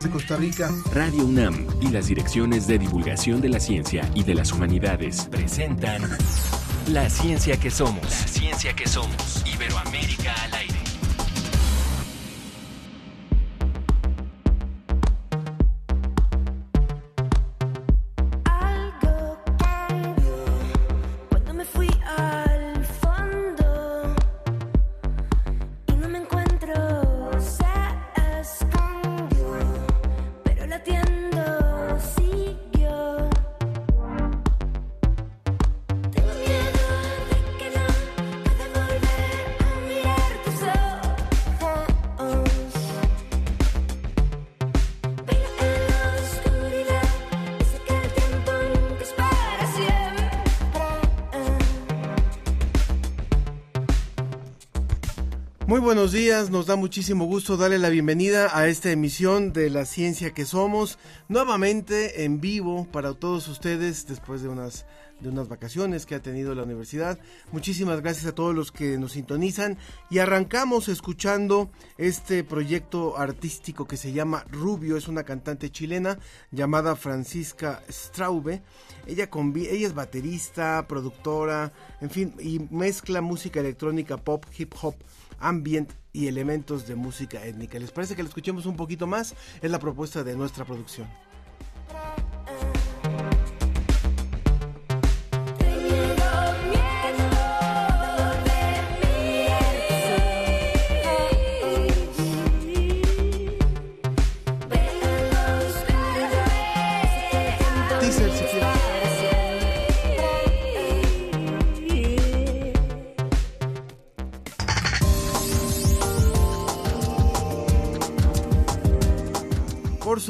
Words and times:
de 0.00 0.10
Costa 0.10 0.36
Rica. 0.36 0.70
Radio 0.92 1.24
UNAM 1.24 1.66
y 1.80 1.88
las 1.88 2.06
direcciones 2.06 2.66
de 2.66 2.78
divulgación 2.78 3.40
de 3.40 3.48
la 3.48 3.58
ciencia 3.58 4.08
y 4.14 4.22
de 4.22 4.34
las 4.34 4.52
humanidades 4.52 5.26
presentan 5.30 6.02
La 6.88 7.10
ciencia 7.10 7.58
que 7.58 7.70
somos. 7.70 8.02
La 8.02 8.28
ciencia 8.28 8.76
que 8.76 8.86
somos. 8.86 9.44
Iberoamérica 9.52 10.34
aire. 10.52 10.57
Buenos 56.08 56.24
días, 56.24 56.50
nos 56.50 56.64
da 56.64 56.76
muchísimo 56.76 57.26
gusto 57.26 57.58
darle 57.58 57.78
la 57.78 57.90
bienvenida 57.90 58.56
a 58.58 58.66
esta 58.66 58.90
emisión 58.90 59.52
de 59.52 59.68
La 59.68 59.84
Ciencia 59.84 60.32
que 60.32 60.46
Somos, 60.46 60.98
nuevamente 61.28 62.24
en 62.24 62.40
vivo 62.40 62.88
para 62.90 63.12
todos 63.12 63.46
ustedes 63.46 64.06
después 64.06 64.40
de 64.40 64.48
unas, 64.48 64.86
de 65.20 65.28
unas 65.28 65.48
vacaciones 65.48 66.06
que 66.06 66.14
ha 66.14 66.22
tenido 66.22 66.54
la 66.54 66.62
universidad. 66.62 67.18
Muchísimas 67.52 68.00
gracias 68.00 68.24
a 68.24 68.34
todos 68.34 68.54
los 68.54 68.72
que 68.72 68.96
nos 68.96 69.12
sintonizan 69.12 69.76
y 70.08 70.20
arrancamos 70.20 70.88
escuchando 70.88 71.68
este 71.98 72.42
proyecto 72.42 73.18
artístico 73.18 73.86
que 73.86 73.98
se 73.98 74.14
llama 74.14 74.46
Rubio, 74.50 74.96
es 74.96 75.08
una 75.08 75.24
cantante 75.24 75.68
chilena 75.68 76.18
llamada 76.50 76.96
Francisca 76.96 77.82
Straube. 77.90 78.62
Ella, 79.06 79.28
ella 79.54 79.86
es 79.86 79.94
baterista, 79.94 80.86
productora, 80.88 81.70
en 82.00 82.08
fin, 82.08 82.34
y 82.40 82.60
mezcla 82.70 83.20
música 83.20 83.60
electrónica, 83.60 84.16
pop, 84.16 84.46
hip 84.56 84.72
hop 84.80 84.94
ambient 85.40 85.92
y 86.12 86.28
elementos 86.28 86.86
de 86.86 86.94
música 86.94 87.44
étnica. 87.44 87.78
¿Les 87.78 87.90
parece 87.90 88.16
que 88.16 88.22
lo 88.22 88.28
escuchemos 88.28 88.66
un 88.66 88.76
poquito 88.76 89.06
más? 89.06 89.34
Es 89.60 89.70
la 89.70 89.78
propuesta 89.78 90.24
de 90.24 90.36
nuestra 90.36 90.64
producción. 90.64 91.08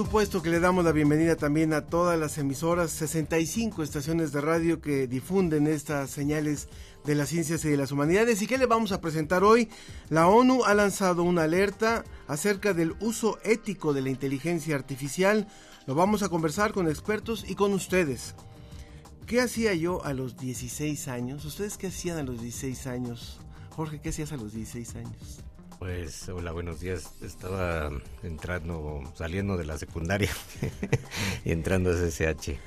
Supuesto 0.04 0.42
que 0.42 0.50
le 0.50 0.60
damos 0.60 0.84
la 0.84 0.92
bienvenida 0.92 1.34
también 1.34 1.72
a 1.72 1.86
todas 1.86 2.16
las 2.16 2.38
emisoras, 2.38 2.92
65 2.92 3.82
estaciones 3.82 4.30
de 4.30 4.40
radio 4.40 4.80
que 4.80 5.08
difunden 5.08 5.66
estas 5.66 6.08
señales 6.10 6.68
de 7.04 7.16
las 7.16 7.30
ciencias 7.30 7.64
y 7.64 7.70
de 7.70 7.76
las 7.76 7.90
humanidades. 7.90 8.40
¿Y 8.40 8.46
qué 8.46 8.58
le 8.58 8.66
vamos 8.66 8.92
a 8.92 9.00
presentar 9.00 9.42
hoy? 9.42 9.68
La 10.08 10.28
ONU 10.28 10.62
ha 10.62 10.74
lanzado 10.74 11.24
una 11.24 11.42
alerta 11.42 12.04
acerca 12.28 12.74
del 12.74 12.94
uso 13.00 13.40
ético 13.42 13.92
de 13.92 14.02
la 14.02 14.10
inteligencia 14.10 14.76
artificial. 14.76 15.48
Lo 15.88 15.96
vamos 15.96 16.22
a 16.22 16.28
conversar 16.28 16.72
con 16.72 16.88
expertos 16.88 17.44
y 17.48 17.56
con 17.56 17.72
ustedes. 17.72 18.36
¿Qué 19.26 19.40
hacía 19.40 19.74
yo 19.74 20.04
a 20.04 20.12
los 20.12 20.36
16 20.36 21.08
años? 21.08 21.44
¿Ustedes 21.44 21.76
qué 21.76 21.88
hacían 21.88 22.18
a 22.18 22.22
los 22.22 22.40
16 22.40 22.86
años? 22.86 23.40
Jorge, 23.70 24.00
¿qué 24.00 24.10
hacías 24.10 24.30
a 24.30 24.36
los 24.36 24.52
16 24.52 24.94
años? 24.94 25.42
Pues 25.78 26.28
hola, 26.28 26.50
buenos 26.50 26.80
días. 26.80 27.12
Estaba 27.22 27.90
entrando, 28.24 29.00
saliendo 29.14 29.56
de 29.56 29.64
la 29.64 29.78
secundaria 29.78 30.30
y 31.44 31.52
entrando 31.52 31.90
a 31.90 31.94
SSH. 31.94 32.58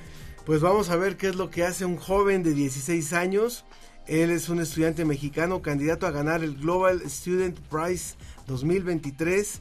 Pues 0.46 0.62
vamos 0.62 0.90
a 0.90 0.96
ver 0.96 1.18
qué 1.18 1.28
es 1.28 1.36
lo 1.36 1.50
que 1.50 1.66
hace 1.66 1.84
un 1.84 1.98
joven 1.98 2.42
de 2.42 2.54
16 2.54 3.12
años. 3.12 3.66
Él 4.08 4.32
es 4.32 4.48
un 4.48 4.62
estudiante 4.62 5.04
mexicano, 5.04 5.62
candidato 5.62 6.08
a 6.08 6.12
ganar 6.12 6.42
el 6.42 6.56
Global 6.56 7.02
Student 7.06 7.60
Prize 7.60 8.16
2023. 8.48 9.60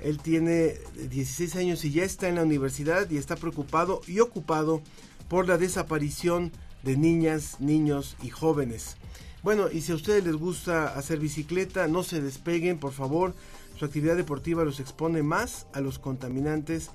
Él 0.00 0.18
tiene 0.18 0.74
16 0.94 1.56
años 1.56 1.84
y 1.86 1.92
ya 1.92 2.04
está 2.04 2.28
en 2.28 2.34
la 2.34 2.42
universidad 2.42 3.08
y 3.10 3.16
está 3.16 3.36
preocupado 3.36 4.02
y 4.06 4.20
ocupado 4.20 4.82
por 5.28 5.48
la 5.48 5.56
desaparición 5.56 6.52
de 6.82 6.98
niñas, 6.98 7.58
niños 7.58 8.16
y 8.22 8.28
jóvenes. 8.28 8.96
Bueno, 9.42 9.68
y 9.72 9.80
si 9.80 9.90
a 9.90 9.96
ustedes 9.96 10.24
les 10.24 10.36
gusta 10.36 10.96
hacer 10.96 11.18
bicicleta, 11.18 11.88
no 11.88 12.04
se 12.04 12.20
despeguen, 12.20 12.78
por 12.78 12.92
favor. 12.92 13.34
Su 13.76 13.84
actividad 13.84 14.16
deportiva 14.16 14.64
los 14.64 14.78
expone 14.78 15.24
más 15.24 15.66
a 15.72 15.80
los 15.80 15.98
contaminantes 15.98 16.90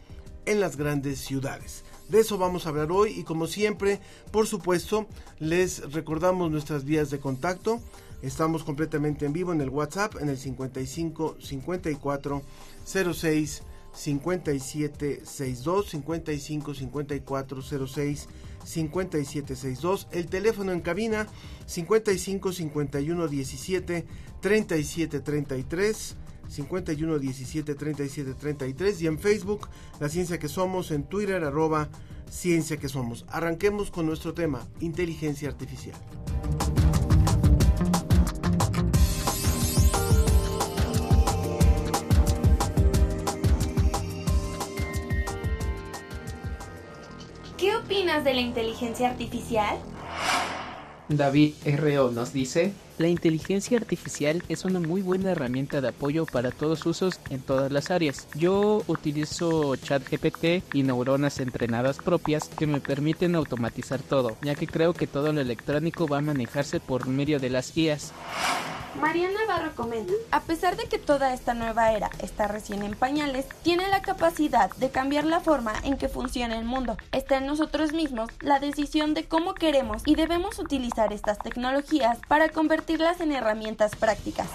en 0.46 0.62
las 0.62 0.78
grandes 0.78 1.19
ciudades. 1.19 1.84
De 2.07 2.22
eso 2.22 2.38
vamos 2.38 2.66
a 2.66 2.69
hablar 2.69 2.90
hoy 2.90 3.12
y 3.12 3.24
como 3.24 3.47
siempre, 3.47 4.00
por 4.31 4.47
supuesto, 4.47 5.07
les 5.40 5.91
recordamos 5.91 6.50
nuestras 6.50 6.86
vías 6.86 7.09
de 7.09 7.19
contacto. 7.19 7.81
Estamos 8.22 8.63
completamente 8.63 9.25
en 9.25 9.34
vivo 9.34 9.52
en 9.52 9.59
el 9.59 9.69
WhatsApp 9.69 10.16
en 10.22 10.30
el 10.30 10.38
55 10.38 11.36
54 11.41 12.41
06 12.86 13.63
57 13.94 15.22
62 15.25 15.90
55 15.90 16.74
54 16.74 17.62
06 17.88 18.28
5762. 18.67 20.07
El 20.11 20.28
teléfono 20.28 20.72
en 20.72 20.81
cabina 20.81 21.28
55 21.66 22.51
51 22.51 23.28
17 23.28 24.05
37 24.41 25.19
33. 25.22 26.16
51 26.50 27.19
17 27.19 27.75
37 27.75 28.33
33 28.33 29.01
y 29.01 29.07
en 29.07 29.19
Facebook 29.19 29.67
La 30.00 30.07
Ciencia 30.07 30.39
que 30.39 30.47
Somos, 30.47 30.91
en 30.91 31.03
Twitter 31.03 31.44
arroba 31.44 31.89
Ciencia 32.29 32.77
que 32.77 32.89
Somos. 32.89 33.25
Arranquemos 33.29 33.91
con 33.91 34.06
nuestro 34.06 34.33
tema, 34.33 34.66
inteligencia 34.79 35.50
artificial. 35.50 35.97
Opinas 48.07 48.23
de 48.23 48.34
la 48.34 48.40
inteligencia 48.41 49.09
artificial? 49.09 49.78
David 51.09 51.56
R.O. 51.66 52.12
nos 52.12 52.31
dice, 52.31 52.72
la 52.97 53.09
inteligencia 53.09 53.78
artificial 53.78 54.41
es 54.47 54.63
una 54.63 54.79
muy 54.79 55.01
buena 55.01 55.31
herramienta 55.31 55.81
de 55.81 55.90
apoyo 55.90 56.25
para 56.25 56.51
todos 56.51 56.85
usos 56.85 57.19
en 57.29 57.41
todas 57.41 57.69
las 57.69 57.91
áreas. 57.91 58.29
Yo 58.34 58.81
utilizo 58.88 59.75
ChatGPT 59.75 60.73
y 60.73 60.84
neuronas 60.84 61.40
entrenadas 61.40 61.97
propias 61.97 62.47
que 62.47 62.66
me 62.66 62.79
permiten 62.79 63.35
automatizar 63.35 64.01
todo, 64.01 64.38
ya 64.41 64.56
que 64.56 64.68
creo 64.68 64.94
que 64.94 65.07
todo 65.07 65.34
lo 65.34 65.41
electrónico 65.41 66.07
va 66.07 66.19
a 66.19 66.22
manejarse 66.22 66.79
por 66.79 67.07
medio 67.07 67.39
de 67.39 67.50
las 67.50 67.75
IAS. 67.75 68.13
Mariana 69.02 69.34
Navarro 69.47 69.75
comenta, 69.75 70.13
a 70.31 70.41
pesar 70.41 70.75
de 70.75 70.85
que 70.85 70.97
toda 70.97 71.34
esta 71.34 71.53
nueva 71.53 71.91
era 71.91 72.09
está 72.19 72.47
recién 72.47 72.81
en 72.81 72.96
pañales, 72.96 73.46
tiene 73.62 73.88
la 73.90 74.02
capacidad 74.02 74.75
de 74.78 74.90
cambiar 74.90 75.25
la 75.25 75.40
forma 75.40 75.74
en 75.83 75.98
que 75.98 76.10
funciona 76.10 76.57
el 76.57 76.66
mundo. 76.66 76.98
Está 77.12 77.38
en 77.38 77.45
nosotros 77.45 77.94
mismos 77.94 78.30
la 78.42 78.60
decisión 78.60 79.13
de 79.13 79.25
cómo 79.25 79.54
queremos 79.54 80.01
y 80.06 80.16
debemos 80.16 80.57
utilizar 80.57 81.13
estas 81.13 81.38
tecnologías 81.38 82.18
para 82.27 82.50
convertirlas 82.50 83.21
en 83.21 83.31
herramientas 83.33 83.95
prácticas. 83.95 84.48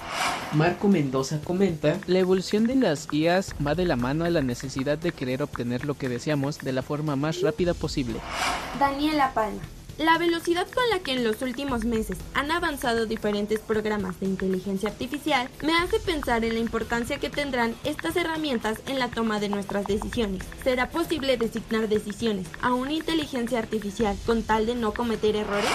Marco 0.52 0.88
Mendoza 0.88 1.40
comenta, 1.42 1.98
la 2.06 2.18
evolución 2.18 2.66
de 2.66 2.74
las 2.74 3.08
IAS 3.12 3.54
va 3.64 3.76
de 3.76 3.86
la 3.86 3.96
mano 3.96 4.24
a 4.24 4.30
la 4.30 4.42
necesidad 4.42 4.98
de 4.98 5.12
querer 5.12 5.42
obtener 5.42 5.84
lo 5.84 5.94
que 5.94 6.08
deseamos 6.08 6.58
de 6.58 6.72
la 6.72 6.82
forma 6.82 7.14
más 7.14 7.40
rápida 7.42 7.74
posible. 7.74 8.18
Daniela 8.78 9.32
Palma, 9.34 9.62
la 9.98 10.18
velocidad 10.18 10.66
con 10.68 10.82
la 10.90 11.00
que 11.00 11.12
en 11.12 11.24
los 11.24 11.42
últimos 11.42 11.84
meses 11.84 12.18
han 12.34 12.50
avanzado 12.50 13.06
diferentes 13.06 13.60
programas 13.60 14.18
de 14.20 14.26
inteligencia 14.26 14.88
artificial 14.88 15.48
me 15.62 15.74
hace 15.74 16.00
pensar 16.00 16.44
en 16.44 16.54
la 16.54 16.60
importancia 16.60 17.18
que 17.18 17.30
tendrán 17.30 17.74
estas 17.84 18.16
herramientas 18.16 18.80
en 18.86 18.98
la 18.98 19.08
toma 19.08 19.40
de 19.40 19.48
nuestras 19.48 19.86
decisiones. 19.86 20.42
¿Será 20.64 20.88
posible 20.90 21.36
designar 21.36 21.88
decisiones 21.88 22.46
a 22.62 22.72
una 22.72 22.92
inteligencia 22.92 23.58
artificial 23.58 24.16
con 24.26 24.42
tal 24.42 24.66
de 24.66 24.74
no 24.74 24.92
cometer 24.94 25.36
errores? 25.36 25.70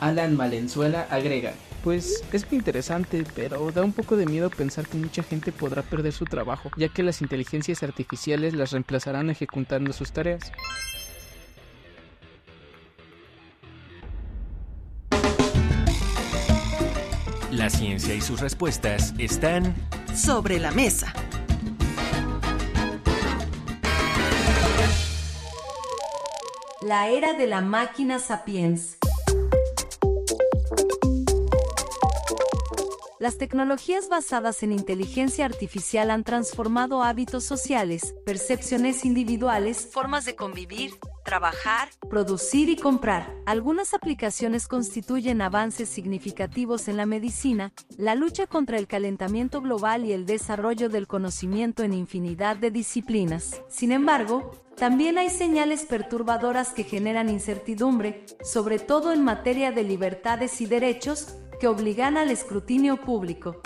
Alan 0.00 0.36
Valenzuela 0.36 1.06
agrega, 1.10 1.54
Pues 1.84 2.24
es 2.32 2.50
muy 2.50 2.58
interesante, 2.58 3.24
pero 3.34 3.70
da 3.70 3.82
un 3.84 3.92
poco 3.92 4.16
de 4.16 4.26
miedo 4.26 4.50
pensar 4.50 4.86
que 4.86 4.96
mucha 4.96 5.22
gente 5.22 5.52
podrá 5.52 5.82
perder 5.82 6.12
su 6.12 6.24
trabajo, 6.24 6.70
ya 6.76 6.88
que 6.88 7.02
las 7.02 7.20
inteligencias 7.20 7.82
artificiales 7.82 8.54
las 8.54 8.72
reemplazarán 8.72 9.30
ejecutando 9.30 9.92
sus 9.92 10.10
tareas. 10.10 10.50
La 17.56 17.70
ciencia 17.70 18.12
y 18.12 18.20
sus 18.20 18.40
respuestas 18.40 19.14
están 19.16 19.76
sobre 20.12 20.58
la 20.58 20.72
mesa. 20.72 21.12
La 26.82 27.08
era 27.10 27.34
de 27.34 27.46
la 27.46 27.60
máquina 27.60 28.18
sapiens. 28.18 28.98
Las 33.20 33.38
tecnologías 33.38 34.08
basadas 34.08 34.64
en 34.64 34.72
inteligencia 34.72 35.44
artificial 35.44 36.10
han 36.10 36.24
transformado 36.24 37.02
hábitos 37.04 37.44
sociales, 37.44 38.14
percepciones 38.26 39.04
individuales, 39.04 39.88
formas 39.92 40.24
de 40.24 40.34
convivir, 40.34 40.98
trabajar, 41.24 41.90
producir 42.10 42.68
y 42.68 42.76
comprar. 42.76 43.32
Algunas 43.46 43.94
aplicaciones 43.94 44.66
constituyen 44.66 45.42
avances 45.42 45.88
significativos 45.88 46.88
en 46.88 46.96
la 46.96 47.06
medicina, 47.06 47.72
la 47.96 48.16
lucha 48.16 48.48
contra 48.48 48.78
el 48.78 48.88
calentamiento 48.88 49.60
global 49.60 50.04
y 50.04 50.12
el 50.12 50.26
desarrollo 50.26 50.88
del 50.88 51.06
conocimiento 51.06 51.84
en 51.84 51.94
infinidad 51.94 52.56
de 52.56 52.72
disciplinas. 52.72 53.62
Sin 53.68 53.92
embargo, 53.92 54.50
también 54.76 55.18
hay 55.18 55.30
señales 55.30 55.84
perturbadoras 55.84 56.70
que 56.70 56.82
generan 56.82 57.28
incertidumbre, 57.28 58.26
sobre 58.42 58.80
todo 58.80 59.12
en 59.12 59.22
materia 59.22 59.70
de 59.70 59.84
libertades 59.84 60.60
y 60.60 60.66
derechos, 60.66 61.36
obligan 61.66 62.16
al 62.16 62.30
escrutinio 62.30 62.96
público. 62.96 63.60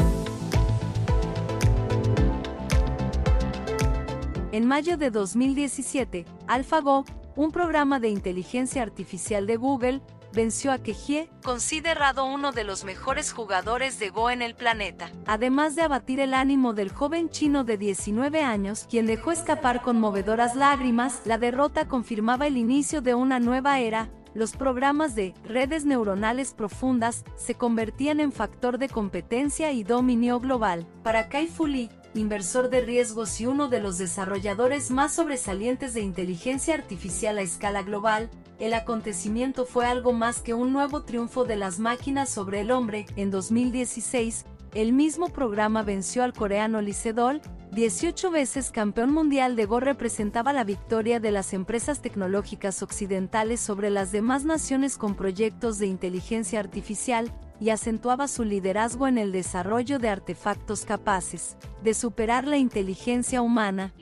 En 4.53 4.67
mayo 4.67 4.97
de 4.97 5.11
2017, 5.11 6.25
AlphaGo, 6.47 7.05
un 7.37 7.53
programa 7.53 8.01
de 8.01 8.09
inteligencia 8.09 8.83
artificial 8.83 9.47
de 9.47 9.57
Google, 9.57 10.03
venció 10.33 10.73
a 10.73 10.79
Kejie, 10.79 11.31
considerado 11.43 12.25
uno 12.25 12.53
de 12.53 12.65
los 12.65 12.85
mejores 12.85 13.33
jugadores 13.33 13.99
de 13.99 14.11
Go 14.11 14.31
en 14.31 14.43
el 14.43 14.55
planeta. 14.55 15.11
Además 15.27 15.75
de 15.77 15.83
abatir 15.83 16.21
el 16.21 16.35
ánimo 16.35 16.75
del 16.75 16.91
joven 16.91 17.31
chino 17.31 17.65
de 17.65 17.79
19 17.79 18.43
años, 18.43 18.87
quien 18.91 19.07
dejó 19.07 19.33
escapar 19.33 19.83
conmovedoras 19.83 20.57
lágrimas, 20.57 21.23
la 21.25 21.39
derrota 21.39 21.89
confirmaba 21.89 22.47
el 22.47 22.57
inicio 22.57 23.01
de 23.01 23.15
una 23.15 23.41
nueva 23.41 23.81
era, 23.81 24.11
los 24.39 24.53
programas 24.53 25.17
de 25.17 25.35
redes 25.43 25.85
neuronales 25.85 26.55
profundas 26.55 27.25
se 27.35 27.57
convertían 27.57 28.21
en 28.21 28.31
factor 28.31 28.79
de 28.79 28.89
competencia 28.89 29.73
y 29.73 29.83
dominio 29.83 30.39
global. 30.39 30.87
Para 31.03 31.29
Kai 31.29 31.49
Fu 31.49 31.67
Lee, 31.67 31.91
inversor 32.15 32.71
de 32.71 32.81
riesgos 32.83 33.41
y 33.41 33.47
uno 33.47 33.67
de 33.67 33.81
los 33.81 33.99
desarrolladores 33.99 34.93
más 34.93 35.13
sobresalientes 35.13 35.93
de 35.93 36.03
inteligencia 36.03 36.75
artificial 36.75 37.39
a 37.39 37.43
escala 37.43 37.83
global, 37.83 38.31
el 38.61 38.75
acontecimiento 38.75 39.67
fue 39.67 39.87
algo 39.87 40.13
más 40.13 40.41
que 40.41 40.55
un 40.55 40.73
nuevo 40.73 41.03
triunfo 41.03 41.45
de 41.45 41.57
las 41.57 41.81
máquinas 41.81 42.29
sobre 42.29 42.61
el 42.61 42.71
hombre. 42.71 43.07
En 43.17 43.33
2016, 43.33 44.47
el 44.75 44.93
mismo 44.93 45.29
programa 45.29 45.83
venció 45.83 46.23
al 46.23 46.33
coreano 46.33 46.81
Lee 46.83 46.93
Sedol, 46.93 47.41
18 47.73 48.31
veces 48.31 48.71
campeón 48.71 49.13
mundial 49.13 49.57
de 49.57 49.67
Go 49.67 49.81
representaba 49.81 50.53
la 50.53 50.65
victoria 50.65 51.21
de 51.21 51.31
las 51.31 51.53
empresas 51.53 52.01
tecnológicas 52.03 52.83
occidentales 52.83 53.61
sobre 53.61 53.91
las 53.91 54.13
demás 54.13 54.45
naciones 54.45 54.99
con 54.99 55.15
proyectos 55.15 55.79
de 55.79 55.87
inteligencia 55.87 56.61
artificial 56.61 57.33
y 57.61 57.71
acentuaba 57.71 58.29
su 58.29 58.45
liderazgo 58.45 59.07
en 59.07 59.19
el 59.19 59.33
desarrollo 59.33 59.99
de 59.99 60.09
artefactos 60.09 60.85
capaces 60.85 61.57
de 61.83 61.95
superar 61.95 62.47
la 62.47 62.57
inteligencia 62.57 63.43
humana. 63.43 63.95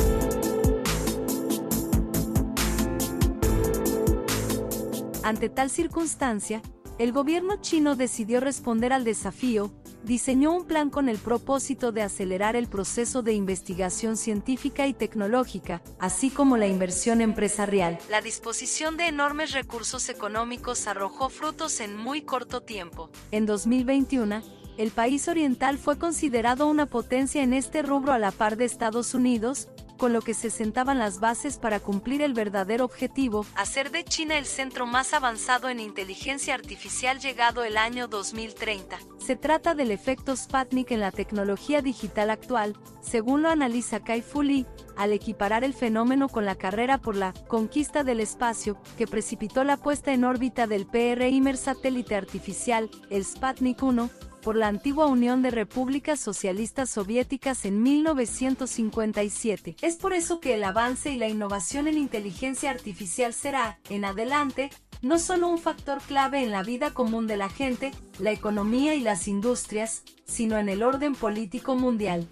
Ante 5.22 5.48
tal 5.48 5.70
circunstancia, 5.70 6.62
el 6.98 7.12
gobierno 7.12 7.56
chino 7.60 7.96
decidió 7.96 8.40
responder 8.40 8.92
al 8.92 9.04
desafío, 9.04 9.72
diseñó 10.06 10.53
un 10.53 10.64
plan 10.64 10.88
con 10.88 11.08
el 11.08 11.19
propósito 11.19 11.91
de 11.91 12.03
acelerar 12.03 12.55
el 12.55 12.69
proceso 12.69 13.23
de 13.23 13.32
investigación 13.32 14.17
científica 14.17 14.87
y 14.87 14.94
tecnológica, 14.94 15.82
así 15.99 16.31
como 16.31 16.56
la 16.56 16.69
inversión 16.69 17.20
empresarial. 17.20 17.99
La 18.08 18.20
disposición 18.20 18.97
de 18.97 19.08
enormes 19.08 19.50
recursos 19.53 20.08
económicos 20.08 20.87
arrojó 20.87 21.29
frutos 21.29 21.81
en 21.81 21.97
muy 21.97 22.23
corto 22.23 22.62
tiempo. 22.62 23.11
En 23.32 23.47
2021, 23.47 24.43
el 24.79 24.91
país 24.93 25.26
oriental 25.26 25.76
fue 25.76 25.99
considerado 25.99 26.69
una 26.69 26.87
potencia 26.87 27.43
en 27.43 27.53
este 27.53 27.82
rubro 27.82 28.12
a 28.12 28.19
la 28.19 28.31
par 28.31 28.56
de 28.56 28.64
Estados 28.64 29.12
Unidos, 29.12 29.69
con 29.96 30.12
lo 30.12 30.20
que 30.22 30.34
se 30.34 30.50
sentaban 30.50 30.98
las 30.98 31.20
bases 31.20 31.58
para 31.58 31.81
cumplir 31.81 32.22
el 32.22 32.34
verdadero 32.34 32.84
objetivo, 32.84 33.46
hacer 33.54 33.90
de 33.90 34.04
China 34.04 34.38
el 34.38 34.46
centro 34.46 34.87
más 34.87 35.14
avanzado 35.14 35.69
en 35.69 35.81
inteligencia 35.81 36.54
artificial 36.54 37.20
llegado 37.20 37.64
el 37.64 37.76
año 37.76 38.08
2030. 38.08 38.98
Se 39.19 39.37
trata 39.37 39.75
del 39.75 39.90
efecto 39.90 40.37
Sputnik 40.37 40.90
en 40.90 41.00
la 41.00 41.10
tecnología 41.10 41.82
digital 41.82 42.31
actual, 42.31 42.76
según 43.00 43.43
lo 43.43 43.50
analiza 43.50 44.04
Kai 44.04 44.22
Fu 44.22 44.43
Lee, 44.43 44.66
al 44.96 45.12
equiparar 45.12 45.64
el 45.64 45.75
fenómeno 45.75 46.28
con 46.28 46.44
la 46.44 46.54
carrera 46.54 46.98
por 46.98 47.16
la 47.16 47.32
conquista 47.48 48.04
del 48.04 48.20
espacio, 48.20 48.78
que 48.96 49.06
precipitó 49.06 49.64
la 49.64 49.76
puesta 49.76 50.12
en 50.12 50.25
órbita 50.25 50.66
del 50.66 50.87
PRIMER 50.87 51.56
satélite 51.56 52.14
artificial, 52.14 52.90
el 53.10 53.25
Sputnik 53.25 53.82
1, 53.82 54.10
por 54.46 54.54
la 54.54 54.69
antigua 54.69 55.06
Unión 55.08 55.43
de 55.43 55.50
Repúblicas 55.50 56.20
Socialistas 56.20 56.88
Soviéticas 56.88 57.64
en 57.64 57.82
1957. 57.82 59.75
Es 59.82 59.96
por 59.96 60.12
eso 60.12 60.38
que 60.38 60.54
el 60.54 60.62
avance 60.62 61.10
y 61.10 61.16
la 61.16 61.26
innovación 61.26 61.88
en 61.88 61.98
inteligencia 61.98 62.70
artificial 62.70 63.32
será, 63.32 63.81
en 63.90 64.04
adelante, 64.04 64.70
no 65.02 65.19
solo 65.19 65.48
un 65.48 65.58
factor 65.58 66.00
clave 66.00 66.44
en 66.44 66.52
la 66.52 66.62
vida 66.62 66.94
común 66.94 67.26
de 67.26 67.37
la 67.37 67.48
gente, 67.48 67.90
la 68.20 68.31
economía 68.31 68.94
y 68.94 69.00
las 69.00 69.26
industrias, 69.26 70.04
sino 70.26 70.58
en 70.58 70.69
el 70.69 70.84
orden 70.84 71.16
político 71.16 71.75
mundial. 71.75 72.28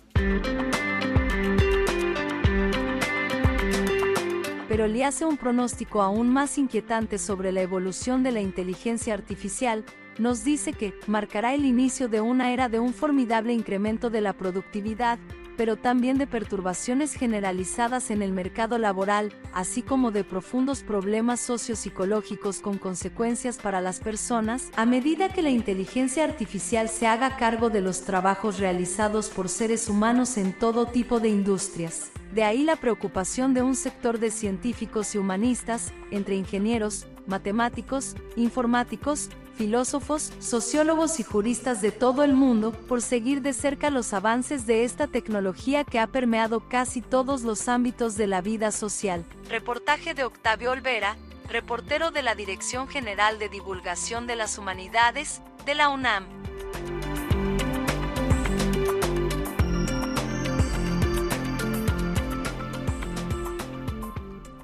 Pero 4.69 4.87
le 4.87 5.05
hace 5.05 5.25
un 5.25 5.37
pronóstico 5.37 6.01
aún 6.01 6.29
más 6.29 6.59
inquietante 6.59 7.19
sobre 7.19 7.51
la 7.51 7.63
evolución 7.63 8.23
de 8.23 8.31
la 8.31 8.41
inteligencia 8.41 9.15
artificial, 9.15 9.85
nos 10.19 10.45
dice 10.45 10.73
que 10.73 10.95
marcará 11.07 11.55
el 11.55 11.65
inicio 11.65 12.09
de 12.09 12.21
una 12.21 12.53
era 12.53 12.69
de 12.69 12.81
un 12.81 12.95
formidable 12.95 13.53
incremento 13.53 14.11
de 14.11 14.21
la 14.21 14.33
productividad, 14.33 15.19
pero 15.57 15.77
también 15.77 16.19
de 16.19 16.27
perturbaciones 16.27 17.15
generalizadas 17.15 18.11
en 18.11 18.23
el 18.23 18.33
mercado 18.33 18.79
laboral, 18.79 19.33
así 19.53 19.83
como 19.83 20.11
de 20.11 20.25
profundos 20.25 20.83
problemas 20.83 21.41
sociopsicológicos 21.41 22.61
con 22.61 22.79
consecuencias 22.79 23.59
para 23.59 23.81
las 23.81 24.01
personas, 24.01 24.71
a 24.77 24.87
medida 24.87 25.29
que 25.29 25.43
la 25.43 25.51
inteligencia 25.51 26.25
artificial 26.25 26.89
se 26.89 27.07
haga 27.07 27.37
cargo 27.37 27.71
de 27.71 27.81
los 27.81 28.03
trabajos 28.03 28.59
realizados 28.59 29.29
por 29.29 29.49
seres 29.49 29.89
humanos 29.89 30.37
en 30.37 30.53
todo 30.53 30.87
tipo 30.87 31.21
de 31.21 31.29
industrias. 31.29 32.11
De 32.33 32.43
ahí 32.43 32.65
la 32.65 32.77
preocupación 32.77 33.55
de 33.55 33.63
un 33.63 33.77
sector 33.77 34.19
de 34.19 34.31
científicos 34.31 35.15
y 35.15 35.19
humanistas, 35.19 35.93
entre 36.11 36.35
ingenieros, 36.35 37.07
matemáticos, 37.27 38.17
informáticos, 38.37 39.31
filósofos, 39.55 40.33
sociólogos 40.41 41.21
y 41.21 41.23
juristas 41.23 41.81
de 41.81 41.93
todo 41.93 42.25
el 42.25 42.35
mundo 42.35 42.73
por 42.73 43.01
seguir 43.01 43.41
de 43.41 43.53
cerca 43.53 43.91
los 43.91 44.13
avances 44.13 44.67
de 44.67 44.85
esta 44.85 45.07
tecnología 45.07 45.85
que 45.85 45.99
ha 45.99 46.07
permeado 46.07 46.69
casi 46.69 47.01
todos 47.01 47.43
los 47.43 47.69
ámbitos 47.69 48.17
de 48.17 48.27
la 48.27 48.41
vida 48.41 48.71
social. 48.71 49.25
Reportaje 49.49 50.15
de 50.15 50.25
Octavio 50.25 50.73
Olvera, 50.73 51.17
reportero 51.49 52.11
de 52.11 52.23
la 52.23 52.35
Dirección 52.35 52.89
General 52.89 53.39
de 53.39 53.49
Divulgación 53.49 54.27
de 54.27 54.37
las 54.37 54.59
Humanidades, 54.59 55.41
de 55.65 55.75
la 55.75 55.89
UNAM. 55.89 56.27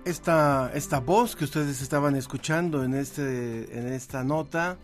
Esta, 0.04 0.71
esta 0.75 0.99
voz 0.99 1.37
que 1.37 1.45
ustedes 1.45 1.83
estaban 1.83 2.16
escuchando 2.16 2.85
en, 2.85 2.95
este, 2.95 3.78
en 3.78 3.92
esta 3.92 4.25
nota 4.25 4.78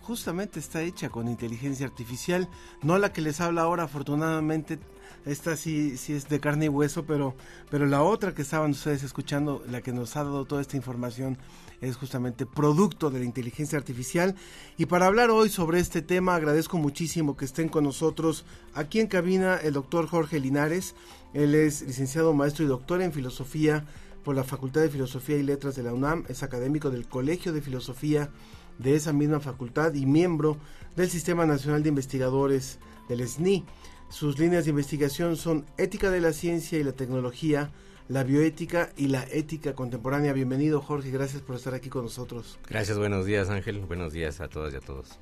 justamente 0.00 0.58
está 0.58 0.82
hecha 0.82 1.10
con 1.10 1.28
inteligencia 1.28 1.86
artificial, 1.86 2.48
no 2.82 2.96
la 2.98 3.12
que 3.12 3.20
les 3.20 3.40
habla 3.40 3.62
ahora 3.62 3.84
afortunadamente, 3.84 4.78
esta 5.24 5.56
sí, 5.56 5.96
sí 5.96 6.14
es 6.14 6.28
de 6.28 6.40
carne 6.40 6.64
y 6.64 6.68
hueso, 6.68 7.04
pero, 7.04 7.36
pero 7.70 7.86
la 7.86 8.02
otra 8.02 8.34
que 8.34 8.42
estaban 8.42 8.72
ustedes 8.72 9.04
escuchando, 9.04 9.62
la 9.68 9.80
que 9.82 9.92
nos 9.92 10.16
ha 10.16 10.24
dado 10.24 10.44
toda 10.46 10.60
esta 10.60 10.76
información, 10.76 11.38
es 11.80 11.96
justamente 11.96 12.46
producto 12.46 13.10
de 13.10 13.20
la 13.20 13.24
inteligencia 13.24 13.78
artificial. 13.78 14.34
Y 14.76 14.86
para 14.86 15.06
hablar 15.06 15.30
hoy 15.30 15.48
sobre 15.48 15.80
este 15.80 16.00
tema, 16.00 16.34
agradezco 16.34 16.78
muchísimo 16.78 17.36
que 17.36 17.44
estén 17.44 17.68
con 17.68 17.84
nosotros 17.84 18.44
aquí 18.74 19.00
en 19.00 19.06
cabina 19.06 19.56
el 19.56 19.74
doctor 19.74 20.08
Jorge 20.08 20.40
Linares. 20.40 20.94
Él 21.34 21.54
es 21.54 21.82
licenciado 21.82 22.34
maestro 22.34 22.64
y 22.64 22.68
doctor 22.68 23.02
en 23.02 23.12
filosofía 23.12 23.84
por 24.22 24.36
la 24.36 24.44
Facultad 24.44 24.82
de 24.82 24.88
Filosofía 24.88 25.36
y 25.36 25.42
Letras 25.42 25.74
de 25.74 25.82
la 25.82 25.92
UNAM, 25.92 26.24
es 26.28 26.42
académico 26.42 26.90
del 26.90 27.06
Colegio 27.06 27.52
de 27.52 27.62
Filosofía 27.62 28.30
de 28.78 28.94
esa 28.94 29.12
misma 29.12 29.40
facultad 29.40 29.94
y 29.94 30.06
miembro 30.06 30.56
del 30.96 31.10
Sistema 31.10 31.46
Nacional 31.46 31.82
de 31.82 31.88
Investigadores 31.88 32.78
del 33.08 33.26
SNI. 33.26 33.64
Sus 34.08 34.38
líneas 34.38 34.64
de 34.64 34.70
investigación 34.70 35.36
son 35.36 35.64
ética 35.78 36.10
de 36.10 36.20
la 36.20 36.32
ciencia 36.32 36.78
y 36.78 36.84
la 36.84 36.92
tecnología, 36.92 37.70
la 38.08 38.24
bioética 38.24 38.90
y 38.96 39.08
la 39.08 39.24
ética 39.30 39.74
contemporánea. 39.74 40.32
Bienvenido 40.32 40.80
Jorge, 40.80 41.10
gracias 41.10 41.42
por 41.42 41.56
estar 41.56 41.74
aquí 41.74 41.88
con 41.88 42.04
nosotros. 42.04 42.58
Gracias, 42.68 42.98
buenos 42.98 43.24
días 43.26 43.48
Ángel, 43.48 43.80
buenos 43.80 44.12
días 44.12 44.40
a 44.40 44.48
todas 44.48 44.72
y 44.74 44.76
a 44.76 44.80
todos. 44.80 45.18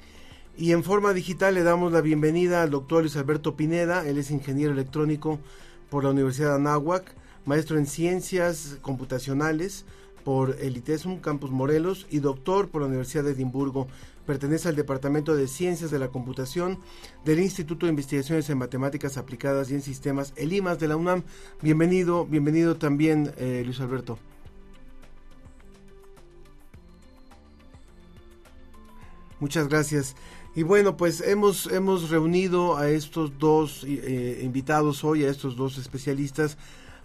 Y 0.57 0.73
en 0.73 0.83
forma 0.83 1.13
digital 1.13 1.55
le 1.55 1.63
damos 1.63 1.93
la 1.93 2.01
bienvenida 2.01 2.63
al 2.63 2.71
doctor 2.71 3.03
Luis 3.03 3.17
Alberto 3.17 3.57
Pineda, 3.57 4.07
él 4.07 4.19
es 4.19 4.31
ingeniero 4.31 4.73
electrónico 4.73 5.39
por 5.89 6.05
la 6.05 6.11
Universidad 6.11 6.51
de 6.51 6.57
Anáhuac, 6.57 7.15
maestro 7.51 7.79
en 7.79 7.87
ciencias 7.87 8.79
computacionales 8.81 9.85
por 10.23 10.57
el 10.61 10.77
ITESUM 10.77 11.19
Campus 11.19 11.51
Morelos 11.51 12.07
y 12.09 12.21
doctor 12.21 12.69
por 12.69 12.81
la 12.81 12.87
Universidad 12.87 13.25
de 13.25 13.33
Edimburgo. 13.33 13.89
Pertenece 14.25 14.69
al 14.69 14.77
Departamento 14.77 15.35
de 15.35 15.49
Ciencias 15.49 15.91
de 15.91 15.99
la 15.99 16.09
Computación 16.09 16.79
del 17.25 17.41
Instituto 17.41 17.87
de 17.87 17.91
Investigaciones 17.91 18.49
en 18.51 18.59
Matemáticas 18.59 19.17
Aplicadas 19.17 19.69
y 19.69 19.75
en 19.75 19.83
Sistemas, 19.83 20.33
el 20.37 20.53
IMAS 20.53 20.79
de 20.79 20.87
la 20.87 20.97
UNAM. 20.97 21.25
Bienvenido, 21.61 22.25
bienvenido 22.25 22.77
también, 22.77 23.33
eh, 23.37 23.63
Luis 23.65 23.81
Alberto. 23.81 24.17
Muchas 29.41 29.67
gracias. 29.67 30.15
Y 30.55 30.63
bueno, 30.63 30.97
pues 30.97 31.21
hemos, 31.21 31.67
hemos 31.67 32.11
reunido 32.11 32.77
a 32.77 32.91
estos 32.91 33.39
dos 33.39 33.85
eh, 33.89 34.41
invitados 34.45 35.03
hoy, 35.03 35.25
a 35.25 35.31
estos 35.31 35.57
dos 35.57 35.79
especialistas, 35.79 36.57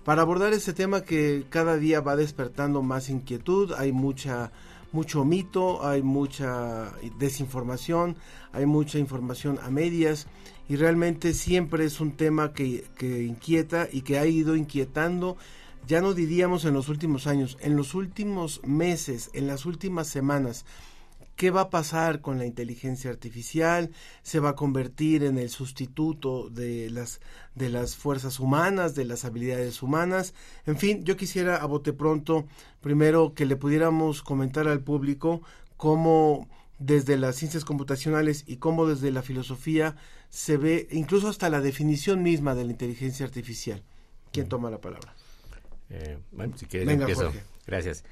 para 0.05 0.21
abordar 0.21 0.53
este 0.53 0.71
tema 0.71 1.01
que 1.01 1.45
cada 1.49 1.75
día 1.77 1.99
va 1.99 2.15
despertando 2.15 2.81
más 2.81 3.09
inquietud. 3.09 3.73
Hay 3.77 3.91
mucha 3.91 4.51
mucho 4.91 5.25
mito, 5.25 5.85
hay 5.85 6.01
mucha 6.03 6.93
desinformación, 7.19 8.15
hay 8.53 8.65
mucha 8.65 8.97
información 8.97 9.59
a 9.61 9.69
medias 9.69 10.27
y 10.69 10.77
realmente 10.77 11.33
siempre 11.33 11.83
es 11.83 11.99
un 11.99 12.13
tema 12.15 12.53
que, 12.53 12.85
que 12.97 13.23
inquieta 13.23 13.89
y 13.91 14.01
que 14.01 14.17
ha 14.19 14.25
ido 14.25 14.55
inquietando 14.55 15.35
ya 15.87 16.01
no 16.01 16.13
diríamos 16.13 16.65
en 16.65 16.73
los 16.73 16.89
últimos 16.89 17.27
años, 17.27 17.57
en 17.61 17.75
los 17.75 17.93
últimos 17.93 18.61
meses, 18.63 19.29
en 19.33 19.47
las 19.47 19.65
últimas 19.65 20.07
semanas, 20.07 20.65
¿Qué 21.35 21.51
va 21.51 21.61
a 21.61 21.69
pasar 21.69 22.21
con 22.21 22.37
la 22.37 22.45
inteligencia 22.45 23.09
artificial? 23.09 23.91
¿Se 24.23 24.39
va 24.39 24.49
a 24.49 24.55
convertir 24.55 25.23
en 25.23 25.37
el 25.37 25.49
sustituto 25.49 26.49
de 26.49 26.89
las, 26.89 27.19
de 27.55 27.69
las 27.69 27.95
fuerzas 27.95 28.39
humanas, 28.39 28.95
de 28.95 29.05
las 29.05 29.25
habilidades 29.25 29.83
humanas? 29.83 30.33
En 30.65 30.77
fin, 30.77 31.03
yo 31.03 31.17
quisiera 31.17 31.57
a 31.57 31.65
bote 31.65 31.91
pronto, 31.91 32.45
primero 32.79 33.33
que 33.33 33.45
le 33.45 33.57
pudiéramos 33.57 34.21
comentar 34.21 34.67
al 34.67 34.81
público 34.81 35.41
cómo 35.75 36.47
desde 36.79 37.17
las 37.17 37.35
ciencias 37.35 37.65
computacionales 37.65 38.43
y 38.47 38.57
cómo 38.57 38.85
desde 38.87 39.11
la 39.11 39.21
filosofía 39.21 39.95
se 40.29 40.57
ve 40.57 40.87
incluso 40.91 41.27
hasta 41.27 41.49
la 41.49 41.61
definición 41.61 42.23
misma 42.23 42.55
de 42.55 42.65
la 42.65 42.71
inteligencia 42.71 43.25
artificial. 43.25 43.83
¿Quién 44.31 44.47
toma 44.47 44.69
la 44.69 44.79
palabra? 44.79 45.13
Eh, 45.89 46.17
bueno, 46.31 46.57
si 46.57 46.65
quieres 46.65 46.89
empiezo. 46.89 47.31
Gracias. 47.67 48.03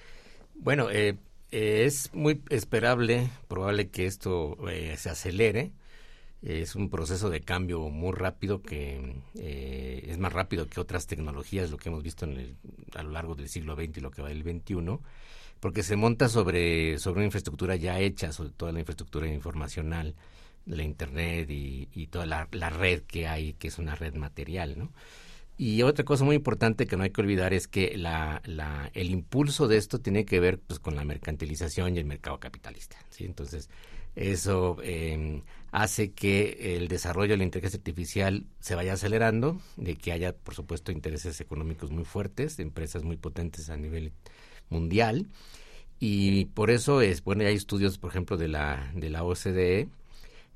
Bueno, 0.56 0.90
eh, 0.92 1.18
eh, 1.54 1.86
es 1.86 2.14
muy 2.14 2.42
esperable, 2.50 3.30
probable 3.48 3.90
que 3.90 4.06
esto 4.06 4.58
eh, 4.70 4.96
se 4.98 5.10
acelere. 5.10 5.72
Es 6.42 6.76
un 6.76 6.90
proceso 6.90 7.30
de 7.30 7.42
cambio 7.42 7.80
muy 7.90 8.12
rápido 8.12 8.62
que 8.62 9.16
eh, 9.36 10.06
es 10.10 10.18
más 10.18 10.34
rápido 10.34 10.68
que 10.68 10.82
otras 10.82 11.08
tecnologías, 11.08 11.72
lo 11.72 11.78
que 11.78 11.90
hemos 11.90 12.04
visto 12.04 12.26
en 12.26 12.58
a 12.96 13.04
lo 13.04 13.12
largo 13.12 13.36
del 13.36 13.48
siglo 13.50 13.76
XX 13.76 13.98
y 13.98 14.02
lo 14.02 14.12
que 14.12 14.22
va 14.22 14.30
del 14.30 14.44
XXI, 14.44 15.00
porque 15.62 15.84
se 15.84 15.96
monta 15.96 16.28
sobre, 16.28 17.00
sobre 17.00 17.20
una 17.20 17.26
infraestructura 17.26 17.78
ya 17.78 18.00
hecha, 18.00 18.34
sobre 18.34 18.50
toda 18.52 18.74
la 18.74 18.80
infraestructura 18.80 19.28
informacional 19.28 20.16
la 20.66 20.84
Internet 20.84 21.50
y, 21.50 21.90
y 21.94 22.08
toda 22.08 22.26
la, 22.26 22.48
la, 22.52 22.70
red 22.70 23.04
que 23.04 23.28
hay, 23.28 23.54
que 23.54 23.68
es 23.68 23.78
una 23.78 23.96
red 23.96 24.14
material, 24.16 24.78
¿no? 24.78 24.92
Y 25.58 25.84
otra 25.84 26.04
cosa 26.04 26.24
muy 26.24 26.36
importante 26.36 26.88
que 26.88 26.98
no 26.98 27.04
hay 27.04 27.12
que 27.12 27.22
olvidar 27.22 27.54
es 27.54 27.68
que 27.68 27.96
la, 27.98 28.42
la, 28.46 28.90
el 28.94 29.12
impulso 29.12 29.68
de 29.68 29.78
esto 29.78 30.00
tiene 30.00 30.26
que 30.26 30.40
ver 30.40 30.60
pues, 30.60 30.80
con 30.80 30.96
la 30.96 31.06
mercantilización 31.06 31.96
y 31.96 32.00
el 32.00 32.06
mercado 32.06 32.40
capitalista. 32.40 32.98
¿sí? 33.10 33.26
Entonces, 33.26 33.70
eso 34.16 34.78
eh, 34.84 35.42
hace 35.72 36.12
que 36.12 36.76
el 36.78 36.88
desarrollo 36.88 37.32
de 37.32 37.38
la 37.38 37.44
inteligencia 37.44 37.78
artificial 37.78 38.46
se 38.60 38.76
vaya 38.76 38.94
acelerando, 38.94 39.60
de 39.78 39.96
que 39.96 40.12
haya, 40.12 40.34
por 40.34 40.56
supuesto, 40.56 40.92
intereses 40.92 41.40
económicos 41.42 41.92
muy 41.92 42.04
fuertes, 42.04 42.60
empresas 42.60 43.04
muy 43.04 43.18
potentes 43.18 43.70
a 43.70 43.78
nivel 43.78 44.12
mundial. 44.70 45.28
Y 46.00 46.46
por 46.46 46.70
eso 46.70 47.02
es, 47.02 47.24
bueno, 47.24 47.44
hay 47.46 47.56
estudios, 47.56 47.98
por 47.98 48.10
ejemplo, 48.10 48.38
de 48.38 48.50
la, 48.50 48.92
de 48.96 49.10
la 49.10 49.24
OCDE, 49.24 49.88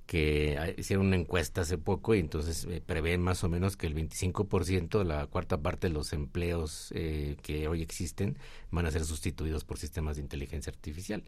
que 0.07 0.73
hicieron 0.77 1.07
una 1.07 1.17
encuesta 1.17 1.61
hace 1.61 1.77
poco 1.77 2.15
y 2.15 2.19
entonces 2.19 2.65
eh, 2.69 2.81
prevén 2.83 3.21
más 3.21 3.43
o 3.43 3.49
menos 3.49 3.75
que 3.75 3.87
el 3.87 3.93
25%, 3.93 5.03
la 5.03 5.27
cuarta 5.27 5.61
parte 5.61 5.87
de 5.87 5.93
los 5.93 6.13
empleos 6.13 6.93
eh, 6.95 7.35
que 7.43 7.67
hoy 7.67 7.81
existen 7.81 8.37
van 8.71 8.85
a 8.85 8.91
ser 8.91 9.03
sustituidos 9.03 9.65
por 9.65 9.77
sistemas 9.77 10.15
de 10.15 10.23
inteligencia 10.23 10.71
artificial. 10.71 11.23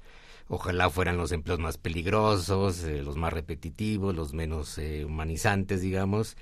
Ojalá 0.48 0.90
fueran 0.90 1.18
los 1.18 1.34
empleos 1.34 1.60
más 1.60 1.78
peligrosos, 1.78 2.84
eh, 2.86 3.04
los 3.04 3.18
más 3.18 3.34
repetitivos, 3.34 4.16
los 4.16 4.34
menos 4.34 4.80
humanizantes, 5.06 5.82
digamos. 5.82 6.38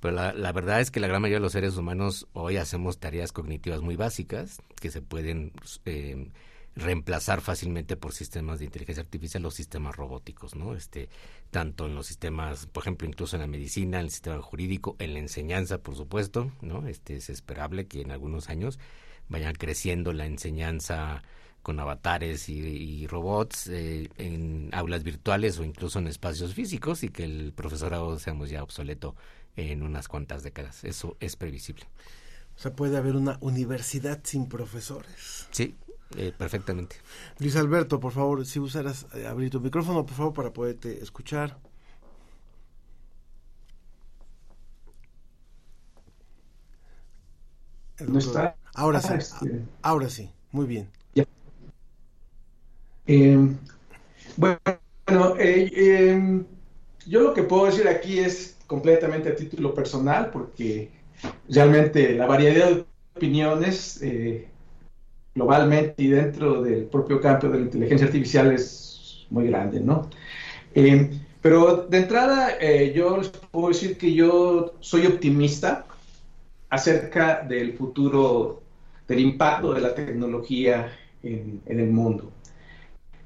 Pero 0.00 0.14
la, 0.14 0.32
la, 0.32 0.50
verdad 0.50 0.80
es 0.80 0.90
que 0.90 0.98
la 0.98 1.06
gran 1.06 1.20
mayoría 1.20 1.36
de 1.36 1.42
los 1.42 1.52
seres 1.52 1.76
humanos 1.76 2.26
hoy 2.32 2.56
hacemos 2.56 2.98
tareas 2.98 3.32
cognitivas 3.32 3.82
muy 3.82 3.96
básicas 3.96 4.60
que 4.80 4.90
se 4.90 5.02
pueden 5.02 5.52
reemplazar 6.74 7.40
fácilmente 7.40 7.96
por 7.96 8.12
sistemas 8.12 8.58
de 8.58 8.64
inteligencia 8.66 9.02
artificial 9.02 9.44
o 9.44 9.50
sistemas 9.50 9.94
robóticos, 9.94 10.54
¿no? 10.54 10.74
Este, 10.74 11.08
tanto 11.50 11.86
en 11.86 11.94
los 11.94 12.06
sistemas, 12.06 12.66
por 12.66 12.84
ejemplo, 12.84 13.06
incluso 13.06 13.36
en 13.36 13.42
la 13.42 13.46
medicina, 13.46 13.98
en 13.98 14.06
el 14.06 14.10
sistema 14.10 14.40
jurídico, 14.40 14.96
en 14.98 15.12
la 15.12 15.18
enseñanza, 15.18 15.78
por 15.78 15.96
supuesto, 15.96 16.50
¿no? 16.62 16.86
Este, 16.86 17.16
es 17.16 17.28
esperable 17.28 17.86
que 17.86 18.00
en 18.00 18.10
algunos 18.10 18.48
años 18.48 18.78
vaya 19.28 19.52
creciendo 19.52 20.12
la 20.12 20.26
enseñanza 20.26 21.22
con 21.62 21.78
avatares 21.78 22.48
y, 22.48 23.06
robots 23.06 23.68
eh, 23.68 24.10
en 24.18 24.70
aulas 24.72 25.04
virtuales 25.04 25.58
o 25.58 25.64
incluso 25.64 26.00
en 26.00 26.08
espacios 26.08 26.54
físicos 26.54 27.04
y 27.04 27.08
que 27.08 27.24
el 27.24 27.52
profesorado 27.54 28.18
seamos 28.18 28.50
ya 28.50 28.62
obsoleto 28.62 29.14
en 29.56 29.82
unas 29.82 30.08
cuantas 30.08 30.42
décadas. 30.42 30.82
Eso 30.82 31.16
es 31.20 31.36
previsible. 31.36 31.84
O 32.56 32.58
sea, 32.58 32.74
puede 32.74 32.96
haber 32.96 33.16
una 33.16 33.38
universidad 33.40 34.20
sin 34.24 34.48
profesores. 34.48 35.46
Sí, 35.52 35.76
eh, 36.16 36.32
perfectamente. 36.36 36.96
Luis 37.38 37.56
Alberto, 37.56 38.00
por 38.00 38.12
favor, 38.12 38.44
si 38.44 38.58
usaras 38.60 39.06
eh, 39.14 39.26
abrir 39.26 39.50
tu 39.50 39.60
micrófono, 39.60 40.04
por 40.04 40.14
favor, 40.14 40.32
para 40.32 40.52
poderte 40.52 41.02
escuchar. 41.02 41.58
No 48.06 48.18
está. 48.18 48.56
Ahora 48.74 49.00
sí, 49.00 49.08
ah, 49.12 49.16
este. 49.16 49.64
ahora 49.82 50.08
sí, 50.08 50.30
muy 50.50 50.66
bien. 50.66 50.88
Eh, 53.06 53.36
bueno, 54.36 54.58
em, 55.38 56.44
yo 57.06 57.20
lo 57.20 57.34
que 57.34 57.42
puedo 57.42 57.66
decir 57.66 57.88
aquí 57.88 58.20
es 58.20 58.56
completamente 58.66 59.28
a 59.28 59.36
título 59.36 59.74
personal, 59.74 60.30
porque 60.30 60.90
realmente 61.48 62.14
la 62.14 62.26
variedad 62.26 62.70
de 62.70 62.84
opiniones 63.14 64.00
globalmente 65.34 66.02
y 66.02 66.08
dentro 66.08 66.62
del 66.62 66.84
propio 66.84 67.20
campo 67.20 67.48
de 67.48 67.58
la 67.58 67.64
inteligencia 67.64 68.06
artificial 68.06 68.52
es 68.52 69.26
muy 69.30 69.46
grande, 69.46 69.80
¿no? 69.80 70.08
Eh, 70.74 71.10
pero 71.40 71.86
de 71.88 71.98
entrada 71.98 72.56
eh, 72.60 72.92
yo 72.94 73.16
les 73.16 73.28
puedo 73.28 73.68
decir 73.68 73.98
que 73.98 74.12
yo 74.12 74.74
soy 74.80 75.06
optimista 75.06 75.86
acerca 76.68 77.42
del 77.42 77.76
futuro, 77.76 78.62
del 79.08 79.20
impacto 79.20 79.74
de 79.74 79.80
la 79.80 79.94
tecnología 79.94 80.92
en, 81.22 81.60
el 81.66 81.90
mundo. 81.90 82.30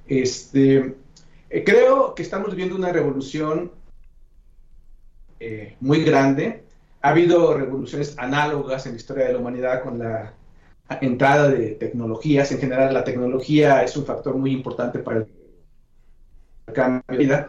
Este, 0.06 0.94
eh, 1.50 1.64
creo 1.64 2.14
que 2.14 2.22
estamos 2.22 2.50
viviendo 2.50 2.76
una 2.76 2.92
revolución 2.92 3.72
muy 5.80 6.02
grande. 6.02 6.64
Ha 7.02 7.10
habido 7.10 7.54
revoluciones 7.54 8.18
análogas 8.18 8.86
en 8.86 8.92
la 8.92 8.96
historia 8.96 9.26
de 9.26 9.34
la 9.34 9.38
humanidad 9.38 9.82
con 9.82 9.98
la 9.98 10.32
entrada 10.88 11.48
de 11.48 11.70
tecnologías. 11.72 12.50
En 12.52 12.58
general, 12.58 12.94
la 12.94 13.04
tecnología 13.04 13.82
es 13.82 13.96
un 13.96 14.04
factor 14.04 14.36
muy 14.36 14.52
importante 14.52 14.98
para 15.00 15.18
el 15.18 15.26
cambio 16.72 17.02
de 17.08 17.16
vida. 17.16 17.48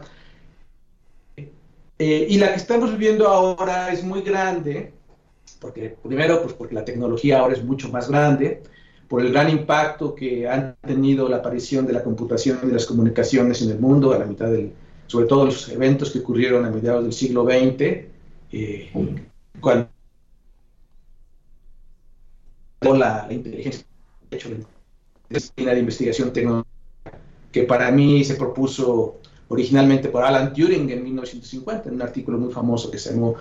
Eh, 1.98 2.26
y 2.30 2.38
la 2.38 2.50
que 2.50 2.56
estamos 2.56 2.92
viviendo 2.92 3.28
ahora 3.28 3.92
es 3.92 4.04
muy 4.04 4.22
grande, 4.22 4.92
porque 5.60 5.96
primero, 6.02 6.42
pues 6.42 6.54
porque 6.54 6.74
la 6.74 6.84
tecnología 6.84 7.40
ahora 7.40 7.54
es 7.54 7.64
mucho 7.64 7.88
más 7.88 8.08
grande, 8.08 8.62
por 9.08 9.24
el 9.24 9.32
gran 9.32 9.48
impacto 9.50 10.14
que 10.14 10.46
han 10.48 10.76
tenido 10.86 11.28
la 11.28 11.38
aparición 11.38 11.86
de 11.86 11.94
la 11.94 12.04
computación 12.04 12.60
y 12.62 12.66
de 12.66 12.74
las 12.74 12.86
comunicaciones 12.86 13.62
en 13.62 13.70
el 13.70 13.80
mundo, 13.80 14.12
a 14.12 14.18
la 14.18 14.26
mitad 14.26 14.50
del, 14.50 14.72
sobre 15.06 15.26
todo 15.26 15.46
los 15.46 15.68
eventos 15.70 16.10
que 16.10 16.20
ocurrieron 16.20 16.64
a 16.64 16.70
mediados 16.70 17.02
del 17.02 17.12
siglo 17.12 17.44
XX, 17.44 18.04
eh, 18.52 18.90
cuando 19.60 19.88
la, 22.80 23.26
la 23.26 23.32
inteligencia, 23.32 23.84
de 24.30 24.36
hecho, 24.36 24.50
la 25.56 25.78
investigación 25.78 26.32
tecnológica 26.32 26.78
que 27.52 27.62
para 27.64 27.90
mí 27.90 28.24
se 28.24 28.34
propuso 28.34 29.18
originalmente 29.48 30.08
por 30.08 30.24
Alan 30.24 30.52
Turing 30.52 30.90
en 30.90 31.02
1950, 31.02 31.88
en 31.88 31.94
un 31.94 32.02
artículo 32.02 32.38
muy 32.38 32.52
famoso 32.52 32.90
que 32.90 32.98
se 32.98 33.12
llamó 33.12 33.36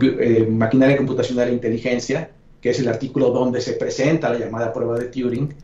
eh, 0.00 0.46
Maquinaria 0.50 0.96
Computacional 0.96 1.48
e 1.48 1.52
Inteligencia, 1.52 2.30
que 2.60 2.70
es 2.70 2.80
el 2.80 2.88
artículo 2.88 3.30
donde 3.30 3.60
se 3.60 3.74
presenta 3.74 4.30
la 4.30 4.38
llamada 4.38 4.72
prueba 4.72 4.98
de 4.98 5.06
Turing. 5.06 5.54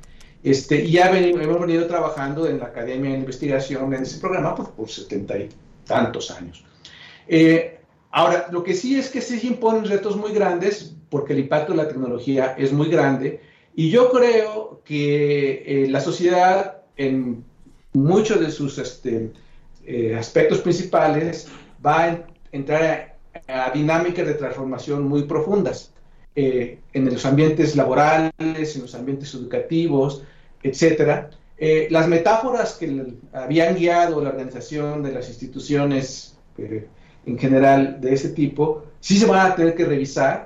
Este, 0.42 0.84
y 0.84 0.92
ya 0.92 1.10
hemos 1.10 1.60
venido 1.60 1.86
trabajando 1.86 2.46
en 2.46 2.58
la 2.58 2.66
Academia 2.66 3.10
de 3.10 3.18
Investigación 3.18 3.92
en 3.94 4.02
ese 4.02 4.18
programa 4.18 4.54
por, 4.54 4.70
por 4.72 4.88
setenta 4.88 5.36
y 5.38 5.48
tantos 5.86 6.30
años. 6.30 6.64
Eh, 7.26 7.80
ahora, 8.10 8.48
lo 8.52 8.62
que 8.62 8.74
sí 8.74 8.98
es 8.98 9.08
que 9.08 9.20
se 9.20 9.44
imponen 9.46 9.86
retos 9.86 10.16
muy 10.16 10.32
grandes 10.32 10.95
porque 11.10 11.32
el 11.32 11.40
impacto 11.40 11.72
de 11.72 11.78
la 11.78 11.88
tecnología 11.88 12.54
es 12.58 12.72
muy 12.72 12.88
grande 12.88 13.40
y 13.74 13.90
yo 13.90 14.10
creo 14.10 14.80
que 14.84 15.62
eh, 15.66 15.88
la 15.90 16.00
sociedad 16.00 16.78
en 16.96 17.44
muchos 17.92 18.40
de 18.40 18.50
sus 18.50 18.78
este, 18.78 19.32
eh, 19.84 20.16
aspectos 20.18 20.60
principales 20.60 21.48
va 21.84 22.04
a 22.04 22.26
entrar 22.52 23.16
a, 23.46 23.70
dinámicas 23.72 24.26
de 24.26 24.34
transformación 24.34 25.06
muy 25.06 25.24
profundas 25.24 25.92
eh, 26.34 26.78
en 26.94 27.04
los 27.04 27.24
ambientes 27.26 27.76
laborales, 27.76 28.76
en 28.76 28.82
los 28.82 28.94
ambientes 28.94 29.34
educativos, 29.34 30.22
etcétera. 30.62 31.30
las 31.90 32.08
metáforas 32.08 32.74
que 32.74 33.14
habían 33.32 33.76
guiado 33.76 34.22
la 34.22 34.30
organización 34.30 35.02
de 35.02 35.12
las 35.12 35.28
instituciones 35.28 36.36
en 37.26 37.38
general 37.38 38.00
de 38.00 38.14
ese 38.14 38.30
tipo 38.30 38.84
sí 39.00 39.18
se 39.18 39.26
van 39.26 39.52
a 39.52 39.54
tener 39.54 39.74
que 39.74 39.84
revisar 39.84 40.45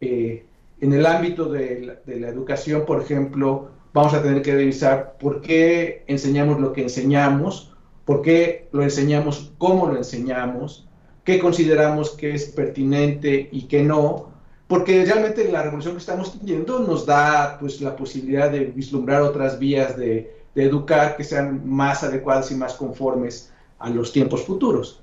en 0.00 0.92
el 0.92 1.06
ámbito 1.06 1.46
de 1.46 1.98
la, 2.06 2.28
educación, 2.28 2.84
por 2.86 3.02
ejemplo, 3.02 3.70
vamos 3.92 4.14
a 4.14 4.22
tener 4.22 4.42
que 4.42 4.54
revisar 4.54 5.16
por 5.18 5.40
qué 5.40 6.04
enseñamos 6.06 6.60
lo 6.60 6.72
que 6.72 6.82
enseñamos, 6.82 7.74
por 8.04 8.22
qué 8.22 8.68
lo 8.72 8.82
enseñamos, 8.82 9.52
cómo 9.58 9.86
lo 9.86 9.96
enseñamos, 9.96 10.88
qué 11.24 11.38
consideramos 11.38 12.10
que 12.10 12.34
es 12.34 12.46
pertinente 12.46 13.48
y 13.50 13.62
qué 13.62 13.82
no, 13.82 14.30
porque 14.68 15.04
realmente 15.04 15.50
la 15.50 15.62
revolución 15.62 15.94
que 15.94 16.00
estamos 16.00 16.38
teniendo 16.38 16.78
nos 16.78 17.06
da 17.06 17.58
pues 17.58 17.80
la 17.80 17.96
posibilidad 17.96 18.50
de 18.50 18.66
vislumbrar 18.66 19.22
otras 19.22 19.58
vías 19.58 19.96
de, 19.96 20.36
educar 20.54 21.16
que 21.16 21.22
sean 21.22 21.62
más 21.68 22.02
adecuadas 22.02 22.50
y 22.50 22.56
más 22.56 22.74
conformes 22.74 23.52
a 23.78 23.90
los 23.90 24.10
tiempos 24.10 24.42
futuros. 24.42 25.00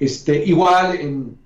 Este, 0.00 0.44
igual 0.44 0.96
en, 0.96 1.38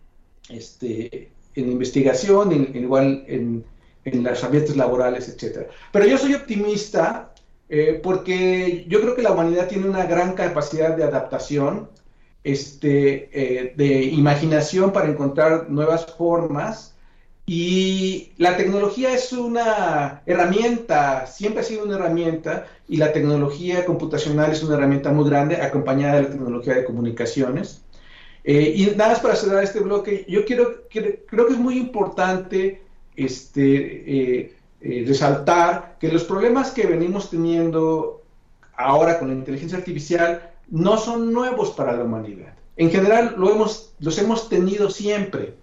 este, 0.48 1.29
en 1.54 1.70
investigación, 1.70 2.52
igual 2.74 3.24
en, 3.26 3.64
en 4.04 4.22
los 4.22 4.44
ambientes 4.44 4.76
laborales, 4.76 5.28
etc. 5.28 5.66
Pero 5.92 6.06
yo 6.06 6.18
soy 6.18 6.34
optimista 6.34 7.30
eh, 7.72 8.00
porque 8.02 8.84
yo 8.88 9.00
creo 9.00 9.14
que 9.14 9.22
la 9.22 9.30
humanidad 9.30 9.68
tiene 9.68 9.88
una 9.88 10.04
gran 10.04 10.34
capacidad 10.34 10.96
de 10.96 11.04
adaptación, 11.04 11.88
este, 12.42 13.30
eh, 13.32 13.74
de 13.76 14.02
imaginación 14.04 14.92
para 14.92 15.08
encontrar 15.08 15.70
nuevas 15.70 16.04
formas. 16.16 16.96
Y 17.46 18.32
la 18.38 18.56
tecnología 18.56 19.14
es 19.14 19.32
una 19.32 20.22
herramienta, 20.26 21.26
siempre 21.26 21.60
ha 21.60 21.64
sido 21.64 21.84
una 21.84 21.96
herramienta, 21.96 22.66
y 22.88 22.96
la 22.96 23.12
tecnología 23.12 23.84
computacional 23.84 24.50
es 24.50 24.62
una 24.64 24.74
herramienta 24.74 25.12
muy 25.12 25.28
grande, 25.28 25.56
acompañada 25.56 26.16
de 26.16 26.22
la 26.22 26.30
tecnología 26.30 26.74
de 26.74 26.84
comunicaciones. 26.84 27.82
Eh, 28.44 28.72
y 28.76 28.86
nada 28.96 29.10
más 29.10 29.20
para 29.20 29.36
cerrar 29.36 29.62
este 29.62 29.80
bloque, 29.80 30.24
yo 30.28 30.44
quiero, 30.44 30.84
creo 30.88 31.46
que 31.46 31.52
es 31.52 31.58
muy 31.58 31.76
importante 31.78 32.82
este, 33.16 34.40
eh, 34.40 34.56
eh, 34.80 35.04
resaltar 35.06 35.96
que 36.00 36.10
los 36.10 36.24
problemas 36.24 36.70
que 36.70 36.86
venimos 36.86 37.30
teniendo 37.30 38.22
ahora 38.76 39.18
con 39.18 39.28
la 39.28 39.34
inteligencia 39.34 39.78
artificial 39.78 40.50
no 40.68 40.96
son 40.96 41.32
nuevos 41.32 41.70
para 41.72 41.92
la 41.96 42.04
humanidad. 42.04 42.54
En 42.76 42.90
general 42.90 43.34
los 43.36 44.18
hemos 44.18 44.48
tenido 44.48 44.88
siempre. 44.88 45.54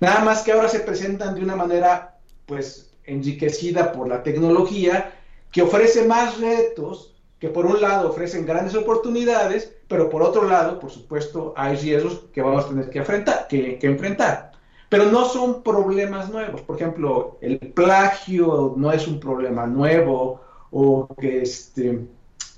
Nada 0.00 0.24
más 0.24 0.42
que 0.42 0.52
ahora 0.52 0.68
se 0.68 0.80
presentan 0.80 1.34
de 1.34 1.42
una 1.42 1.54
manera 1.54 2.16
pues 2.46 2.90
enriquecida 3.04 3.92
por 3.92 4.08
la 4.08 4.22
tecnología 4.22 5.12
que 5.50 5.62
ofrece 5.62 6.06
más 6.06 6.40
retos, 6.40 7.11
que 7.42 7.48
por 7.48 7.66
un 7.66 7.80
lado 7.80 8.08
ofrecen 8.08 8.46
grandes 8.46 8.76
oportunidades, 8.76 9.74
pero 9.88 10.08
por 10.08 10.22
otro 10.22 10.48
lado, 10.48 10.78
por 10.78 10.92
supuesto, 10.92 11.52
hay 11.56 11.74
riesgos 11.74 12.26
que 12.32 12.40
vamos 12.40 12.64
a 12.64 12.68
tener 12.68 12.88
que, 12.88 13.00
enfrentar, 13.00 13.48
que 13.48 13.80
enfrentar. 13.82 14.52
Pero 14.88 15.06
no 15.06 15.24
son 15.24 15.60
problemas 15.64 16.30
nuevos. 16.30 16.60
Por 16.60 16.76
ejemplo, 16.76 17.38
el 17.40 17.58
plagio 17.58 18.74
no 18.76 18.92
es 18.92 19.08
un 19.08 19.18
problema 19.18 19.66
nuevo 19.66 20.40
o 20.70 21.08
que, 21.20 21.42
este, 21.42 22.06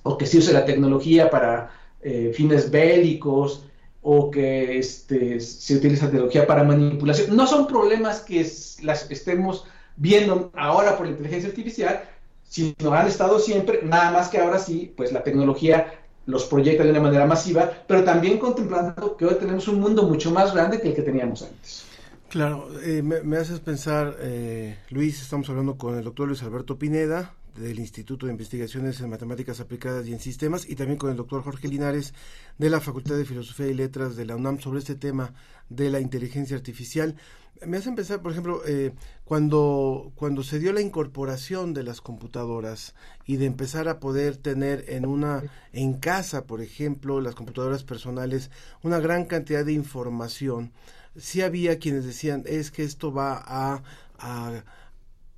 o 0.03 0.19
que 0.19 0.27
se 0.27 0.37
use 0.37 0.53
la 0.53 0.67
tecnología 0.67 1.31
para 1.31 1.71
eh, 2.03 2.33
fines 2.35 2.71
bélicos 2.71 3.65
o 4.03 4.31
que 4.31 4.77
este, 4.81 5.41
se 5.41 5.77
utiliza 5.77 6.11
tecnología 6.11 6.47
para 6.47 6.63
manipulación. 6.63 7.35
No 7.35 7.47
son 7.47 7.67
problemas 7.67 8.21
que 8.21 8.47
las 8.83 9.11
estemos 9.11 9.65
viendo 9.97 10.51
ahora 10.55 10.95
por 10.99 11.07
la 11.07 11.13
inteligencia 11.13 11.49
artificial, 11.49 12.05
sino 12.49 12.93
han 12.95 13.07
estado 13.07 13.39
siempre, 13.39 13.81
nada 13.83 14.11
más 14.11 14.29
que 14.29 14.39
ahora 14.39 14.59
sí, 14.59 14.93
pues 14.97 15.13
la 15.13 15.23
tecnología 15.23 16.01
los 16.27 16.45
proyecta 16.45 16.85
de 16.85 16.91
una 16.91 17.01
manera 17.01 17.27
masiva, 17.27 17.71
pero 17.87 18.05
también 18.05 18.39
contemplando 18.39 19.17
que 19.17 19.27
hoy 19.27 19.35
tenemos 19.35 19.69
un 19.69 19.81
mundo 19.81 20.05
mucho 20.05 20.31
más 20.31 20.55
grande 20.55 20.81
que 20.81 20.89
el 20.89 20.95
que 20.95 21.03
teníamos 21.03 21.43
antes. 21.43 21.85
Claro, 22.31 22.69
eh, 22.83 23.03
me, 23.03 23.37
haces 23.37 23.61
pensar, 23.61 24.17
eh, 24.21 24.79
Luis, 24.91 25.21
estamos 25.21 25.49
hablando 25.51 25.77
con 25.77 25.97
el 25.97 26.05
doctor 26.05 26.27
Luis 26.27 26.43
Alberto 26.43 26.79
Pineda 26.79 27.33
del 27.55 27.79
Instituto 27.79 28.27
de 28.27 28.33
Investigaciones 28.33 29.01
en 29.01 29.11
Matemáticas 29.11 29.61
Aplicadas 29.61 30.07
y 30.07 30.13
en 30.13 30.21
Sistemas 30.21 30.69
y 30.69 30.77
también 30.77 30.99
con 30.99 31.11
el 31.11 31.17
doctor 31.17 31.43
Jorge 31.43 31.69
Linares 31.69 32.15
de 32.59 32.71
la 32.71 32.81
Facultad 32.81 33.17
de 33.17 33.25
Filosofía 33.25 33.67
y 33.67 33.75
Letras 33.75 34.17
de 34.17 34.27
la 34.27 34.37
UNAM 34.37 34.61
sobre 34.61 34.81
este 34.81 34.95
tema 34.95 35.35
de 35.69 35.91
la 35.91 36.01
inteligencia 36.01 36.57
artificial. 36.57 37.17
Me 37.65 37.77
hacen 37.77 37.95
pensar, 37.95 38.21
por 38.21 38.33
ejemplo, 38.33 38.63
eh, 38.67 38.93
cuando, 39.25 40.13
cuando 40.17 40.43
se 40.43 40.59
dio 40.59 40.73
la 40.73 40.81
incorporación 40.81 41.73
de 41.73 41.85
las 41.85 42.01
computadoras 42.01 42.95
y 43.25 43.37
de 43.37 43.47
empezar 43.47 43.89
a 43.89 44.01
poder 44.01 44.37
tener 44.37 44.85
en 44.89 45.07
una 45.07 45.45
en 45.73 45.95
casa, 45.95 46.47
por 46.47 46.61
ejemplo, 46.61 47.21
las 47.21 47.35
computadoras 47.35 47.85
personales, 47.85 48.51
una 48.83 48.99
gran 48.99 49.25
cantidad 49.25 49.65
de 49.65 49.73
información, 49.73 50.73
sí 51.17 51.43
había 51.43 51.79
quienes 51.79 52.05
decían 52.05 52.43
es 52.47 52.71
que 52.71 52.83
esto 52.83 53.13
va 53.13 53.43
a, 53.47 53.83
a, 54.19 54.65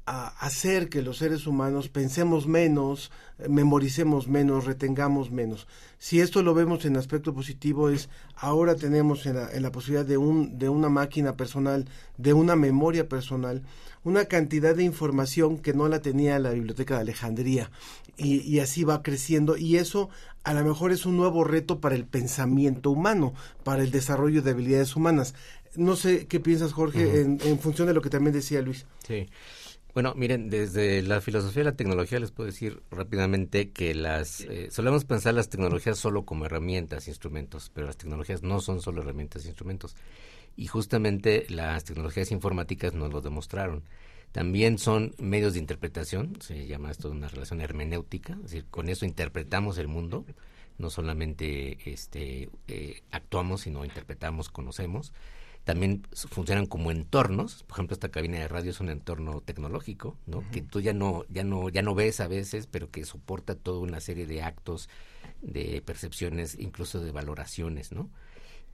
hacer 0.06 0.88
que 0.88 1.02
los 1.02 1.18
seres 1.18 1.48
humanos 1.48 1.88
pensemos 1.88 2.46
menos, 2.46 3.10
memoricemos 3.48 4.28
menos, 4.28 4.64
retengamos 4.64 5.32
menos. 5.32 5.66
Si 5.98 6.20
esto 6.20 6.42
lo 6.44 6.54
vemos 6.54 6.84
en 6.84 6.96
aspecto 6.96 7.34
positivo 7.34 7.88
es 7.90 8.08
ahora 8.36 8.76
tenemos 8.76 9.26
en 9.26 9.34
la, 9.34 9.50
en 9.50 9.64
la 9.64 9.72
posibilidad 9.72 10.06
de, 10.06 10.16
un, 10.16 10.58
de 10.58 10.68
una 10.68 10.88
máquina 10.88 11.36
personal, 11.36 11.88
de 12.18 12.32
una 12.32 12.54
memoria 12.54 13.08
personal, 13.08 13.62
una 14.04 14.26
cantidad 14.26 14.76
de 14.76 14.84
información 14.84 15.58
que 15.58 15.74
no 15.74 15.88
la 15.88 16.00
tenía 16.00 16.38
la 16.38 16.50
Biblioteca 16.50 16.94
de 16.94 17.00
Alejandría 17.00 17.72
y, 18.16 18.40
y, 18.42 18.60
así 18.60 18.84
va 18.84 19.02
creciendo 19.02 19.56
y 19.56 19.76
eso 19.76 20.08
a 20.44 20.54
lo 20.54 20.64
mejor 20.64 20.92
es 20.92 21.04
un 21.04 21.16
nuevo 21.16 21.42
reto 21.42 21.80
para 21.80 21.96
el 21.96 22.04
pensamiento 22.04 22.92
humano, 22.92 23.34
para 23.64 23.82
el 23.82 23.90
desarrollo 23.90 24.42
de 24.42 24.52
habilidades 24.52 24.94
humanas. 24.94 25.34
No 25.74 25.96
sé 25.96 26.26
qué 26.26 26.38
piensas, 26.38 26.72
Jorge, 26.72 27.20
en, 27.20 27.58
función 27.58 27.88
de 27.88 27.94
lo 27.94 28.00
que 28.00 28.10
también 28.10 28.32
decía 28.32 28.62
Luis. 28.62 28.86
Sí. 29.06 29.28
Bueno, 29.96 30.12
miren, 30.14 30.50
desde 30.50 31.00
la 31.00 31.22
filosofía 31.22 31.60
de 31.60 31.70
la 31.70 31.76
tecnología 31.76 32.20
les 32.20 32.30
puedo 32.30 32.48
decir 32.48 32.82
rápidamente 32.90 33.70
que 33.70 33.94
las 33.94 34.42
eh, 34.42 34.68
solemos 34.70 35.06
pensar 35.06 35.32
las 35.32 35.48
tecnologías 35.48 35.98
solo 35.98 36.26
como 36.26 36.44
herramientas, 36.44 37.08
instrumentos, 37.08 37.70
pero 37.72 37.86
las 37.86 37.96
tecnologías 37.96 38.42
no 38.42 38.60
son 38.60 38.82
solo 38.82 39.00
herramientas, 39.00 39.46
e 39.46 39.48
instrumentos. 39.48 39.96
Y 40.54 40.66
justamente 40.66 41.46
las 41.48 41.84
tecnologías 41.84 42.30
informáticas 42.30 42.92
nos 42.92 43.10
lo 43.10 43.22
demostraron. 43.22 43.84
También 44.32 44.76
son 44.76 45.14
medios 45.16 45.54
de 45.54 45.60
interpretación, 45.60 46.36
se 46.42 46.66
llama 46.66 46.90
esto 46.90 47.10
una 47.10 47.28
relación 47.28 47.62
hermenéutica, 47.62 48.34
es 48.34 48.50
decir, 48.50 48.66
con 48.66 48.90
eso 48.90 49.06
interpretamos 49.06 49.78
el 49.78 49.88
mundo, 49.88 50.26
no 50.76 50.90
solamente 50.90 51.78
este, 51.90 52.50
eh, 52.68 53.00
actuamos, 53.12 53.62
sino 53.62 53.82
interpretamos, 53.82 54.50
conocemos 54.50 55.14
también 55.66 56.06
funcionan 56.12 56.66
como 56.66 56.92
entornos. 56.92 57.64
Por 57.64 57.74
ejemplo, 57.74 57.94
esta 57.94 58.08
cabina 58.08 58.38
de 58.38 58.46
radio 58.46 58.70
es 58.70 58.78
un 58.78 58.88
entorno 58.88 59.40
tecnológico, 59.40 60.16
¿no? 60.24 60.48
Que 60.52 60.62
tú 60.62 60.80
ya 60.80 60.92
no, 60.92 61.24
ya 61.28 61.42
no, 61.42 61.68
ya 61.70 61.82
no 61.82 61.96
ves 61.96 62.20
a 62.20 62.28
veces, 62.28 62.68
pero 62.68 62.92
que 62.92 63.04
soporta 63.04 63.56
toda 63.56 63.80
una 63.80 63.98
serie 63.98 64.26
de 64.26 64.42
actos, 64.42 64.88
de 65.42 65.82
percepciones, 65.84 66.56
incluso 66.60 67.00
de 67.00 67.10
valoraciones, 67.10 67.90
¿no? 67.90 68.08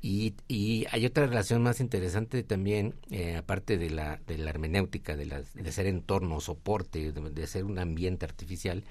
Y, 0.03 0.35
y 0.49 0.85
hay 0.91 1.07
otra 1.07 1.27
relación 1.27 1.63
más 1.63 1.81
interesante 1.81 2.43
también, 2.43 2.95
eh, 3.11 3.37
aparte 3.37 3.79
de 3.79 3.89
la, 3.89 4.21
de 4.27 4.37
la 4.37 4.51
hermenéutica, 4.51 5.17
de, 5.17 5.25
la, 5.25 5.41
de 5.41 5.73
ser 5.73 5.87
entorno, 5.87 6.41
soporte, 6.41 7.11
de, 7.11 7.47
ser 7.47 7.65
un 7.65 7.79
ambiente 7.79 8.27
artificial, 8.27 8.85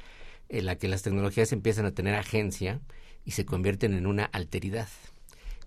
en 0.49 0.65
la 0.65 0.75
que 0.75 0.87
las 0.87 1.03
tecnologías 1.03 1.51
empiezan 1.51 1.85
a 1.85 1.91
tener 1.91 2.15
agencia 2.15 2.81
y 3.25 3.31
se 3.31 3.45
convierten 3.45 3.93
en 3.93 4.07
una 4.07 4.25
alteridad 4.25 4.89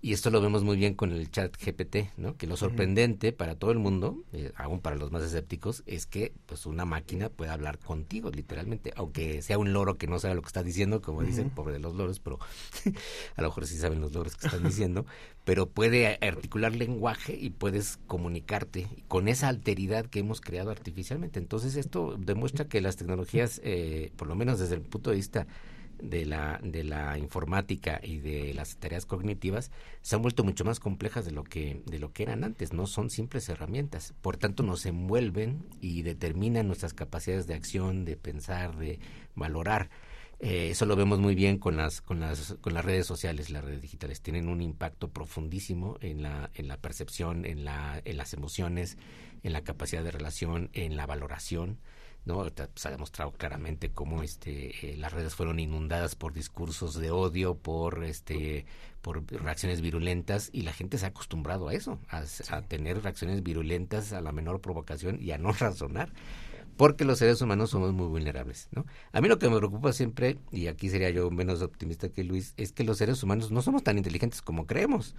Y 0.05 0.13
esto 0.13 0.29
lo 0.29 0.39
vemos 0.39 0.63
muy 0.63 0.77
bien 0.77 0.93
con 0.93 1.11
el 1.11 1.31
chat 1.31 1.57
GPT, 1.57 2.15
¿no? 2.17 2.37
Que 2.37 2.45
lo 2.45 2.57
sorprendente 2.57 3.31
para 3.31 3.55
todo 3.55 3.71
el 3.71 3.79
mundo, 3.79 4.21
eh, 4.33 4.51
aún 4.55 4.79
para 4.79 4.97
los 4.97 5.11
más 5.11 5.23
escépticos, 5.23 5.81
es 5.87 6.05
que 6.05 6.31
pues 6.45 6.67
una 6.67 6.85
máquina 6.85 7.29
puede 7.29 7.49
hablar 7.49 7.79
contigo, 7.79 8.29
literalmente, 8.29 8.93
aunque 8.97 9.41
sea 9.41 9.57
un 9.57 9.73
loro 9.73 9.97
que 9.97 10.05
no 10.05 10.19
sabe 10.19 10.35
lo 10.35 10.43
que 10.43 10.47
está 10.49 10.61
diciendo, 10.61 11.01
como 11.01 11.23
dicen, 11.23 11.49
pobre 11.49 11.73
de 11.73 11.79
los 11.79 11.95
loros, 11.95 12.19
pero 12.19 12.37
a 13.35 13.41
lo 13.41 13.47
mejor 13.47 13.65
sí 13.65 13.79
saben 13.79 13.99
los 13.99 14.13
loros 14.13 14.35
que 14.35 14.45
están 14.45 14.61
diciendo, 14.61 15.07
pero 15.43 15.71
puede 15.71 16.19
articular 16.21 16.75
lenguaje 16.75 17.35
y 17.35 17.49
puedes 17.49 17.97
comunicarte 18.05 18.87
con 19.07 19.27
esa 19.27 19.47
alteridad 19.47 20.05
que 20.05 20.19
hemos 20.19 20.39
creado 20.39 20.69
artificialmente. 20.69 21.39
Entonces 21.39 21.75
esto 21.77 22.15
demuestra 22.19 22.67
que 22.67 22.79
las 22.79 22.95
tecnologías, 22.95 23.59
eh, 23.63 24.11
por 24.17 24.27
lo 24.27 24.35
menos 24.35 24.59
desde 24.59 24.75
el 24.75 24.81
punto 24.81 25.09
de 25.09 25.15
vista 25.15 25.47
de 26.01 26.25
la, 26.25 26.59
de 26.63 26.83
la 26.83 27.17
informática 27.17 27.99
y 28.03 28.19
de 28.19 28.53
las 28.53 28.77
tareas 28.77 29.05
cognitivas 29.05 29.71
se 30.01 30.15
han 30.15 30.21
vuelto 30.21 30.43
mucho 30.43 30.65
más 30.65 30.79
complejas 30.79 31.25
de 31.25 31.31
lo 31.31 31.43
que 31.43 31.81
de 31.85 31.99
lo 31.99 32.11
que 32.13 32.23
eran 32.23 32.43
antes 32.43 32.73
no 32.73 32.87
son 32.87 33.09
simples 33.09 33.49
herramientas. 33.49 34.13
Por 34.21 34.37
tanto 34.37 34.63
nos 34.63 34.85
envuelven 34.85 35.65
y 35.81 36.01
determinan 36.01 36.67
nuestras 36.67 36.93
capacidades 36.93 37.47
de 37.47 37.55
acción 37.55 38.05
de 38.05 38.17
pensar 38.17 38.77
de 38.77 38.99
valorar. 39.35 39.89
Eh, 40.39 40.69
eso 40.71 40.85
lo 40.85 40.95
vemos 40.95 41.19
muy 41.19 41.33
bien 41.33 41.57
con 41.57 41.77
las 41.77 42.01
con 42.01 42.19
las 42.19 42.55
con 42.61 42.73
las 42.73 42.85
redes 42.85 43.05
sociales. 43.05 43.49
Las 43.49 43.63
redes 43.63 43.81
digitales 43.81 44.21
tienen 44.21 44.49
un 44.49 44.61
impacto 44.61 45.09
profundísimo 45.09 45.97
en 46.01 46.21
la 46.23 46.51
en 46.55 46.67
la 46.67 46.77
percepción 46.77 47.45
en 47.45 47.65
la 47.65 48.01
en 48.05 48.17
las 48.17 48.33
emociones 48.33 48.97
en 49.43 49.53
la 49.53 49.63
capacidad 49.63 50.03
de 50.03 50.11
relación 50.11 50.69
en 50.73 50.97
la 50.97 51.05
valoración 51.05 51.79
¿no? 52.25 52.45
se 52.75 52.87
ha 52.87 52.91
demostrado 52.91 53.31
claramente 53.31 53.91
cómo 53.91 54.23
este, 54.23 54.91
eh, 54.91 54.97
las 54.97 55.13
redes 55.13 55.35
fueron 55.35 55.59
inundadas 55.59 56.15
por 56.15 56.33
discursos 56.33 56.95
de 56.95 57.11
odio, 57.11 57.55
por 57.55 58.03
este 58.03 58.65
por 59.01 59.23
reacciones 59.31 59.81
virulentas 59.81 60.49
y 60.51 60.63
la 60.63 60.73
gente 60.73 60.97
se 60.97 61.05
ha 61.05 61.09
acostumbrado 61.09 61.67
a 61.67 61.75
eso, 61.75 61.99
a, 62.09 62.23
a, 62.49 62.61
tener 62.63 63.03
reacciones 63.03 63.43
virulentas 63.43 64.13
a 64.13 64.21
la 64.21 64.31
menor 64.31 64.61
provocación 64.61 65.21
y 65.21 65.31
a 65.31 65.37
no 65.37 65.51
razonar 65.59 66.11
porque 66.77 67.05
los 67.05 67.19
seres 67.19 67.41
humanos 67.41 67.69
somos 67.69 67.93
muy 67.93 68.07
vulnerables, 68.07 68.67
¿no? 68.71 68.85
A 69.13 69.21
mí 69.21 69.27
lo 69.27 69.39
que 69.39 69.49
me 69.49 69.57
preocupa 69.57 69.93
siempre, 69.93 70.37
y 70.51 70.67
aquí 70.67 70.89
sería 70.89 71.09
yo 71.09 71.31
menos 71.31 71.61
optimista 71.61 72.09
que 72.09 72.23
Luis, 72.23 72.53
es 72.57 72.71
que 72.71 72.83
los 72.83 72.97
seres 72.97 73.23
humanos 73.23 73.51
no 73.51 73.61
somos 73.61 73.83
tan 73.83 73.97
inteligentes 73.97 74.41
como 74.41 74.65
creemos. 74.65 75.15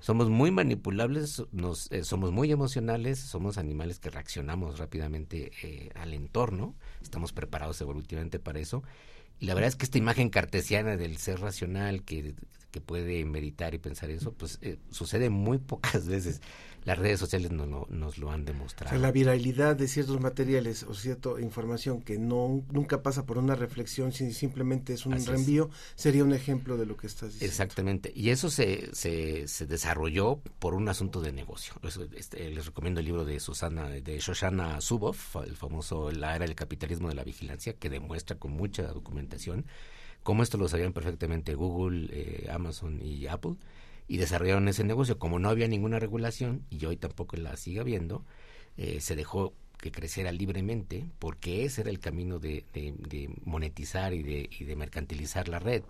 Somos 0.00 0.30
muy 0.30 0.50
manipulables, 0.50 1.42
nos, 1.52 1.90
eh, 1.90 2.04
somos 2.04 2.30
muy 2.30 2.52
emocionales, 2.52 3.18
somos 3.18 3.58
animales 3.58 3.98
que 3.98 4.10
reaccionamos 4.10 4.78
rápidamente 4.78 5.50
eh, 5.62 5.90
al 5.94 6.14
entorno, 6.14 6.74
estamos 7.02 7.32
preparados 7.32 7.80
evolutivamente 7.80 8.38
para 8.38 8.60
eso. 8.60 8.82
Y 9.40 9.46
la 9.46 9.54
verdad 9.54 9.68
es 9.68 9.76
que 9.76 9.86
esta 9.86 9.98
imagen 9.98 10.28
cartesiana 10.28 10.96
del 10.96 11.16
ser 11.16 11.40
racional 11.40 12.04
que, 12.04 12.34
que 12.70 12.80
puede 12.80 13.24
meditar 13.24 13.74
y 13.74 13.78
pensar 13.78 14.10
eso, 14.10 14.32
pues 14.32 14.58
eh, 14.62 14.78
sucede 14.90 15.30
muy 15.30 15.58
pocas 15.58 16.06
veces 16.06 16.40
las 16.84 16.98
redes 16.98 17.20
sociales 17.20 17.50
no, 17.50 17.86
nos 17.88 18.18
lo 18.18 18.30
han 18.30 18.44
demostrado. 18.44 18.96
la 18.98 19.12
viralidad 19.12 19.76
de 19.76 19.88
ciertos 19.88 20.20
materiales 20.20 20.82
o 20.84 20.94
cierta 20.94 21.30
información 21.40 22.00
que 22.00 22.18
no 22.18 22.62
nunca 22.70 23.02
pasa 23.02 23.26
por 23.26 23.38
una 23.38 23.54
reflexión, 23.54 24.12
sino 24.12 24.32
simplemente 24.32 24.94
es 24.94 25.06
un 25.06 25.12
reenvío, 25.24 25.70
sería 25.94 26.24
un 26.24 26.32
ejemplo 26.32 26.76
de 26.76 26.86
lo 26.86 26.96
que 26.96 27.06
estás 27.06 27.32
diciendo. 27.32 27.50
Exactamente. 27.50 28.12
Y 28.14 28.30
eso 28.30 28.50
se, 28.50 28.94
se, 28.94 29.66
desarrolló 29.66 30.40
por 30.58 30.74
un 30.74 30.88
asunto 30.88 31.20
de 31.20 31.32
negocio. 31.32 31.74
Este, 32.14 32.50
les 32.50 32.66
recomiendo 32.66 33.00
el 33.00 33.06
libro 33.06 33.24
de 33.24 33.40
Susana, 33.40 33.88
de 33.88 34.18
Shoshana 34.18 34.80
Zuboff, 34.80 35.36
el 35.36 35.56
famoso 35.56 36.10
La 36.10 36.36
era 36.36 36.46
del 36.46 36.54
capitalismo 36.54 37.08
de 37.08 37.14
la 37.14 37.24
vigilancia, 37.24 37.74
que 37.74 37.90
demuestra 37.90 38.38
con 38.38 38.52
mucha 38.52 38.84
documentación 38.84 39.66
cómo 40.22 40.42
esto 40.42 40.58
lo 40.58 40.68
sabían 40.68 40.92
perfectamente 40.92 41.54
Google, 41.54 42.08
eh, 42.12 42.48
Amazon 42.50 43.00
y 43.02 43.26
Apple 43.26 43.54
y 44.10 44.16
desarrollaron 44.16 44.66
ese 44.66 44.82
negocio. 44.82 45.20
Como 45.20 45.38
no 45.38 45.48
había 45.48 45.68
ninguna 45.68 46.00
regulación, 46.00 46.66
y 46.68 46.84
hoy 46.84 46.96
tampoco 46.96 47.36
la 47.36 47.56
sigue 47.56 47.78
habiendo, 47.78 48.24
eh, 48.76 49.00
se 49.00 49.14
dejó 49.14 49.54
que 49.78 49.92
creciera 49.92 50.32
libremente, 50.32 51.06
porque 51.20 51.64
ese 51.64 51.82
era 51.82 51.90
el 51.90 52.00
camino 52.00 52.40
de, 52.40 52.64
de, 52.72 53.30
monetizar 53.44 54.12
y 54.12 54.24
de, 54.24 54.50
y 54.58 54.64
de 54.64 54.74
mercantilizar 54.74 55.46
la 55.48 55.60
red. 55.60 55.84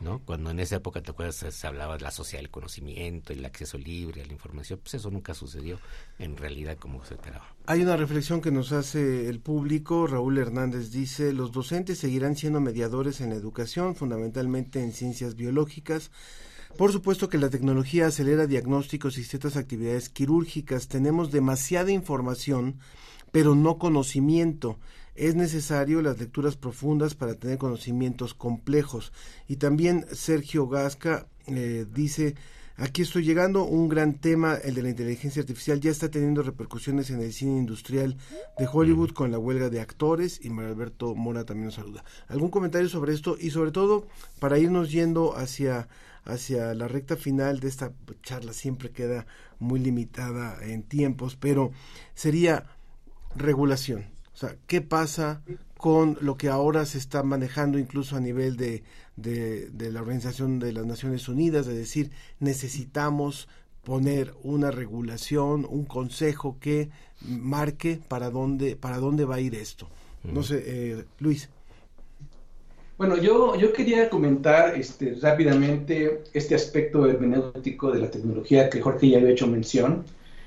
¿no? 0.00 0.18
Cuando 0.18 0.50
en 0.50 0.58
esa 0.58 0.76
época, 0.76 1.02
¿te 1.02 1.12
acuerdas? 1.12 1.36
Se 1.36 1.66
hablaba 1.68 1.96
de 1.96 2.02
la 2.02 2.10
sociedad 2.10 2.42
del 2.42 2.50
conocimiento, 2.50 3.32
el 3.32 3.44
acceso 3.44 3.78
libre 3.78 4.22
a 4.22 4.26
la 4.26 4.32
información, 4.32 4.80
pues 4.82 4.94
eso 4.94 5.10
nunca 5.10 5.32
sucedió 5.32 5.78
en 6.18 6.36
realidad 6.36 6.76
como 6.78 7.04
se 7.04 7.14
esperaba. 7.14 7.54
Hay 7.66 7.80
una 7.80 7.96
reflexión 7.96 8.40
que 8.40 8.50
nos 8.50 8.72
hace 8.72 9.28
el 9.28 9.38
público. 9.38 10.08
Raúl 10.08 10.36
Hernández 10.36 10.90
dice, 10.90 11.32
los 11.32 11.52
docentes 11.52 12.00
seguirán 12.00 12.34
siendo 12.34 12.60
mediadores 12.60 13.20
en 13.20 13.30
la 13.30 13.36
educación, 13.36 13.94
fundamentalmente 13.94 14.82
en 14.82 14.92
ciencias 14.92 15.36
biológicas 15.36 16.10
por 16.76 16.92
supuesto 16.92 17.28
que 17.28 17.38
la 17.38 17.50
tecnología 17.50 18.06
acelera 18.06 18.46
diagnósticos 18.46 19.18
y 19.18 19.24
ciertas 19.24 19.56
actividades 19.56 20.08
quirúrgicas. 20.08 20.88
Tenemos 20.88 21.30
demasiada 21.30 21.90
información, 21.90 22.78
pero 23.30 23.54
no 23.54 23.78
conocimiento. 23.78 24.78
Es 25.14 25.34
necesario 25.34 26.00
las 26.00 26.18
lecturas 26.18 26.56
profundas 26.56 27.14
para 27.14 27.34
tener 27.34 27.58
conocimientos 27.58 28.34
complejos. 28.34 29.12
Y 29.46 29.56
también 29.56 30.06
Sergio 30.12 30.66
Gasca 30.68 31.26
eh, 31.46 31.84
dice, 31.92 32.34
aquí 32.76 33.02
estoy 33.02 33.24
llegando, 33.24 33.64
un 33.64 33.88
gran 33.88 34.14
tema, 34.14 34.54
el 34.54 34.74
de 34.74 34.82
la 34.82 34.90
inteligencia 34.90 35.40
artificial, 35.40 35.80
ya 35.80 35.90
está 35.90 36.10
teniendo 36.10 36.42
repercusiones 36.42 37.10
en 37.10 37.20
el 37.20 37.32
cine 37.32 37.58
industrial 37.58 38.16
de 38.58 38.68
Hollywood 38.70 39.10
con 39.10 39.30
la 39.30 39.38
huelga 39.38 39.68
de 39.68 39.80
actores 39.80 40.40
y 40.42 40.48
Mario 40.48 40.72
Alberto 40.72 41.14
Mora 41.14 41.44
también 41.44 41.66
nos 41.66 41.74
saluda. 41.74 42.04
¿Algún 42.28 42.50
comentario 42.50 42.88
sobre 42.88 43.12
esto? 43.12 43.36
Y 43.38 43.50
sobre 43.50 43.72
todo, 43.72 44.06
para 44.38 44.58
irnos 44.58 44.90
yendo 44.90 45.36
hacia 45.36 45.88
hacia 46.24 46.74
la 46.74 46.88
recta 46.88 47.16
final 47.16 47.60
de 47.60 47.68
esta 47.68 47.92
charla 48.22 48.52
siempre 48.52 48.90
queda 48.90 49.26
muy 49.58 49.80
limitada 49.80 50.56
en 50.64 50.82
tiempos, 50.82 51.36
pero 51.36 51.72
sería 52.14 52.66
regulación. 53.34 54.06
O 54.32 54.36
sea, 54.36 54.56
¿qué 54.66 54.80
pasa 54.80 55.42
con 55.76 56.16
lo 56.20 56.36
que 56.36 56.48
ahora 56.48 56.86
se 56.86 56.98
está 56.98 57.22
manejando 57.22 57.78
incluso 57.78 58.16
a 58.16 58.20
nivel 58.20 58.56
de, 58.56 58.84
de, 59.16 59.90
la 59.90 60.00
Organización 60.00 60.58
de 60.58 60.72
las 60.72 60.86
Naciones 60.86 61.28
Unidas, 61.28 61.66
de 61.66 61.74
decir, 61.74 62.12
necesitamos 62.38 63.48
poner 63.84 64.32
una 64.44 64.70
regulación, 64.70 65.66
un 65.68 65.84
consejo 65.84 66.58
que 66.60 66.90
marque 67.20 68.00
para 68.06 68.30
dónde, 68.30 68.76
para 68.76 68.98
dónde 68.98 69.24
va 69.24 69.36
a 69.36 69.40
ir 69.40 69.54
esto. 69.54 69.88
No 70.22 70.44
sé, 70.44 70.62
eh, 70.64 71.04
Luis. 71.18 71.50
Bueno, 73.02 73.16
yo, 73.16 73.56
yo 73.56 73.72
quería 73.72 74.08
comentar 74.08 74.76
este, 74.76 75.16
rápidamente 75.20 76.22
este 76.32 76.54
aspecto 76.54 77.04
hermenéutico 77.04 77.90
de 77.90 77.98
la 77.98 78.08
tecnología 78.08 78.70
que 78.70 78.80
Jorge 78.80 79.08
ya 79.08 79.18
había 79.18 79.30
hecho 79.30 79.48
mención. 79.48 80.04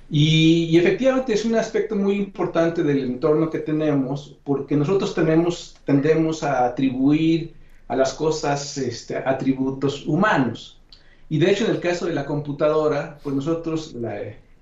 Y, 0.09 0.77
efectivamente 0.77 1.33
es 1.33 1.43
un 1.43 1.55
aspecto 1.55 1.97
muy 1.97 2.15
importante 2.15 2.81
del 2.81 2.99
entorno 3.03 3.49
que 3.49 3.59
tenemos, 3.59 4.37
porque 4.45 4.77
nosotros 4.77 5.13
tenemos, 5.13 5.75
tendemos 5.83 6.43
a 6.43 6.65
atribuir 6.65 7.53
a 7.89 7.97
las 7.97 8.13
cosas 8.13 8.77
este, 8.77 9.17
atributos 9.17 10.07
humanos. 10.07 10.79
Y 11.27 11.39
de 11.39 11.51
hecho, 11.51 11.65
en 11.65 11.71
el 11.71 11.81
caso 11.81 12.05
de 12.05 12.13
la 12.13 12.23
computadora, 12.23 13.19
pues 13.21 13.35
nosotros, 13.35 13.97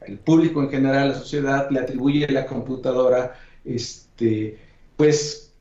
el 0.02 0.18
público 0.18 0.64
en 0.64 0.72
general, 0.72 1.10
la 1.10 1.16
sociedad, 1.20 1.70
le 1.70 1.80
atribuye 1.80 2.26
a 2.26 2.32
la 2.32 2.48
computadora, 2.48 3.36
este, 3.64 4.58
pues 4.98 5.53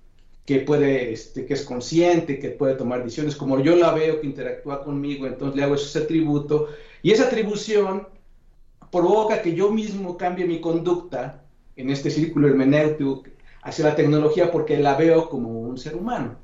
que 0.45 0.61
puede, 0.61 1.13
este, 1.13 1.47
que 1.47 1.55
es 1.55 1.63
consciente, 1.63 2.39
que 2.39 2.51
puede 2.51 2.75
tomar 2.75 3.05
decisiones, 3.05 3.37
como 3.37 3.61
yo 3.61 3.77
la 3.77 3.93
veo 3.93 4.21
que 4.21 4.27
interactúa 4.27 4.83
conmigo, 4.83 5.27
entonces 5.27 5.57
le 5.57 5.63
hago 5.63 5.77
ese 5.77 6.01
atributo, 6.01 6.69
y 7.03 7.13
esa 7.13 7.25
atribución 7.25 8.09
provoca 8.91 9.41
que 9.41 9.55
yo 9.55 9.71
mismo 9.71 10.17
cambie 10.17 10.47
mi 10.47 10.61
conducta 10.61 11.43
en 11.77 11.91
este 11.91 12.11
círculo 12.11 12.49
hermenéutico 12.49 13.25
hacia 13.63 13.87
la 13.87 13.95
tecnología 13.95 14.51
porque 14.51 14.79
la 14.79 14.97
veo 14.97 15.29
como 15.29 15.61
un 15.61 15.79
ser 15.79 15.97
humano. 15.97 16.37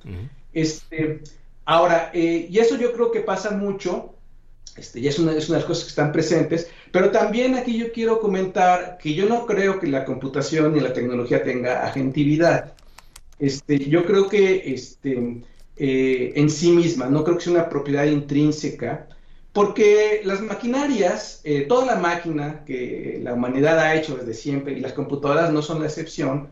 este, 0.53 1.21
ahora, 1.65 2.11
eh, 2.15 2.47
y 2.49 2.59
eso 2.59 2.77
yo 2.77 2.93
creo 2.93 3.11
que 3.11 3.21
pasa 3.21 3.51
mucho, 3.51 4.15
este, 4.77 5.01
y 5.01 5.09
es 5.09 5.19
una, 5.19 5.33
es 5.33 5.49
una 5.49 5.59
de 5.59 5.63
las 5.63 5.69
cosas 5.69 5.85
que 5.85 5.91
están 5.91 6.13
presentes, 6.13 6.71
pero 6.93 7.11
también 7.11 7.57
aquí 7.57 7.77
yo 7.77 7.93
quiero 7.93 8.21
comentar 8.21 8.97
que 8.99 9.13
yo 9.15 9.29
no 9.29 9.45
creo 9.45 9.81
que 9.81 9.89
la 9.89 10.05
computación 10.05 10.73
ni 10.73 10.81
la 10.81 10.93
tecnología 10.93 11.43
tenga 11.43 11.85
agentividad. 11.85 12.75
Este, 13.39 13.79
yo 13.89 14.05
creo 14.05 14.29
que 14.29 14.73
este, 14.75 15.43
eh, 15.77 16.33
en 16.35 16.51
sí 16.51 16.73
misma, 16.73 17.07
no 17.07 17.25
creo 17.25 17.37
que 17.39 17.45
sea 17.45 17.53
una 17.53 17.69
propiedad 17.69 18.05
intrínseca, 18.05 19.09
porque 19.53 20.23
las 20.25 20.41
maquinarias, 20.41 21.41
eh, 21.45 21.63
toda 21.63 21.87
la 21.87 21.97
máquina 21.97 22.65
que 22.65 23.21
la 23.23 23.35
humanidad 23.35 23.79
ha 23.79 23.95
hecho 23.95 24.17
desde 24.17 24.35
siempre, 24.35 24.75
y 24.75 24.81
las 24.81 24.93
computadoras 24.93 25.53
no 25.53 25.63
son 25.63 25.81
la 25.81 25.87
excepción, 25.87 26.49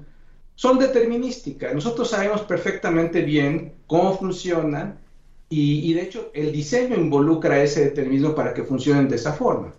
son 0.55 0.79
determinísticas. 0.79 1.75
Nosotros 1.75 2.11
sabemos 2.11 2.41
perfectamente 2.43 3.23
bien 3.23 3.75
cómo 3.87 4.19
funcionan 4.19 4.99
y, 5.49 5.93
de 5.95 6.03
hecho 6.03 6.31
el 6.35 6.51
diseño 6.53 6.97
involucra 6.97 7.63
ese 7.63 7.85
determinismo 7.85 8.35
para 8.35 8.53
que 8.53 8.65
funcionen 8.65 9.09
de 9.09 9.17
esa 9.17 9.33
forma. 9.33 9.73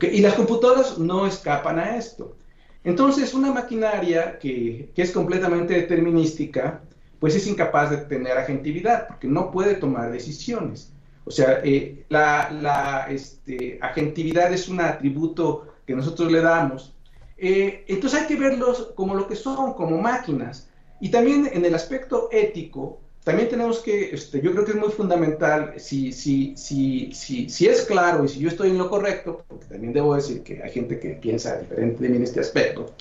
Y 0.00 0.20
las 0.20 0.34
computadoras 0.34 0.98
no 0.98 1.26
escapan 1.26 1.78
a 1.80 1.96
esto. 1.96 2.36
Entonces, 2.84 3.34
una 3.34 3.52
maquinaria 3.52 4.38
que, 4.38 4.90
es 4.96 5.12
completamente 5.12 5.74
determinística, 5.74 6.80
pues 7.18 7.34
es 7.34 7.46
incapaz 7.46 7.90
de 7.90 7.98
tener 7.98 8.38
agentividad, 8.38 9.08
porque 9.08 9.28
no 9.28 9.50
puede 9.50 9.74
tomar 9.74 10.10
decisiones. 10.10 10.92
O 11.24 11.30
sea, 11.30 11.60
eh, 11.62 12.04
la, 12.08 13.06
este, 13.10 13.78
agentividad 13.82 14.52
es 14.52 14.68
un 14.68 14.80
atributo 14.80 15.74
que 15.86 15.94
nosotros 15.94 16.32
le 16.32 16.40
damos. 16.40 16.94
Eh, 17.36 17.84
entonces 17.88 18.22
hay 18.22 18.26
que 18.26 18.36
verlos 18.36 18.92
como 18.94 19.14
lo 19.14 19.26
que 19.26 19.36
son, 19.36 19.74
como 19.74 19.98
máquinas. 19.98 20.70
Y 21.00 21.10
también 21.10 21.50
en 21.52 21.64
el 21.64 21.74
aspecto 21.74 22.28
ético, 22.32 23.00
también 23.24 23.50
tenemos 23.50 23.80
que, 23.80 24.14
este, 24.14 24.40
yo 24.40 24.52
creo 24.52 24.64
que 24.64 24.70
es 24.70 24.78
muy 24.78 24.90
fundamental, 24.90 25.74
si, 25.76 26.12
si, 26.12 26.56
si, 26.56 27.12
si, 27.12 27.48
si 27.50 27.66
es 27.66 27.82
claro 27.82 28.24
y 28.24 28.28
si 28.28 28.40
yo 28.40 28.48
estoy 28.48 28.70
en 28.70 28.78
lo 28.78 28.88
correcto, 28.88 29.44
porque 29.46 29.66
también 29.66 29.92
debo 29.92 30.14
decir 30.14 30.42
que 30.42 30.62
hay 30.62 30.70
gente 30.70 30.98
que 30.98 31.10
piensa 31.10 31.58
diferente 31.58 32.02
de 32.02 32.08
mí 32.08 32.16
en 32.16 32.22
este 32.22 32.40
aspecto, 32.40 32.94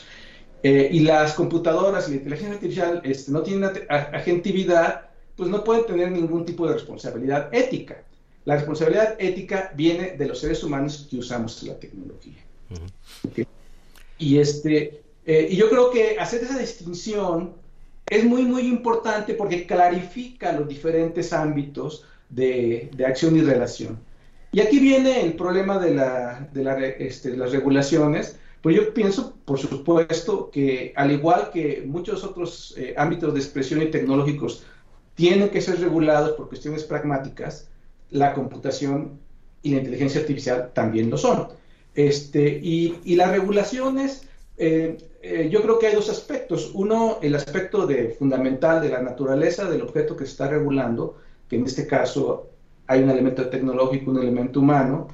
eh, 0.61 0.89
y 0.91 0.99
las 0.99 1.33
computadoras 1.33 2.09
y 2.09 2.11
la 2.11 2.17
inteligencia 2.17 2.55
artificial 2.55 3.01
este, 3.05 3.31
no 3.31 3.43
tienen 3.43 3.71
agentividad, 3.87 5.09
pues 5.37 5.49
no 5.49 5.63
pueden 5.63 5.85
tener 5.85 6.11
ningún 6.11 6.45
tipo 6.45 6.67
de 6.67 6.73
responsabilidad 6.73 7.47
ética. 7.53 8.03
La 8.43 8.55
responsabilidad 8.55 9.15
ética 9.19 9.71
viene 9.73 10.17
de 10.17 10.27
los 10.27 10.39
seres 10.39 10.61
humanos 10.63 11.07
que 11.09 11.17
usamos 11.17 11.63
la 11.63 11.79
tecnología. 11.79 12.43
Y, 14.17 14.37
este, 14.37 15.01
eh, 15.25 15.47
y 15.49 15.55
yo 15.55 15.69
creo 15.69 15.91
que 15.91 16.19
hacer 16.19 16.43
esa 16.43 16.59
distinción 16.59 17.53
es 18.09 18.25
muy, 18.25 18.43
muy 18.43 18.63
importante 18.63 19.33
porque 19.33 19.65
clarifica 19.65 20.51
los 20.51 20.67
diferentes 20.67 21.31
ámbitos 21.31 22.05
de, 22.29 22.89
de 22.95 23.05
acción 23.05 23.35
y 23.37 23.41
relación. 23.41 23.99
Y 24.51 24.61
aquí 24.61 24.79
viene 24.79 25.21
el 25.21 25.33
problema 25.33 25.77
de, 25.77 25.93
la, 25.93 26.49
de, 26.51 26.63
la, 26.63 26.79
este, 26.79 27.37
las 27.37 27.51
regulaciones, 27.51 28.39
pues 28.61 28.75
yo 28.75 28.93
pienso, 28.93 29.35
por 29.45 29.59
supuesto, 29.59 30.49
que 30.51 30.91
al 30.95 31.11
igual 31.11 31.51
que 31.51 31.83
muchos 31.85 32.23
otros 32.23 32.73
eh, 32.77 32.93
ámbitos 32.97 33.33
de 33.33 33.39
expresión 33.39 33.81
y 33.81 33.91
tecnológicos 33.91 34.63
tienen 35.15 35.49
que 35.49 35.61
ser 35.61 35.79
regulados 35.79 36.31
por 36.31 36.49
cuestiones 36.49 36.83
pragmáticas, 36.83 37.69
la 38.09 38.33
computación 38.33 39.19
y 39.61 39.71
la 39.71 39.77
inteligencia 39.77 40.21
artificial 40.21 40.71
también 40.73 41.09
lo 41.09 41.17
son. 41.17 41.49
Este, 41.93 42.59
y, 42.63 42.99
y 43.03 43.15
las 43.15 43.31
regulaciones, 43.31 44.28
eh, 44.59 44.97
eh, 45.21 45.49
yo 45.51 45.61
creo 45.61 45.79
que 45.79 45.87
hay 45.87 45.95
dos 45.95 46.09
aspectos. 46.09 46.71
Uno, 46.73 47.19
el 47.21 47.35
aspecto 47.35 47.87
de, 47.87 48.09
fundamental 48.09 48.81
de 48.81 48.89
la 48.89 49.01
naturaleza 49.01 49.69
del 49.69 49.81
objeto 49.81 50.15
que 50.15 50.25
se 50.25 50.31
está 50.31 50.47
regulando, 50.47 51.17
que 51.47 51.55
en 51.55 51.65
este 51.65 51.87
caso 51.87 52.49
hay 52.87 53.01
un 53.01 53.09
elemento 53.09 53.49
tecnológico, 53.49 54.11
un 54.11 54.19
elemento 54.19 54.59
humano. 54.59 55.07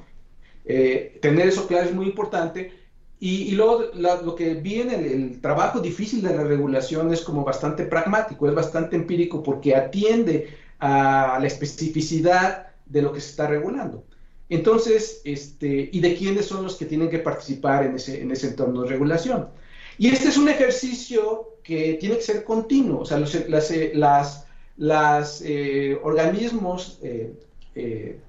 tener 0.64 1.46
eso 1.48 1.66
claro 1.66 1.86
es 1.88 1.94
muy 1.94 2.06
importante 2.06 2.72
y, 3.18 3.52
luego 3.52 3.84
lo 3.94 4.34
que 4.34 4.54
viene, 4.54 4.94
el, 4.94 5.40
trabajo 5.40 5.80
difícil 5.80 6.22
de 6.22 6.36
la 6.36 6.44
regulación 6.44 7.12
es 7.12 7.22
como 7.22 7.44
bastante 7.44 7.86
pragmático, 7.86 8.46
es 8.46 8.54
bastante 8.54 8.96
empírico 8.96 9.42
porque 9.42 9.74
atiende 9.74 10.48
a 10.78 11.38
la 11.40 11.46
especificidad 11.46 12.68
de 12.84 13.02
lo 13.02 13.12
que 13.12 13.20
se 13.20 13.30
está 13.30 13.46
regulando. 13.46 14.04
Entonces, 14.48 15.22
este, 15.24 15.88
¿y 15.92 16.00
de 16.00 16.14
quiénes 16.14 16.46
son 16.46 16.62
los 16.62 16.76
que 16.76 16.86
tienen 16.86 17.10
que 17.10 17.18
participar 17.18 17.84
en 17.84 17.96
ese, 17.96 18.22
en 18.22 18.30
ese 18.30 18.48
entorno 18.48 18.82
de 18.82 18.88
regulación? 18.88 19.48
Y 19.98 20.08
este 20.08 20.28
es 20.28 20.36
un 20.36 20.48
ejercicio 20.48 21.56
que 21.62 21.94
tiene 21.94 22.16
que 22.16 22.22
ser 22.22 22.44
continuo, 22.44 23.00
o 23.00 23.04
sea, 23.04 23.18
los 23.18 23.34
las, 23.48 23.72
las, 23.94 24.46
las 24.76 25.42
eh, 25.44 25.98
organismos 26.02 26.98
eh, 27.02 27.32
eh, 27.74 28.20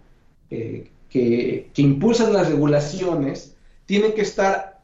que, 1.10 1.70
que 1.74 1.82
impulsan 1.82 2.34
las 2.34 2.50
regulaciones 2.50 3.56
tienen 3.86 4.14
que 4.14 4.22
estar 4.22 4.82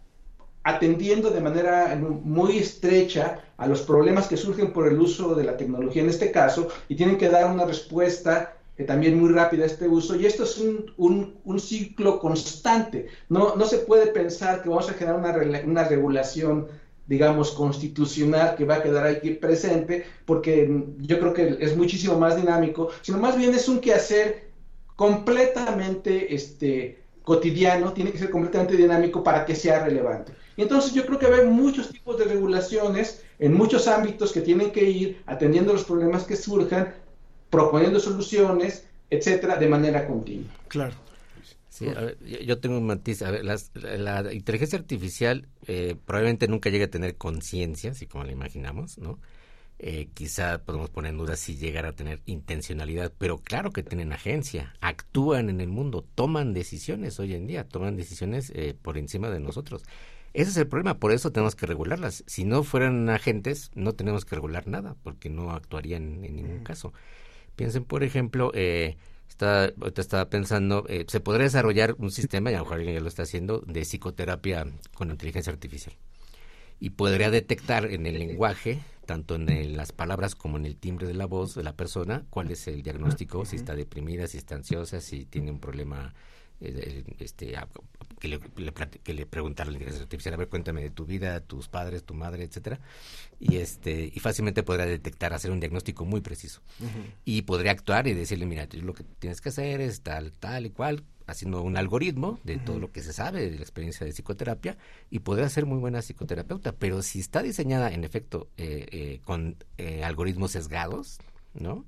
atendiendo 0.63 1.29
de 1.29 1.41
manera 1.41 1.95
muy 1.95 2.57
estrecha 2.57 3.41
a 3.57 3.67
los 3.67 3.81
problemas 3.81 4.27
que 4.27 4.37
surgen 4.37 4.71
por 4.71 4.87
el 4.87 4.99
uso 4.99 5.35
de 5.35 5.43
la 5.43 5.57
tecnología 5.57 6.01
en 6.01 6.09
este 6.09 6.31
caso 6.31 6.69
y 6.87 6.95
tienen 6.95 7.17
que 7.17 7.29
dar 7.29 7.51
una 7.51 7.65
respuesta 7.65 8.53
eh, 8.77 8.83
también 8.83 9.19
muy 9.19 9.29
rápida 9.29 9.65
este 9.65 9.87
uso. 9.87 10.15
Y 10.15 10.25
esto 10.25 10.43
es 10.43 10.57
un, 10.57 11.35
un, 11.43 11.59
ciclo 11.59 12.19
constante. 12.19 13.07
No, 13.29 13.55
no 13.55 13.65
se 13.65 13.79
puede 13.79 14.07
pensar 14.07 14.61
que 14.61 14.69
vamos 14.69 14.89
a 14.89 14.93
generar 14.93 15.19
una, 15.19 15.61
una 15.65 15.83
regulación 15.87 16.67
digamos, 17.05 17.51
constitucional 17.51 18.55
que 18.55 18.65
va 18.65 18.75
a 18.75 18.83
quedar 18.83 19.05
aquí 19.05 19.31
presente, 19.31 20.05
porque 20.25 20.85
yo 20.99 21.19
creo 21.19 21.33
que 21.33 21.57
es 21.59 21.75
muchísimo 21.75 22.17
más 22.17 22.37
dinámico, 22.37 22.89
sino 23.01 23.17
más 23.17 23.37
bien 23.37 23.53
es 23.53 23.67
un 23.67 23.79
quehacer 23.79 24.51
completamente 24.95 26.33
este, 26.33 27.03
cotidiano, 27.23 27.93
tiene 27.93 28.11
que 28.11 28.19
ser 28.19 28.29
completamente 28.29 28.77
dinámico 28.77 29.23
para 29.23 29.45
que 29.45 29.55
sea 29.55 29.83
relevante. 29.83 30.33
Y 30.55 30.61
entonces 30.61 30.93
yo 30.93 31.05
creo 31.05 31.19
que 31.19 31.25
hay 31.25 31.47
muchos 31.47 31.89
tipos 31.89 32.17
de 32.17 32.25
regulaciones 32.25 33.23
en 33.39 33.53
muchos 33.53 33.87
ámbitos 33.87 34.31
que 34.31 34.41
tienen 34.41 34.71
que 34.71 34.83
ir 34.83 35.21
atendiendo 35.25 35.73
los 35.73 35.83
problemas 35.83 36.23
que 36.23 36.35
surjan, 36.35 36.93
proponiendo 37.53 37.99
soluciones, 37.99 38.83
etcétera, 39.11 39.57
de 39.57 39.67
manera 39.67 40.07
continua. 40.07 40.51
Claro. 40.69 40.95
Sí, 41.69 41.85
yo 42.45 42.59
tengo 42.59 42.79
un 42.79 42.87
matiz. 42.87 43.21
A 43.21 43.29
ver, 43.29 43.45
la 43.45 44.33
inteligencia 44.33 44.79
artificial 44.79 45.47
eh, 45.67 45.95
probablemente 46.03 46.47
nunca 46.47 46.71
llegue 46.71 46.85
a 46.85 46.89
tener 46.89 47.15
conciencia, 47.15 47.91
así 47.91 48.07
como 48.07 48.23
la 48.23 48.31
imaginamos, 48.31 48.97
¿no? 48.97 49.19
Eh, 49.77 50.09
quizá 50.15 50.63
podemos 50.63 50.89
poner 50.89 51.11
en 51.11 51.17
duda 51.17 51.35
si 51.35 51.55
llegara 51.55 51.89
a 51.89 51.95
tener 51.95 52.21
intencionalidad, 52.25 53.11
pero 53.19 53.37
claro 53.37 53.71
que 53.71 53.83
tienen 53.83 54.13
agencia, 54.13 54.73
actúan 54.81 55.49
en 55.49 55.61
el 55.61 55.67
mundo, 55.67 56.05
toman 56.15 56.53
decisiones 56.53 57.19
hoy 57.19 57.35
en 57.35 57.45
día, 57.45 57.67
toman 57.67 57.97
decisiones 57.97 58.51
eh, 58.55 58.75
por 58.81 58.97
encima 58.97 59.29
de 59.29 59.39
nosotros. 59.39 59.83
Ese 60.33 60.49
es 60.49 60.57
el 60.57 60.67
problema, 60.67 60.97
por 60.97 61.11
eso 61.11 61.31
tenemos 61.31 61.55
que 61.55 61.67
regularlas. 61.67 62.23
Si 62.25 62.45
no 62.45 62.63
fueran 62.63 63.09
agentes, 63.09 63.69
no 63.75 63.93
tenemos 63.93 64.25
que 64.25 64.35
regular 64.35 64.67
nada, 64.67 64.95
porque 65.03 65.29
no 65.29 65.51
actuarían 65.51 66.23
en 66.25 66.35
ningún 66.35 66.63
caso. 66.63 66.93
Piensen, 67.55 67.83
por 67.85 68.03
ejemplo, 68.03 68.51
eh, 68.53 68.97
está, 69.29 69.65
ahorita 69.65 70.01
estaba 70.01 70.29
pensando, 70.29 70.85
eh, 70.89 71.05
se 71.07 71.19
podría 71.19 71.45
desarrollar 71.45 71.95
un 71.97 72.11
sistema, 72.11 72.51
y 72.51 72.55
a 72.55 72.57
lo 72.57 72.63
mejor 72.63 72.77
alguien 72.77 72.95
ya 72.95 73.01
lo 73.01 73.07
está 73.07 73.23
haciendo, 73.23 73.59
de 73.59 73.81
psicoterapia 73.81 74.67
con 74.93 75.11
inteligencia 75.11 75.51
artificial. 75.53 75.95
Y 76.79 76.91
podría 76.91 77.29
detectar 77.29 77.85
en 77.85 78.05
el 78.05 78.19
lenguaje, 78.19 78.79
tanto 79.05 79.35
en 79.35 79.77
las 79.77 79.91
palabras 79.91 80.35
como 80.35 80.57
en 80.57 80.65
el 80.65 80.75
timbre 80.75 81.07
de 81.07 81.13
la 81.13 81.25
voz 81.25 81.55
de 81.55 81.63
la 81.63 81.75
persona, 81.75 82.25
cuál 82.29 82.51
es 82.51 82.67
el 82.67 82.81
diagnóstico, 82.83 83.45
si 83.45 83.55
está 83.55 83.75
deprimida, 83.75 84.27
si 84.27 84.37
está 84.37 84.55
ansiosa, 84.55 84.99
si 84.99 85.25
tiene 85.25 85.51
un 85.51 85.59
problema 85.59 86.13
eh, 86.61 87.03
este, 87.19 87.55
que, 88.23 88.29
le, 88.29 88.39
que 89.03 89.13
le 89.13 89.25
preguntara 89.25 89.67
a 89.67 89.71
la 89.71 89.75
inteligencia 89.75 90.03
artificial, 90.03 90.33
a 90.33 90.37
ver, 90.37 90.47
cuéntame 90.47 90.81
de 90.81 90.89
tu 90.89 91.05
vida, 91.05 91.41
tus 91.41 91.67
padres, 91.67 92.05
tu 92.05 92.13
madre, 92.13 92.45
etcétera, 92.45 92.79
y 93.37 93.57
este 93.57 94.09
y 94.15 94.17
fácilmente 94.21 94.63
podrá 94.63 94.85
detectar, 94.85 95.33
hacer 95.33 95.51
un 95.51 95.59
diagnóstico 95.59 96.05
muy 96.05 96.21
preciso. 96.21 96.61
Y 97.25 97.41
podría 97.41 97.71
actuar 97.71 98.07
y 98.07 98.13
decirle, 98.13 98.45
mira, 98.45 98.65
lo 98.81 98.93
que 98.93 99.03
tienes 99.03 99.41
que 99.41 99.49
hacer 99.49 99.81
es 99.81 100.03
tal, 100.03 100.31
tal 100.31 100.65
y 100.65 100.69
cual, 100.69 101.03
haciendo 101.27 101.61
un 101.63 101.75
algoritmo 101.75 102.39
de 102.45 102.59
todo 102.59 102.79
lo 102.79 102.93
que 102.93 103.03
se 103.03 103.11
sabe 103.11 103.49
de 103.49 103.57
la 103.57 103.61
experiencia 103.61 104.05
de 104.05 104.13
psicoterapia 104.13 104.77
y 105.09 105.19
podrá 105.19 105.49
ser 105.49 105.65
muy 105.65 105.79
buena 105.79 106.01
psicoterapeuta, 106.01 106.71
pero 106.71 107.01
si 107.01 107.19
está 107.19 107.43
diseñada 107.43 107.91
en 107.91 108.05
efecto 108.05 108.47
eh, 108.55 108.85
eh, 108.91 109.19
con 109.25 109.57
algoritmos 110.01 110.51
sesgados, 110.51 111.19
¿no? 111.53 111.85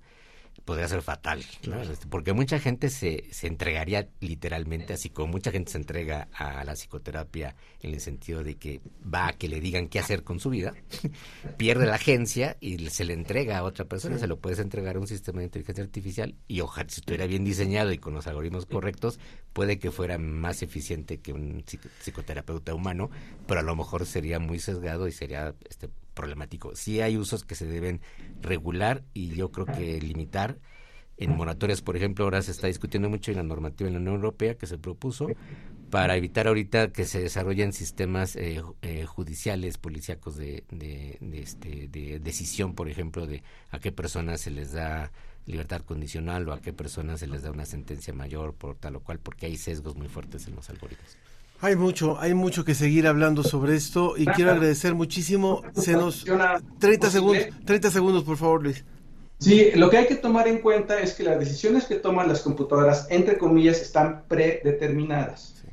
Podría 0.63 0.87
ser 0.87 1.01
fatal, 1.01 1.39
este, 1.39 2.07
porque 2.07 2.33
mucha 2.33 2.59
gente 2.59 2.89
se, 2.89 3.25
se 3.31 3.47
entregaría 3.47 4.07
literalmente, 4.19 4.93
así 4.93 5.09
como 5.09 5.33
mucha 5.33 5.51
gente 5.51 5.71
se 5.71 5.77
entrega 5.77 6.27
a 6.33 6.63
la 6.63 6.73
psicoterapia 6.73 7.55
en 7.81 7.93
el 7.93 7.99
sentido 7.99 8.43
de 8.43 8.55
que 8.55 8.81
va 9.01 9.27
a 9.27 9.33
que 9.33 9.47
le 9.47 9.59
digan 9.59 9.87
qué 9.87 9.99
hacer 9.99 10.23
con 10.23 10.39
su 10.39 10.49
vida, 10.49 10.73
pierde 11.57 11.85
la 11.85 11.95
agencia 11.95 12.57
y 12.59 12.89
se 12.89 13.05
le 13.05 13.13
entrega 13.13 13.57
a 13.57 13.63
otra 13.63 13.85
persona, 13.85 14.17
se 14.17 14.27
lo 14.27 14.37
puedes 14.37 14.59
entregar 14.59 14.95
a 14.95 14.99
un 14.99 15.07
sistema 15.07 15.39
de 15.39 15.45
inteligencia 15.45 15.83
artificial 15.83 16.35
y 16.47 16.61
ojalá 16.61 16.89
si 16.89 17.01
estuviera 17.01 17.27
bien 17.27 17.43
diseñado 17.43 17.91
y 17.91 17.97
con 17.97 18.13
los 18.13 18.27
algoritmos 18.27 18.65
correctos, 18.65 19.19
puede 19.53 19.77
que 19.77 19.91
fuera 19.91 20.17
más 20.17 20.63
eficiente 20.63 21.19
que 21.19 21.33
un 21.33 21.63
psicoterapeuta 22.01 22.73
humano, 22.73 23.09
pero 23.47 23.59
a 23.59 23.63
lo 23.63 23.75
mejor 23.75 24.05
sería 24.05 24.39
muy 24.39 24.59
sesgado 24.59 25.07
y 25.07 25.11
sería 25.11 25.53
este 25.69 25.89
problemático. 26.15 26.75
Sí 26.75 27.01
hay 27.01 27.17
usos 27.17 27.43
que 27.43 27.53
se 27.53 27.67
deben 27.67 28.01
regular 28.41 29.03
y 29.13 29.29
yo 29.29 29.51
creo 29.51 29.67
que 29.67 30.01
limitar. 30.01 30.57
En 31.17 31.33
moratorias, 31.37 31.81
por 31.81 31.95
ejemplo, 31.95 32.25
ahora 32.25 32.41
se 32.41 32.51
está 32.51 32.67
discutiendo 32.67 33.09
mucho 33.09 33.31
en 33.31 33.37
la 33.37 33.43
normativa 33.43 33.87
en 33.87 33.93
la 33.93 33.99
Unión 33.99 34.15
Europea 34.15 34.55
que 34.55 34.67
se 34.67 34.77
propuso 34.77 35.27
para 35.89 36.17
evitar 36.17 36.47
ahorita 36.47 36.91
que 36.91 37.05
se 37.05 37.21
desarrollen 37.21 37.71
sistemas 37.71 38.35
eh, 38.35 38.61
eh, 38.81 39.05
judiciales, 39.05 39.77
policíacos 39.77 40.35
de, 40.35 40.65
de, 40.69 41.17
este, 41.31 41.87
de 41.87 42.19
decisión, 42.19 42.75
por 42.75 42.89
ejemplo, 42.89 43.27
de 43.27 43.43
a 43.69 43.79
qué 43.79 43.93
personas 43.93 44.41
se 44.41 44.51
les 44.51 44.73
da 44.73 45.11
libertad 45.45 45.81
condicional 45.81 46.49
o 46.49 46.53
a 46.53 46.59
qué 46.59 46.73
personas 46.73 47.19
se 47.19 47.27
les 47.27 47.43
da 47.43 47.51
una 47.51 47.65
sentencia 47.65 48.13
mayor 48.13 48.55
por 48.55 48.75
tal 48.75 48.97
o 48.97 48.99
cual, 48.99 49.19
porque 49.19 49.45
hay 49.45 49.55
sesgos 49.57 49.95
muy 49.95 50.09
fuertes 50.09 50.47
en 50.47 50.55
los 50.55 50.69
algoritmos. 50.69 51.17
Hay 51.61 51.75
mucho, 51.75 52.19
hay 52.19 52.33
mucho 52.33 52.65
que 52.65 52.75
seguir 52.75 53.07
hablando 53.07 53.43
sobre 53.43 53.75
esto 53.75 54.15
y 54.17 54.25
quiero 54.25 54.51
agradecer 54.51 54.93
muchísimo. 54.93 55.63
Se 55.73 55.93
nos 55.93 56.25
30 56.79 57.09
segundos, 57.09 57.45
30 57.65 57.91
segundos, 57.91 58.23
por 58.23 58.37
favor, 58.37 58.63
Luis. 58.63 58.83
Sí, 59.39 59.71
lo 59.75 59.89
que 59.89 59.97
hay 59.97 60.07
que 60.07 60.15
tomar 60.15 60.47
en 60.47 60.59
cuenta 60.59 60.99
es 60.99 61.13
que 61.13 61.23
las 61.23 61.39
decisiones 61.39 61.85
que 61.85 61.95
toman 61.95 62.27
las 62.27 62.41
computadoras, 62.41 63.07
entre 63.09 63.37
comillas, 63.37 63.81
están 63.81 64.23
predeterminadas. 64.27 65.63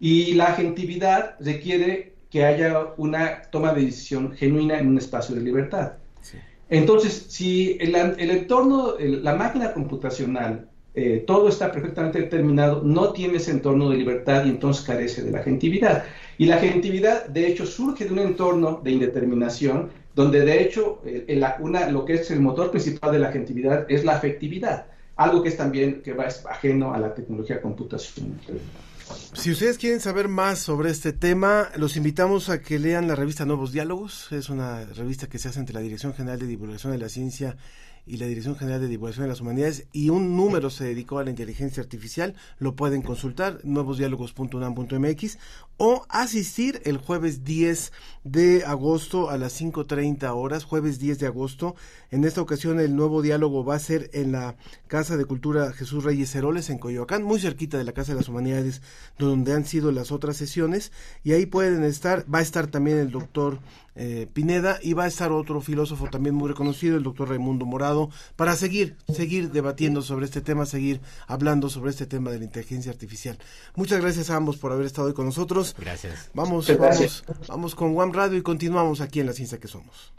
Y 0.00 0.34
la 0.34 0.46
agentividad 0.46 1.36
requiere 1.40 2.14
que 2.30 2.44
haya 2.44 2.94
una 2.96 3.42
toma 3.50 3.72
de 3.72 3.86
decisión 3.86 4.32
genuina 4.32 4.78
en 4.78 4.88
un 4.88 4.98
espacio 4.98 5.34
de 5.34 5.40
libertad. 5.40 5.92
Entonces, 6.70 7.26
si 7.28 7.78
el, 7.80 7.94
el 7.94 8.30
entorno, 8.30 8.94
la 8.98 9.34
máquina 9.34 9.72
computacional 9.72 10.67
eh, 11.00 11.24
todo 11.24 11.48
está 11.48 11.70
perfectamente 11.70 12.18
determinado, 12.18 12.82
no 12.82 13.12
tiene 13.12 13.36
ese 13.36 13.52
entorno 13.52 13.88
de 13.88 13.96
libertad 13.96 14.44
y 14.44 14.48
entonces 14.48 14.84
carece 14.84 15.22
de 15.22 15.30
la 15.30 15.38
agentividad. 15.38 16.04
Y 16.38 16.46
la 16.46 16.56
agentividad, 16.56 17.26
de 17.26 17.46
hecho, 17.46 17.66
surge 17.66 18.04
de 18.04 18.12
un 18.12 18.18
entorno 18.18 18.80
de 18.82 18.90
indeterminación, 18.90 19.90
donde 20.16 20.40
de 20.40 20.60
hecho 20.60 21.00
una, 21.60 21.88
lo 21.88 22.04
que 22.04 22.14
es 22.14 22.28
el 22.32 22.40
motor 22.40 22.72
principal 22.72 23.12
de 23.12 23.20
la 23.20 23.28
agentividad 23.28 23.86
es 23.88 24.04
la 24.04 24.16
afectividad, 24.16 24.86
algo 25.14 25.40
que 25.40 25.50
es 25.50 25.56
también 25.56 26.02
que 26.02 26.14
va 26.14 26.26
ajeno 26.50 26.92
a 26.92 26.98
la 26.98 27.14
tecnología 27.14 27.62
computacional. 27.62 28.32
Si 29.34 29.52
ustedes 29.52 29.78
quieren 29.78 30.00
saber 30.00 30.26
más 30.26 30.58
sobre 30.58 30.90
este 30.90 31.12
tema, 31.12 31.68
los 31.76 31.96
invitamos 31.96 32.48
a 32.48 32.60
que 32.60 32.80
lean 32.80 33.06
la 33.06 33.14
revista 33.14 33.44
Nuevos 33.44 33.70
Diálogos. 33.70 34.32
Es 34.32 34.48
una 34.50 34.84
revista 34.84 35.28
que 35.28 35.38
se 35.38 35.48
hace 35.48 35.60
entre 35.60 35.74
la 35.74 35.80
Dirección 35.80 36.12
General 36.12 36.40
de 36.40 36.46
Divulgación 36.46 36.92
de 36.92 36.98
la 36.98 37.08
Ciencia 37.08 37.56
y 38.08 38.16
la 38.16 38.26
Dirección 38.26 38.56
General 38.56 38.80
de 38.80 38.88
Divulgación 38.88 39.24
de 39.24 39.28
las 39.28 39.40
Humanidades 39.40 39.86
y 39.92 40.10
un 40.10 40.36
número 40.36 40.70
se 40.70 40.84
dedicó 40.84 41.18
a 41.18 41.24
la 41.24 41.30
inteligencia 41.30 41.82
artificial, 41.82 42.34
lo 42.58 42.74
pueden 42.74 43.02
consultar, 43.02 43.60
nuevosdiálogos.unam.mx 43.64 45.38
o 45.76 46.06
asistir 46.08 46.80
el 46.84 46.96
jueves 46.96 47.44
10 47.44 47.92
de 48.24 48.64
agosto 48.64 49.30
a 49.30 49.38
las 49.38 49.60
5.30 49.60 50.28
horas, 50.34 50.64
jueves 50.64 50.98
10 50.98 51.18
de 51.20 51.26
agosto. 51.26 51.76
En 52.10 52.24
esta 52.24 52.42
ocasión 52.42 52.80
el 52.80 52.96
nuevo 52.96 53.22
diálogo 53.22 53.64
va 53.64 53.76
a 53.76 53.78
ser 53.78 54.10
en 54.12 54.32
la 54.32 54.56
Casa 54.88 55.16
de 55.16 55.24
Cultura 55.24 55.72
Jesús 55.72 56.02
Reyes 56.02 56.34
Heroles 56.34 56.70
en 56.70 56.78
Coyoacán, 56.78 57.22
muy 57.22 57.40
cerquita 57.40 57.78
de 57.78 57.84
la 57.84 57.92
Casa 57.92 58.12
de 58.12 58.18
las 58.18 58.28
Humanidades, 58.28 58.82
donde 59.18 59.52
han 59.52 59.64
sido 59.64 59.92
las 59.92 60.10
otras 60.10 60.36
sesiones, 60.36 60.90
y 61.22 61.32
ahí 61.32 61.46
pueden 61.46 61.84
estar, 61.84 62.24
va 62.32 62.38
a 62.38 62.42
estar 62.42 62.66
también 62.66 62.98
el 62.98 63.10
doctor 63.10 63.60
eh, 64.00 64.28
Pineda 64.32 64.78
y 64.80 64.92
va 64.92 65.04
a 65.04 65.06
estar 65.08 65.32
otro 65.32 65.60
filósofo 65.60 66.08
también 66.08 66.34
muy 66.34 66.48
reconocido, 66.48 66.96
el 66.96 67.02
doctor 67.02 67.30
Raimundo 67.30 67.66
Morado, 67.66 68.10
para 68.36 68.54
seguir, 68.54 68.96
seguir 69.12 69.50
debatiendo 69.50 70.02
sobre 70.02 70.24
este 70.24 70.40
tema, 70.40 70.66
seguir 70.66 71.00
hablando 71.26 71.68
sobre 71.68 71.90
este 71.90 72.06
tema 72.06 72.30
de 72.30 72.38
la 72.38 72.44
inteligencia 72.44 72.92
artificial. 72.92 73.36
Muchas 73.74 74.00
gracias 74.00 74.30
a 74.30 74.36
ambos 74.36 74.56
por 74.56 74.70
haber 74.70 74.86
estado 74.86 75.08
hoy 75.08 75.14
con 75.14 75.26
nosotros. 75.26 75.74
Gracias. 75.76 76.30
Vamos, 76.32 76.70
vamos, 76.78 77.24
vamos 77.48 77.74
con 77.74 77.98
One 77.98 78.12
Radio 78.12 78.38
y 78.38 78.42
continuamos 78.42 79.00
aquí 79.00 79.18
en 79.18 79.26
la 79.26 79.32
ciencia 79.32 79.58
que 79.58 79.66
somos. 79.66 80.12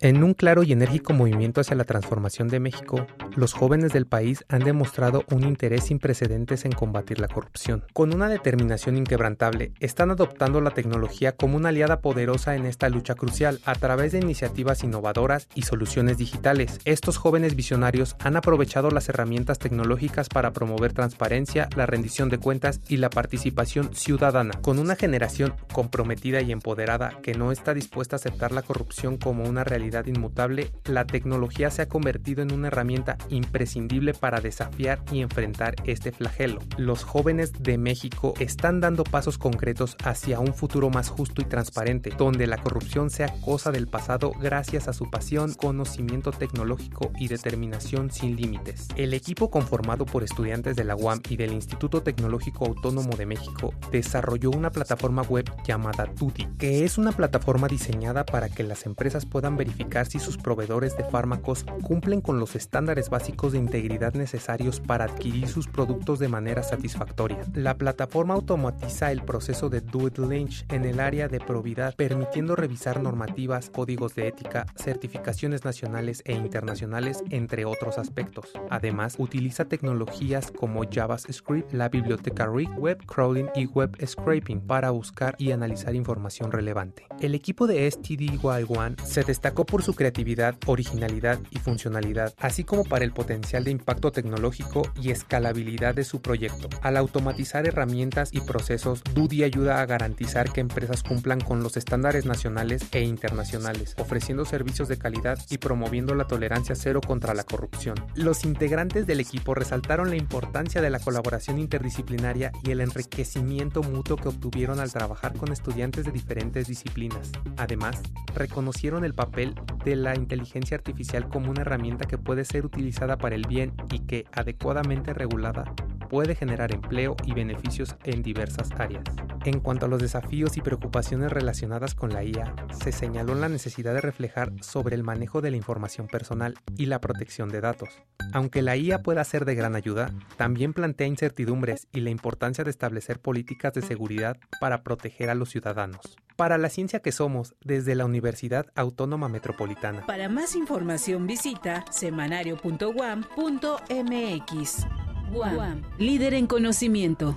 En 0.00 0.22
un 0.22 0.32
claro 0.32 0.62
y 0.62 0.70
enérgico 0.70 1.12
movimiento 1.12 1.60
hacia 1.60 1.74
la 1.74 1.82
transformación 1.82 2.46
de 2.46 2.60
México, 2.60 3.04
los 3.34 3.52
jóvenes 3.52 3.92
del 3.92 4.06
país 4.06 4.44
han 4.48 4.60
demostrado 4.60 5.24
un 5.28 5.42
interés 5.42 5.86
sin 5.86 5.98
precedentes 5.98 6.64
en 6.64 6.70
combatir 6.70 7.18
la 7.18 7.26
corrupción. 7.26 7.84
Con 7.94 8.14
una 8.14 8.28
determinación 8.28 8.96
inquebrantable, 8.96 9.72
están 9.80 10.12
adoptando 10.12 10.60
la 10.60 10.70
tecnología 10.70 11.32
como 11.32 11.56
una 11.56 11.70
aliada 11.70 12.00
poderosa 12.00 12.54
en 12.54 12.66
esta 12.66 12.88
lucha 12.88 13.16
crucial 13.16 13.58
a 13.64 13.74
través 13.74 14.12
de 14.12 14.20
iniciativas 14.20 14.84
innovadoras 14.84 15.48
y 15.56 15.62
soluciones 15.62 16.16
digitales. 16.16 16.78
Estos 16.84 17.16
jóvenes 17.16 17.56
visionarios 17.56 18.14
han 18.20 18.36
aprovechado 18.36 18.90
las 18.90 19.08
herramientas 19.08 19.58
tecnológicas 19.58 20.28
para 20.28 20.52
promover 20.52 20.92
transparencia, 20.92 21.68
la 21.76 21.86
rendición 21.86 22.28
de 22.28 22.38
cuentas 22.38 22.80
y 22.88 22.98
la 22.98 23.10
participación 23.10 23.92
ciudadana. 23.94 24.54
Con 24.62 24.78
una 24.78 24.94
generación 24.94 25.54
comprometida 25.72 26.40
y 26.40 26.52
empoderada 26.52 27.18
que 27.20 27.34
no 27.34 27.50
está 27.50 27.74
dispuesta 27.74 28.14
a 28.14 28.18
aceptar 28.18 28.52
la 28.52 28.62
corrupción 28.62 29.16
como 29.16 29.42
una 29.42 29.64
realidad 29.64 29.87
inmutable, 30.06 30.70
la 30.84 31.06
tecnología 31.06 31.70
se 31.70 31.82
ha 31.82 31.88
convertido 31.88 32.42
en 32.42 32.52
una 32.52 32.68
herramienta 32.68 33.16
imprescindible 33.30 34.14
para 34.14 34.40
desafiar 34.40 35.02
y 35.10 35.20
enfrentar 35.20 35.74
este 35.84 36.12
flagelo. 36.12 36.60
Los 36.76 37.04
jóvenes 37.04 37.52
de 37.60 37.78
México 37.78 38.34
están 38.38 38.80
dando 38.80 39.04
pasos 39.04 39.38
concretos 39.38 39.96
hacia 40.04 40.40
un 40.40 40.54
futuro 40.54 40.90
más 40.90 41.08
justo 41.08 41.40
y 41.40 41.44
transparente, 41.44 42.12
donde 42.16 42.46
la 42.46 42.58
corrupción 42.58 43.10
sea 43.10 43.32
cosa 43.40 43.70
del 43.70 43.88
pasado 43.88 44.32
gracias 44.40 44.88
a 44.88 44.92
su 44.92 45.10
pasión, 45.10 45.54
conocimiento 45.54 46.30
tecnológico 46.30 47.10
y 47.18 47.28
determinación 47.28 48.10
sin 48.10 48.36
límites. 48.36 48.88
El 48.96 49.14
equipo 49.14 49.50
conformado 49.50 50.04
por 50.04 50.22
estudiantes 50.22 50.76
de 50.76 50.84
la 50.84 50.96
UAM 50.96 51.20
y 51.28 51.36
del 51.36 51.52
Instituto 51.52 52.02
Tecnológico 52.02 52.66
Autónomo 52.66 53.16
de 53.16 53.26
México 53.26 53.72
desarrolló 53.90 54.50
una 54.50 54.70
plataforma 54.70 55.22
web 55.22 55.50
llamada 55.66 56.04
Tuti, 56.14 56.46
que 56.58 56.84
es 56.84 56.98
una 56.98 57.12
plataforma 57.12 57.68
diseñada 57.68 58.24
para 58.24 58.48
que 58.48 58.62
las 58.62 58.86
empresas 58.86 59.26
puedan 59.26 59.56
verificar 59.56 59.77
si 60.08 60.18
sus 60.20 60.36
proveedores 60.36 60.96
de 60.96 61.04
fármacos 61.04 61.64
cumplen 61.82 62.20
con 62.20 62.38
los 62.38 62.54
estándares 62.54 63.10
básicos 63.10 63.52
de 63.52 63.58
integridad 63.58 64.14
necesarios 64.14 64.80
para 64.80 65.06
adquirir 65.06 65.48
sus 65.48 65.66
productos 65.66 66.18
de 66.18 66.28
manera 66.28 66.62
satisfactoria. 66.62 67.40
La 67.54 67.76
plataforma 67.76 68.34
automatiza 68.34 69.10
el 69.10 69.22
proceso 69.22 69.68
de 69.68 69.80
due 69.80 70.10
diligence 70.10 70.64
en 70.68 70.84
el 70.84 71.00
área 71.00 71.26
de 71.26 71.40
probidad, 71.40 71.94
permitiendo 71.96 72.54
revisar 72.54 73.02
normativas, 73.02 73.70
códigos 73.70 74.14
de 74.14 74.28
ética, 74.28 74.66
certificaciones 74.76 75.64
nacionales 75.64 76.22
e 76.24 76.32
internacionales, 76.32 77.22
entre 77.30 77.64
otros 77.64 77.98
aspectos. 77.98 78.52
Además, 78.70 79.16
utiliza 79.18 79.64
tecnologías 79.64 80.52
como 80.52 80.82
JavaScript, 80.88 81.72
la 81.72 81.88
biblioteca 81.88 82.46
RIG, 82.46 82.70
web 82.78 83.04
crawling 83.06 83.48
y 83.54 83.66
web 83.66 83.96
scraping 84.06 84.60
para 84.60 84.90
buscar 84.90 85.34
y 85.38 85.50
analizar 85.50 85.94
información 85.94 86.52
relevante. 86.52 87.06
El 87.20 87.34
equipo 87.34 87.66
de 87.66 87.88
STDY1 87.88 89.00
se 89.02 89.24
destacó 89.24 89.66
por 89.70 89.82
su 89.82 89.94
creatividad, 89.94 90.56
originalidad 90.66 91.38
y 91.50 91.58
funcionalidad, 91.58 92.34
así 92.38 92.64
como 92.64 92.84
para 92.84 93.04
el 93.04 93.12
potencial 93.12 93.64
de 93.64 93.70
impacto 93.70 94.10
tecnológico 94.10 94.82
y 95.00 95.10
escalabilidad 95.10 95.94
de 95.94 96.04
su 96.04 96.20
proyecto. 96.20 96.68
Al 96.82 96.96
automatizar 96.96 97.66
herramientas 97.66 98.30
y 98.32 98.40
procesos, 98.40 99.02
Dudi 99.14 99.44
ayuda 99.44 99.80
a 99.80 99.86
garantizar 99.86 100.52
que 100.52 100.60
empresas 100.60 101.02
cumplan 101.02 101.40
con 101.40 101.62
los 101.62 101.76
estándares 101.76 102.24
nacionales 102.24 102.82
e 102.92 103.02
internacionales, 103.02 103.94
ofreciendo 103.98 104.44
servicios 104.44 104.88
de 104.88 104.98
calidad 104.98 105.38
y 105.50 105.58
promoviendo 105.58 106.14
la 106.14 106.26
tolerancia 106.26 106.74
cero 106.74 107.00
contra 107.06 107.34
la 107.34 107.44
corrupción. 107.44 107.96
Los 108.14 108.44
integrantes 108.44 109.06
del 109.06 109.20
equipo 109.20 109.54
resaltaron 109.54 110.10
la 110.10 110.16
importancia 110.16 110.80
de 110.80 110.90
la 110.90 110.98
colaboración 110.98 111.58
interdisciplinaria 111.58 112.52
y 112.64 112.70
el 112.70 112.80
enriquecimiento 112.80 113.82
mutuo 113.82 114.16
que 114.16 114.28
obtuvieron 114.28 114.80
al 114.80 114.92
trabajar 114.92 115.34
con 115.34 115.52
estudiantes 115.52 116.04
de 116.04 116.12
diferentes 116.12 116.66
disciplinas. 116.66 117.30
Además, 117.56 118.00
reconocieron 118.34 119.04
el 119.04 119.14
papel 119.14 119.54
de 119.84 119.96
la 119.96 120.16
inteligencia 120.16 120.76
artificial 120.76 121.28
como 121.28 121.50
una 121.50 121.62
herramienta 121.62 122.06
que 122.06 122.18
puede 122.18 122.44
ser 122.44 122.66
utilizada 122.66 123.16
para 123.18 123.34
el 123.34 123.46
bien 123.46 123.72
y 123.90 124.00
que, 124.00 124.26
adecuadamente 124.32 125.14
regulada, 125.14 125.64
puede 126.08 126.34
generar 126.34 126.72
empleo 126.72 127.16
y 127.24 127.34
beneficios 127.34 127.96
en 128.04 128.22
diversas 128.22 128.70
áreas. 128.78 129.04
En 129.44 129.60
cuanto 129.60 129.86
a 129.86 129.88
los 129.88 130.00
desafíos 130.00 130.56
y 130.56 130.60
preocupaciones 130.60 131.30
relacionadas 131.30 131.94
con 131.94 132.10
la 132.10 132.24
IA, 132.24 132.54
se 132.82 132.92
señaló 132.92 133.34
la 133.34 133.48
necesidad 133.48 133.94
de 133.94 134.00
reflejar 134.00 134.52
sobre 134.62 134.96
el 134.96 135.04
manejo 135.04 135.40
de 135.40 135.50
la 135.50 135.56
información 135.56 136.06
personal 136.06 136.54
y 136.76 136.86
la 136.86 137.00
protección 137.00 137.48
de 137.48 137.60
datos. 137.60 137.88
Aunque 138.32 138.62
la 138.62 138.76
IA 138.76 139.02
pueda 139.02 139.24
ser 139.24 139.44
de 139.44 139.54
gran 139.54 139.76
ayuda, 139.76 140.12
también 140.36 140.72
plantea 140.72 141.06
incertidumbres 141.06 141.86
y 141.92 142.00
la 142.00 142.10
importancia 142.10 142.64
de 142.64 142.70
establecer 142.70 143.20
políticas 143.20 143.72
de 143.74 143.82
seguridad 143.82 144.36
para 144.60 144.82
proteger 144.82 145.30
a 145.30 145.34
los 145.34 145.50
ciudadanos. 145.50 146.16
Para 146.38 146.56
la 146.56 146.70
ciencia 146.70 147.00
que 147.00 147.10
somos, 147.10 147.56
desde 147.64 147.96
la 147.96 148.04
Universidad 148.04 148.66
Autónoma 148.76 149.28
Metropolitana. 149.28 150.06
Para 150.06 150.28
más 150.28 150.54
información 150.54 151.26
visita 151.26 151.84
semanario.guam.mx. 151.90 154.86
Guam, 155.32 155.82
líder 155.98 156.34
en 156.34 156.46
conocimiento. 156.46 157.36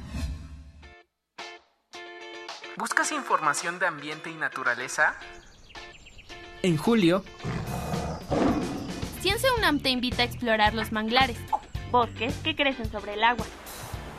¿Buscas 2.77 3.11
información 3.11 3.79
de 3.79 3.87
ambiente 3.87 4.29
y 4.29 4.35
naturaleza? 4.35 5.15
En 6.61 6.77
julio, 6.77 7.23
Ciencia 9.19 9.49
UNAM 9.57 9.79
te 9.79 9.89
invita 9.89 10.21
a 10.21 10.25
explorar 10.25 10.75
los 10.75 10.91
manglares, 10.91 11.37
bosques 11.89 12.35
que 12.43 12.55
crecen 12.55 12.91
sobre 12.91 13.15
el 13.15 13.23
agua. 13.23 13.47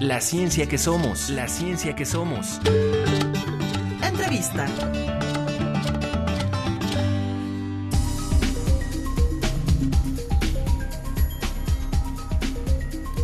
La 0.00 0.20
ciencia 0.20 0.68
que 0.68 0.76
somos, 0.76 1.30
la 1.30 1.48
ciencia 1.48 1.96
que 1.96 2.04
somos. 2.04 2.60
Entrevista. 4.08 4.66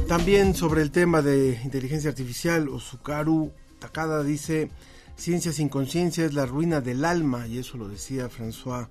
También 0.09 0.55
sobre 0.55 0.83
el 0.83 0.91
tema 0.91 1.22
de 1.22 1.59
inteligencia 1.64 2.11
artificial, 2.11 2.68
Osukaru 2.68 3.53
Takada 3.78 4.22
dice, 4.22 4.70
ciencia 5.16 5.53
sin 5.53 5.68
conciencia 5.68 6.24
es 6.24 6.35
la 6.35 6.45
ruina 6.47 6.80
del 6.80 7.05
alma, 7.05 7.47
y 7.47 7.59
eso 7.59 7.78
lo 7.78 7.89
decía 7.89 8.28
François 8.28 8.89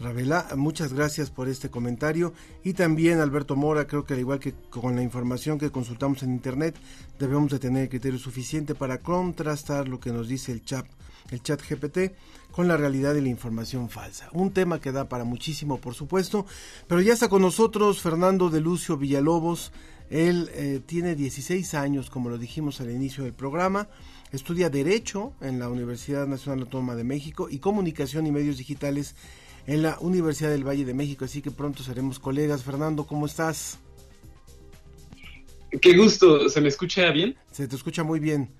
Ravela, 0.00 0.46
muchas 0.56 0.92
gracias 0.92 1.30
por 1.30 1.48
este 1.48 1.70
comentario 1.70 2.32
y 2.62 2.74
también 2.74 3.18
Alberto 3.18 3.56
Mora, 3.56 3.86
creo 3.86 4.04
que 4.04 4.14
al 4.14 4.20
igual 4.20 4.38
que 4.38 4.54
con 4.70 4.94
la 4.94 5.02
información 5.02 5.58
que 5.58 5.70
consultamos 5.70 6.22
en 6.22 6.30
internet, 6.30 6.76
debemos 7.18 7.50
de 7.50 7.58
tener 7.58 7.88
criterio 7.88 8.18
suficiente 8.18 8.74
para 8.74 8.98
contrastar 8.98 9.88
lo 9.88 9.98
que 9.98 10.12
nos 10.12 10.28
dice 10.28 10.52
el 10.52 10.62
chat, 10.62 10.86
el 11.30 11.42
chat 11.42 11.60
GPT 11.60 12.12
con 12.50 12.68
la 12.68 12.76
realidad 12.76 13.14
de 13.14 13.22
la 13.22 13.28
información 13.28 13.88
falsa. 13.88 14.28
Un 14.32 14.52
tema 14.52 14.80
que 14.80 14.92
da 14.92 15.08
para 15.08 15.24
muchísimo, 15.24 15.80
por 15.80 15.94
supuesto, 15.94 16.46
pero 16.86 17.00
ya 17.00 17.12
está 17.12 17.28
con 17.28 17.42
nosotros 17.42 18.00
Fernando 18.00 18.50
de 18.50 18.60
Lucio 18.60 18.96
Villalobos. 18.96 19.72
Él 20.10 20.50
eh, 20.54 20.80
tiene 20.84 21.14
16 21.14 21.74
años, 21.74 22.10
como 22.10 22.30
lo 22.30 22.38
dijimos 22.38 22.80
al 22.80 22.90
inicio 22.90 23.24
del 23.24 23.34
programa. 23.34 23.88
Estudia 24.32 24.70
Derecho 24.70 25.32
en 25.40 25.58
la 25.58 25.68
Universidad 25.68 26.26
Nacional 26.26 26.62
Autónoma 26.62 26.94
de 26.94 27.04
México 27.04 27.48
y 27.50 27.58
Comunicación 27.58 28.26
y 28.26 28.32
Medios 28.32 28.58
Digitales 28.58 29.14
en 29.66 29.82
la 29.82 29.98
Universidad 30.00 30.50
del 30.50 30.66
Valle 30.66 30.84
de 30.84 30.94
México, 30.94 31.26
así 31.26 31.42
que 31.42 31.50
pronto 31.50 31.82
seremos 31.82 32.18
colegas. 32.18 32.62
Fernando, 32.62 33.06
¿cómo 33.06 33.26
estás? 33.26 33.78
Qué 35.82 35.96
gusto, 35.96 36.48
¿se 36.48 36.60
me 36.62 36.68
escucha 36.68 37.10
bien? 37.10 37.36
Se 37.52 37.68
te 37.68 37.76
escucha 37.76 38.02
muy 38.02 38.18
bien. 38.18 38.50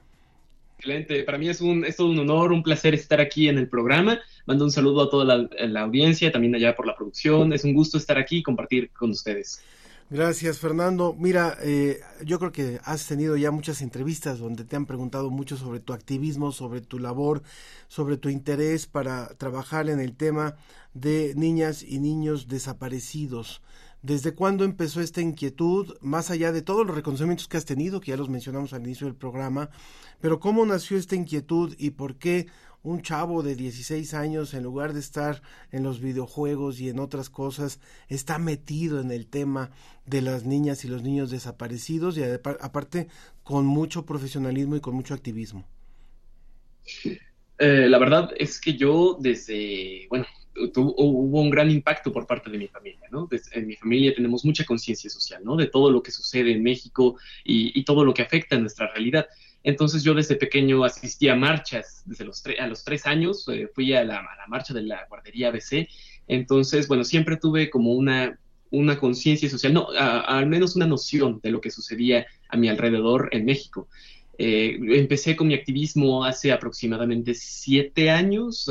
Excelente, 0.79 1.25
para 1.25 1.39
mí 1.39 1.49
es, 1.49 1.61
un, 1.61 1.85
es 1.85 1.97
todo 1.97 2.09
un 2.09 2.21
honor, 2.21 2.53
un 2.53 2.63
placer 2.63 2.95
estar 2.95 3.21
aquí 3.21 3.49
en 3.49 3.59
el 3.59 3.69
programa. 3.69 4.21
Mando 4.47 4.65
un 4.65 4.71
saludo 4.71 5.03
a 5.03 5.11
toda 5.11 5.49
la, 5.51 5.81
audiencia, 5.81 6.31
también 6.31 6.55
allá 6.55 6.77
por 6.77 6.87
la 6.87 6.95
producción. 6.95 7.53
Es 7.53 7.65
un 7.65 7.75
gusto 7.75 7.99
estar 7.99 8.17
aquí 8.17 8.39
y 8.39 8.43
compartir 8.45 8.91
con 8.93 9.11
ustedes. 9.11 9.61
Gracias, 10.09 10.61
Fernando. 10.61 11.17
Mira, 11.19 11.59
eh, 11.63 11.99
yo 12.25 12.39
creo 12.39 12.53
que 12.53 12.79
has 12.85 13.09
tenido 13.09 13.37
ya 13.37 13.51
muchas 13.51 13.83
entrevistas 13.83 14.39
donde 14.39 14.65
te 14.65 14.77
han 14.77 14.87
preguntado 14.87 15.31
mucho 15.31 15.57
sobre 15.57 15.81
tu 15.81 15.93
activismo, 15.93 16.53
sobre 16.53 16.81
tu 16.81 17.01
labor, 17.01 17.43
sobre 17.89 18.17
tu 18.17 18.29
interés 18.29 18.87
para 18.87 19.35
trabajar 19.37 19.91
en 19.91 19.99
el 19.99 20.15
tema 20.15 20.55
de 20.95 21.35
niñas 21.35 21.83
y 21.83 21.99
niños 21.99 22.47
desaparecidos. 22.47 23.63
¿Desde 24.03 24.33
cuándo 24.33 24.65
empezó 24.65 25.01
esta 25.01 25.21
inquietud, 25.21 25.97
más 26.01 26.31
allá 26.31 26.53
de 26.53 26.63
todos 26.63 26.87
los 26.87 26.95
reconocimientos 26.95 27.49
que 27.49 27.57
has 27.57 27.65
tenido, 27.65 28.01
que 28.01 28.13
ya 28.13 28.17
los 28.17 28.29
mencionamos 28.29 28.73
al 28.73 28.83
inicio 28.83 29.07
del 29.09 29.17
programa, 29.17 29.71
pero 30.21 30.39
cómo 30.39 30.65
nació 30.65 30.97
esta 30.97 31.17
inquietud 31.17 31.75
y 31.79 31.91
por 31.91 32.17
qué 32.17 32.47
un 32.83 33.03
chavo 33.03 33.43
de 33.43 33.57
16 33.57 34.15
años, 34.15 34.55
en 34.55 34.63
lugar 34.63 34.93
de 34.93 35.01
estar 35.01 35.43
en 35.73 35.83
los 35.83 36.01
videojuegos 36.01 36.79
y 36.81 36.89
en 36.89 37.01
otras 37.01 37.29
cosas, 37.29 37.81
está 38.09 38.39
metido 38.39 39.01
en 39.01 39.11
el 39.11 39.27
tema 39.27 39.71
de 40.07 40.23
las 40.23 40.45
niñas 40.45 40.85
y 40.85 40.89
los 40.89 41.03
niños 41.03 41.31
desaparecidos 41.31 42.17
y 42.17 42.23
aparte 42.23 43.09
con 43.43 43.67
mucho 43.67 44.07
profesionalismo 44.07 44.77
y 44.77 44.81
con 44.81 44.95
mucho 44.95 45.15
activismo. 45.15 45.67
Eh, 47.59 47.89
la 47.89 47.99
verdad 47.99 48.31
es 48.37 48.61
que 48.61 48.77
yo 48.77 49.17
desde, 49.19 50.07
bueno, 50.09 50.27
hubo 50.75 51.41
un 51.41 51.51
gran 51.51 51.71
impacto 51.71 52.13
por 52.13 52.27
parte 52.27 52.51
de 52.51 52.59
mi 52.59 52.69
familia, 52.69 53.07
¿no? 53.11 53.29
en 53.53 53.67
mi 53.67 53.77
familia 53.77 54.15
tenemos 54.15 54.45
mucha 54.45 54.65
conciencia 54.65 55.11
social, 55.11 55.43
¿no? 55.45 55.57
De 55.57 55.67
todo 55.67 55.91
lo 55.91 56.03
que 56.03 56.11
sucede 56.11 56.53
en 56.53 56.63
México 56.63 57.17
y, 57.45 57.79
y 57.79 57.85
todo 57.85 58.05
lo 58.05 58.15
que 58.15 58.23
afecta 58.23 58.57
a 58.57 58.59
nuestra 58.59 58.89
realidad. 58.93 59.27
Entonces 59.65 60.03
yo 60.03 60.15
desde 60.15 60.37
pequeño 60.37 60.85
asistí 60.85 61.29
a 61.29 61.35
marchas, 61.35 62.03
desde 62.07 62.25
los 62.25 62.43
a 62.59 62.67
los 62.67 62.85
tres 62.85 63.07
años 63.07 63.47
eh, 63.49 63.69
fui 63.75 63.93
a 63.93 64.05
la, 64.05 64.27
marcha 64.49 64.73
de 64.73 64.83
la 64.83 65.07
guardería 65.09 65.49
ABC. 65.49 65.89
Entonces, 66.27 66.89
bueno, 66.89 67.05
siempre 67.05 67.37
tuve 67.37 67.69
como 67.71 67.93
una, 67.93 68.39
una 68.71 68.99
conciencia 68.99 69.49
social, 69.51 69.75
no, 69.75 69.89
al 69.91 70.47
menos 70.47 70.77
una 70.77 70.87
noción 70.87 71.41
de 71.43 71.51
lo 71.51 71.61
que 71.61 71.71
sucedía 71.71 72.27
a 72.49 72.57
mi 72.57 72.69
alrededor 72.69 73.29
en 73.33 73.45
México. 73.45 73.89
Eh, 74.39 74.79
empecé 74.97 75.35
con 75.35 75.49
mi 75.49 75.55
activismo 75.55 76.25
hace 76.25 76.53
aproximadamente 76.53 77.35
siete 77.35 78.11
años, 78.11 78.71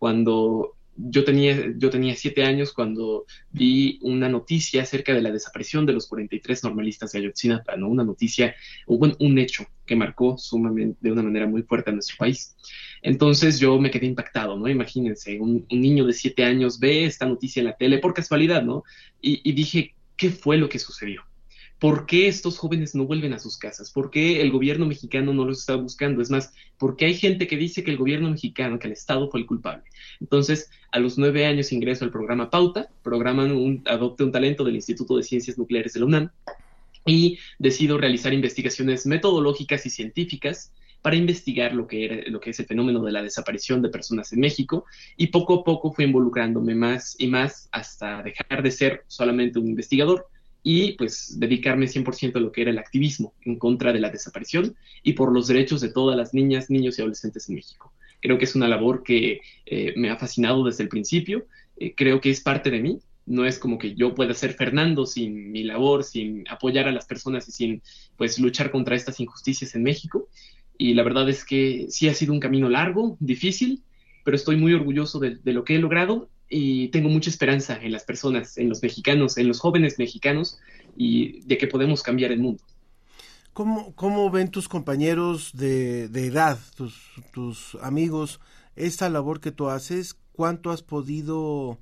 cuando 0.00 0.76
yo 0.96 1.24
tenía, 1.24 1.72
yo 1.76 1.90
tenía 1.90 2.16
siete 2.16 2.42
años 2.42 2.72
cuando 2.72 3.26
vi 3.52 3.98
una 4.02 4.30
noticia 4.30 4.82
acerca 4.82 5.12
de 5.12 5.20
la 5.20 5.30
desaparición 5.30 5.84
de 5.84 5.92
los 5.92 6.06
43 6.08 6.64
normalistas 6.64 7.12
de 7.12 7.18
Ayotzinapa, 7.18 7.76
¿no? 7.76 7.88
Una 7.88 8.02
noticia, 8.02 8.54
un, 8.86 9.14
un 9.18 9.38
hecho 9.38 9.66
que 9.84 9.96
marcó 9.96 10.38
sumamente, 10.38 10.98
de 11.02 11.12
una 11.12 11.22
manera 11.22 11.46
muy 11.46 11.62
fuerte 11.62 11.90
a 11.90 11.92
nuestro 11.92 12.16
país. 12.16 12.56
Entonces 13.02 13.60
yo 13.60 13.78
me 13.78 13.90
quedé 13.90 14.06
impactado, 14.06 14.58
¿no? 14.58 14.68
Imagínense, 14.68 15.38
un, 15.38 15.66
niño 15.70 16.06
de 16.06 16.14
siete 16.14 16.44
años 16.44 16.80
ve 16.80 17.04
esta 17.04 17.26
noticia 17.26 17.60
en 17.60 17.66
la 17.66 17.76
tele 17.76 17.98
por 17.98 18.14
casualidad, 18.14 18.62
¿no? 18.62 18.84
Y 19.20 19.52
dije, 19.52 19.94
¿qué 20.16 20.30
fue 20.30 20.56
lo 20.56 20.68
que 20.68 20.78
sucedió? 20.78 21.22
¿Por 21.80 22.04
qué 22.04 22.28
estos 22.28 22.58
jóvenes 22.58 22.94
no 22.94 23.06
vuelven 23.06 23.32
a 23.32 23.38
sus 23.38 23.56
casas? 23.56 23.90
¿Por 23.90 24.10
qué 24.10 24.42
el 24.42 24.50
gobierno 24.50 24.84
mexicano 24.84 25.32
no 25.32 25.46
los 25.46 25.60
está 25.60 25.76
buscando? 25.76 26.20
Es 26.20 26.30
más, 26.30 26.52
porque 26.76 27.06
hay 27.06 27.14
gente 27.14 27.46
que 27.46 27.56
dice 27.56 27.82
que 27.82 27.90
el 27.90 27.96
gobierno 27.96 28.30
mexicano, 28.30 28.78
que 28.78 28.86
el 28.86 28.92
Estado 28.92 29.30
fue 29.30 29.40
el 29.40 29.46
culpable. 29.46 29.84
Entonces, 30.20 30.70
a 30.92 30.98
los 30.98 31.16
nueve 31.16 31.46
años 31.46 31.72
ingreso 31.72 32.04
al 32.04 32.10
programa 32.10 32.50
Pauta, 32.50 32.90
programan 33.02 33.52
un, 33.52 33.82
adopte 33.86 34.24
un 34.24 34.30
talento 34.30 34.62
del 34.62 34.74
Instituto 34.74 35.16
de 35.16 35.22
Ciencias 35.22 35.56
Nucleares 35.56 35.94
de 35.94 36.00
la 36.00 36.06
UNAM 36.06 36.30
y 37.06 37.38
decido 37.58 37.96
realizar 37.96 38.34
investigaciones 38.34 39.06
metodológicas 39.06 39.86
y 39.86 39.90
científicas 39.90 40.74
para 41.00 41.16
investigar 41.16 41.72
lo 41.72 41.86
que, 41.86 42.04
era, 42.04 42.30
lo 42.30 42.40
que 42.40 42.50
es 42.50 42.60
el 42.60 42.66
fenómeno 42.66 43.02
de 43.02 43.12
la 43.12 43.22
desaparición 43.22 43.80
de 43.80 43.88
personas 43.88 44.34
en 44.34 44.40
México 44.40 44.84
y 45.16 45.28
poco 45.28 45.60
a 45.60 45.64
poco 45.64 45.92
fui 45.92 46.04
involucrándome 46.04 46.74
más 46.74 47.16
y 47.18 47.26
más 47.26 47.70
hasta 47.72 48.22
dejar 48.22 48.62
de 48.62 48.70
ser 48.70 49.04
solamente 49.06 49.58
un 49.58 49.68
investigador 49.68 50.28
y 50.62 50.92
pues 50.92 51.38
dedicarme 51.38 51.86
100% 51.86 52.36
a 52.36 52.40
lo 52.40 52.52
que 52.52 52.62
era 52.62 52.70
el 52.70 52.78
activismo 52.78 53.34
en 53.42 53.58
contra 53.58 53.92
de 53.92 54.00
la 54.00 54.10
desaparición 54.10 54.76
y 55.02 55.14
por 55.14 55.32
los 55.32 55.48
derechos 55.48 55.80
de 55.80 55.90
todas 55.90 56.16
las 56.16 56.34
niñas, 56.34 56.70
niños 56.70 56.98
y 56.98 57.02
adolescentes 57.02 57.48
en 57.48 57.56
México. 57.56 57.92
Creo 58.20 58.38
que 58.38 58.44
es 58.44 58.54
una 58.54 58.68
labor 58.68 59.02
que 59.02 59.40
eh, 59.66 59.94
me 59.96 60.10
ha 60.10 60.16
fascinado 60.16 60.64
desde 60.64 60.82
el 60.82 60.88
principio, 60.88 61.46
eh, 61.78 61.94
creo 61.96 62.20
que 62.20 62.30
es 62.30 62.40
parte 62.40 62.70
de 62.70 62.80
mí, 62.80 62.98
no 63.26 63.46
es 63.46 63.58
como 63.58 63.78
que 63.78 63.94
yo 63.94 64.14
pueda 64.14 64.34
ser 64.34 64.54
Fernando 64.54 65.06
sin 65.06 65.52
mi 65.52 65.62
labor, 65.64 66.04
sin 66.04 66.44
apoyar 66.48 66.88
a 66.88 66.92
las 66.92 67.06
personas 67.06 67.48
y 67.48 67.52
sin 67.52 67.82
pues 68.16 68.38
luchar 68.38 68.70
contra 68.70 68.96
estas 68.96 69.20
injusticias 69.20 69.74
en 69.74 69.82
México. 69.82 70.28
Y 70.76 70.94
la 70.94 71.02
verdad 71.02 71.28
es 71.28 71.44
que 71.44 71.86
sí 71.90 72.08
ha 72.08 72.14
sido 72.14 72.32
un 72.32 72.40
camino 72.40 72.68
largo, 72.68 73.16
difícil, 73.20 73.82
pero 74.24 74.36
estoy 74.36 74.56
muy 74.56 74.74
orgulloso 74.74 75.20
de 75.20 75.52
lo 75.52 75.64
que 75.64 75.76
he 75.76 75.78
logrado 75.78 76.28
y 76.50 76.88
tengo 76.88 77.08
mucha 77.08 77.30
esperanza 77.30 77.78
en 77.80 77.92
las 77.92 78.04
personas, 78.04 78.58
en 78.58 78.68
los 78.68 78.82
mexicanos, 78.82 79.38
en 79.38 79.46
los 79.46 79.60
jóvenes 79.60 79.98
mexicanos 79.98 80.58
y 80.96 81.40
de 81.42 81.56
que 81.56 81.68
podemos 81.68 82.02
cambiar 82.02 82.32
el 82.32 82.40
mundo. 82.40 82.62
¿Cómo, 83.52 83.94
cómo 83.94 84.30
ven 84.30 84.50
tus 84.50 84.68
compañeros 84.68 85.52
de, 85.54 86.08
de 86.08 86.26
edad, 86.26 86.58
tus, 86.76 87.00
tus 87.32 87.76
amigos, 87.80 88.40
esta 88.74 89.08
labor 89.08 89.40
que 89.40 89.52
tú 89.52 89.70
haces? 89.70 90.16
¿Cuánto 90.32 90.70
has 90.70 90.82
podido 90.82 91.78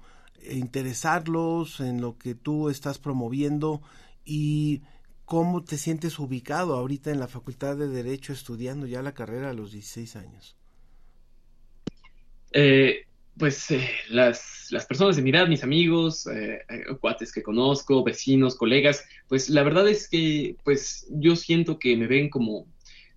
interesarlos 0.51 1.81
en 1.81 2.01
lo 2.01 2.19
que 2.19 2.35
tú 2.35 2.69
estás 2.69 2.99
promoviendo 2.99 3.81
y 4.25 4.83
cómo 5.25 5.62
te 5.62 5.79
sientes 5.79 6.19
ubicado 6.19 6.75
ahorita 6.75 7.11
en 7.11 7.21
la 7.21 7.29
Facultad 7.29 7.77
de 7.77 7.89
Derecho 7.89 8.33
estudiando 8.33 8.87
ya 8.87 9.03
la 9.03 9.12
carrera 9.12 9.51
a 9.51 9.55
los 9.55 9.73
16 9.73 10.16
años? 10.16 10.57
Eh, 12.53 13.07
pues 13.39 13.70
eh, 13.70 13.91
las, 14.11 14.68
las, 14.70 14.86
personas 14.86 15.16
de 15.16 15.22
mi 15.22 15.30
edad, 15.30 15.47
mis 15.47 15.62
amigos, 15.62 16.26
eh, 16.26 16.61
eh, 16.68 16.84
cuates 17.01 17.32
que 17.32 17.43
conozco, 17.43 18.03
vecinos, 18.03 18.57
colegas, 18.57 19.05
pues 19.28 19.49
la 19.49 19.62
verdad 19.62 19.89
es 19.89 20.09
que 20.09 20.57
pues 20.64 21.07
yo 21.11 21.36
siento 21.36 21.78
que 21.78 21.97
me 21.97 22.07
ven 22.07 22.28
como, 22.28 22.66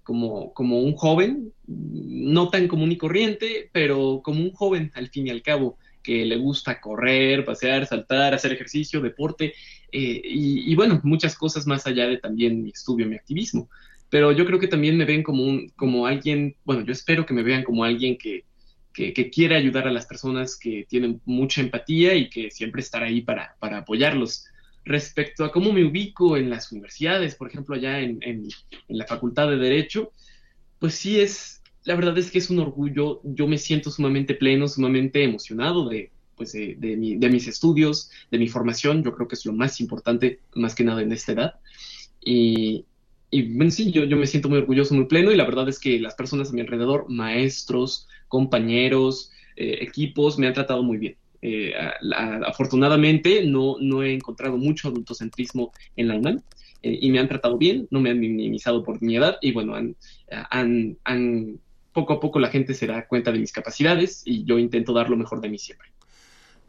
como, 0.04 0.54
como 0.54 0.80
un 0.80 0.96
joven, 0.96 1.52
no 1.68 2.50
tan 2.50 2.68
común 2.68 2.92
y 2.92 2.98
corriente, 2.98 3.70
pero 3.72 4.22
como 4.24 4.42
un 4.42 4.52
joven 4.52 4.92
al 4.94 5.10
fin 5.10 5.28
y 5.28 5.32
al 5.32 5.42
cabo, 5.42 5.78
que 6.04 6.26
le 6.26 6.38
gusta 6.38 6.80
correr, 6.80 7.46
pasear, 7.46 7.86
saltar, 7.86 8.34
hacer 8.34 8.54
ejercicio, 8.54 9.02
deporte, 9.02 9.54
y, 9.92 10.72
y, 10.72 10.76
bueno, 10.76 11.02
muchas 11.04 11.36
cosas 11.36 11.68
más 11.68 11.86
allá 11.86 12.08
de 12.08 12.18
también 12.18 12.64
mi 12.64 12.70
estudio, 12.70 13.06
mi 13.06 13.16
activismo. 13.16 13.70
Pero 14.10 14.32
yo 14.32 14.46
creo 14.46 14.58
que 14.58 14.68
también 14.68 14.98
me 14.98 15.06
ven 15.06 15.22
como, 15.22 15.44
un, 15.44 15.70
como 15.76 16.08
alguien, 16.08 16.56
bueno, 16.64 16.84
yo 16.84 16.94
espero 16.94 17.26
que 17.26 17.34
me 17.34 17.44
vean 17.44 17.64
como 17.64 17.84
alguien 17.84 18.18
que, 18.18 18.46
que, 18.94 19.30
quiere 19.30 19.56
ayudar 19.56 19.88
a 19.88 19.92
las 19.92 20.06
personas 20.06 20.58
que 20.58 20.86
tienen 20.88 21.22
mucha 21.26 21.62
empatía 21.62 22.14
y 22.16 22.30
que 22.30 22.52
siempre 22.52 22.82
estará 22.82 23.08
ahí 23.08 23.22
para, 23.22 23.56
para 23.60 23.80
apoyarlos. 23.80 24.46
Respecto 24.84 25.46
a 25.46 25.52
cómo 25.52 25.72
me 25.72 25.86
ubico 25.86 26.38
en 26.38 26.50
las 26.50 26.72
universidades, 26.72 27.36
por 27.36 27.48
ejemplo, 27.50 27.76
allá 27.76 28.00
en, 28.00 28.20
en, 28.22 28.48
la 28.88 29.06
Facultad 29.06 29.50
de 29.50 29.58
Derecho, 29.58 30.12
pues 30.80 30.96
sí 30.96 31.20
es, 31.20 31.62
la 31.84 31.96
verdad 31.96 32.18
es 32.18 32.32
que 32.32 32.40
es 32.40 32.50
un 32.50 32.60
orgullo, 32.60 33.22
yo 33.24 33.48
me 33.48 33.58
siento 33.58 33.92
sumamente 33.92 34.34
pleno, 34.34 34.68
sumamente 34.68 35.24
emocionado 35.24 35.88
de, 35.88 36.12
pues 36.36 36.54
de, 36.54 36.76
mi, 36.98 37.18
de 37.18 37.30
mis 37.30 37.48
estudios, 37.48 38.10
de 38.32 38.40
mi 38.40 38.48
formación, 38.48 39.04
yo 39.04 39.14
creo 39.14 39.28
que 39.28 39.36
es 39.36 39.46
lo 39.46 39.54
más 39.54 39.80
importante, 39.80 40.40
más 40.56 40.74
que 40.76 40.84
nada 40.84 41.02
en 41.02 41.12
esta 41.12 41.34
edad. 41.34 41.54
Y, 42.20 42.86
y 43.30 43.56
bueno, 43.56 43.72
sí, 43.72 43.92
yo, 43.92 44.04
yo 44.04 44.18
me 44.18 44.28
siento 44.28 44.50
muy 44.50 44.58
orgulloso, 44.58 44.94
muy 44.94 45.06
pleno 45.06 45.32
y 45.32 45.38
la 45.38 45.46
verdad 45.46 45.70
es 45.70 45.80
que 45.80 46.00
las 46.00 46.16
personas 46.16 46.50
a 46.50 46.54
mi 46.54 46.62
alrededor, 46.62 47.06
maestros, 47.08 48.08
compañeros, 48.32 49.32
eh, 49.56 49.80
equipos, 49.82 50.40
me 50.40 50.48
han 50.48 50.54
tratado 50.54 50.82
muy 50.82 50.98
bien. 50.98 51.18
Eh, 51.44 51.74
afortunadamente 52.46 53.44
no, 53.44 53.76
no 53.80 54.04
he 54.04 54.14
encontrado 54.14 54.58
mucho 54.58 54.88
adultocentrismo 54.88 55.72
en 55.96 56.08
la 56.08 56.16
UNAM 56.16 56.42
eh, 56.84 57.00
y 57.02 57.12
me 57.12 57.20
han 57.20 57.28
tratado 57.28 57.58
bien, 57.58 57.88
no 57.90 58.00
me 58.00 58.12
han 58.12 58.20
minimizado 58.20 58.84
por 58.84 59.02
mi 59.02 59.16
edad 59.16 59.38
y 59.42 59.52
bueno, 59.52 59.74
han, 59.76 59.96
han, 60.30 60.98
han, 61.04 61.60
poco 61.94 62.14
a 62.14 62.20
poco 62.20 62.40
la 62.40 62.50
gente 62.50 62.74
se 62.74 62.88
da 62.88 63.08
cuenta 63.08 63.32
de 63.32 63.40
mis 63.40 63.52
capacidades 63.52 64.22
y 64.24 64.46
yo 64.46 64.60
intento 64.60 64.94
dar 64.94 65.10
lo 65.10 65.18
mejor 65.18 65.42
de 65.42 65.50
mí 65.50 65.58
siempre. 65.58 65.90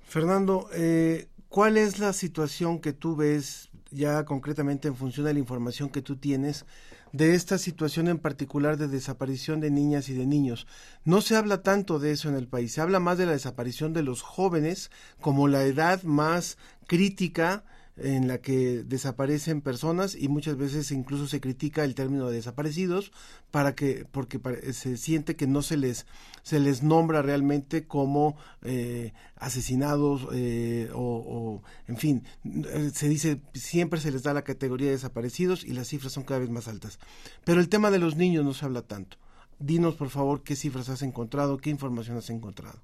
Fernando, 0.04 0.68
eh, 0.74 1.26
¿cuál 1.48 1.76
es 1.76 1.98
la 1.98 2.12
situación 2.12 2.80
que 2.80 2.92
tú 2.92 3.14
ves 3.14 3.70
ya 3.90 4.24
concretamente 4.24 4.88
en 4.88 4.96
función 4.96 5.26
de 5.26 5.34
la 5.34 5.38
información 5.38 5.90
que 5.90 6.02
tú 6.02 6.16
tienes 6.16 6.64
de 7.12 7.34
esta 7.34 7.58
situación 7.58 8.08
en 8.08 8.18
particular 8.18 8.76
de 8.76 8.88
desaparición 8.88 9.60
de 9.60 9.70
niñas 9.70 10.08
y 10.08 10.14
de 10.14 10.26
niños. 10.26 10.66
No 11.04 11.20
se 11.20 11.36
habla 11.36 11.62
tanto 11.62 11.98
de 11.98 12.12
eso 12.12 12.28
en 12.28 12.34
el 12.34 12.48
país, 12.48 12.72
se 12.72 12.80
habla 12.80 13.00
más 13.00 13.18
de 13.18 13.26
la 13.26 13.32
desaparición 13.32 13.92
de 13.92 14.02
los 14.02 14.22
jóvenes 14.22 14.90
como 15.20 15.48
la 15.48 15.62
edad 15.64 16.02
más 16.02 16.58
crítica 16.86 17.64
en 17.96 18.26
la 18.26 18.38
que 18.38 18.84
desaparecen 18.84 19.60
personas 19.60 20.14
y 20.14 20.28
muchas 20.28 20.56
veces 20.56 20.90
incluso 20.92 21.26
se 21.26 21.40
critica 21.40 21.84
el 21.84 21.94
término 21.94 22.28
de 22.28 22.36
desaparecidos 22.36 23.12
para 23.50 23.74
que 23.74 24.06
porque 24.10 24.40
se 24.72 24.96
siente 24.96 25.36
que 25.36 25.46
no 25.46 25.60
se 25.60 25.76
les 25.76 26.06
se 26.42 26.58
les 26.58 26.82
nombra 26.82 27.20
realmente 27.20 27.86
como 27.86 28.36
eh, 28.62 29.12
asesinados 29.36 30.26
eh, 30.32 30.90
o, 30.94 31.62
en 31.86 31.96
fin 31.98 32.24
eh, 32.44 32.90
se 32.94 33.08
dice 33.10 33.42
siempre 33.52 34.00
se 34.00 34.10
les 34.10 34.22
da 34.22 34.32
la 34.32 34.42
categoría 34.42 34.86
de 34.86 34.94
desaparecidos 34.94 35.62
y 35.62 35.74
las 35.74 35.88
cifras 35.88 36.12
son 36.12 36.24
cada 36.24 36.40
vez 36.40 36.50
más 36.50 36.68
altas. 36.68 36.98
Pero 37.44 37.60
el 37.60 37.68
tema 37.68 37.90
de 37.90 37.98
los 37.98 38.16
niños 38.16 38.44
no 38.44 38.54
se 38.54 38.64
habla 38.64 38.82
tanto. 38.82 39.18
Dinos 39.58 39.96
por 39.96 40.08
favor 40.08 40.42
qué 40.42 40.56
cifras 40.56 40.88
has 40.88 41.02
encontrado 41.02 41.58
qué 41.58 41.68
información 41.68 42.16
has 42.16 42.30
encontrado. 42.30 42.80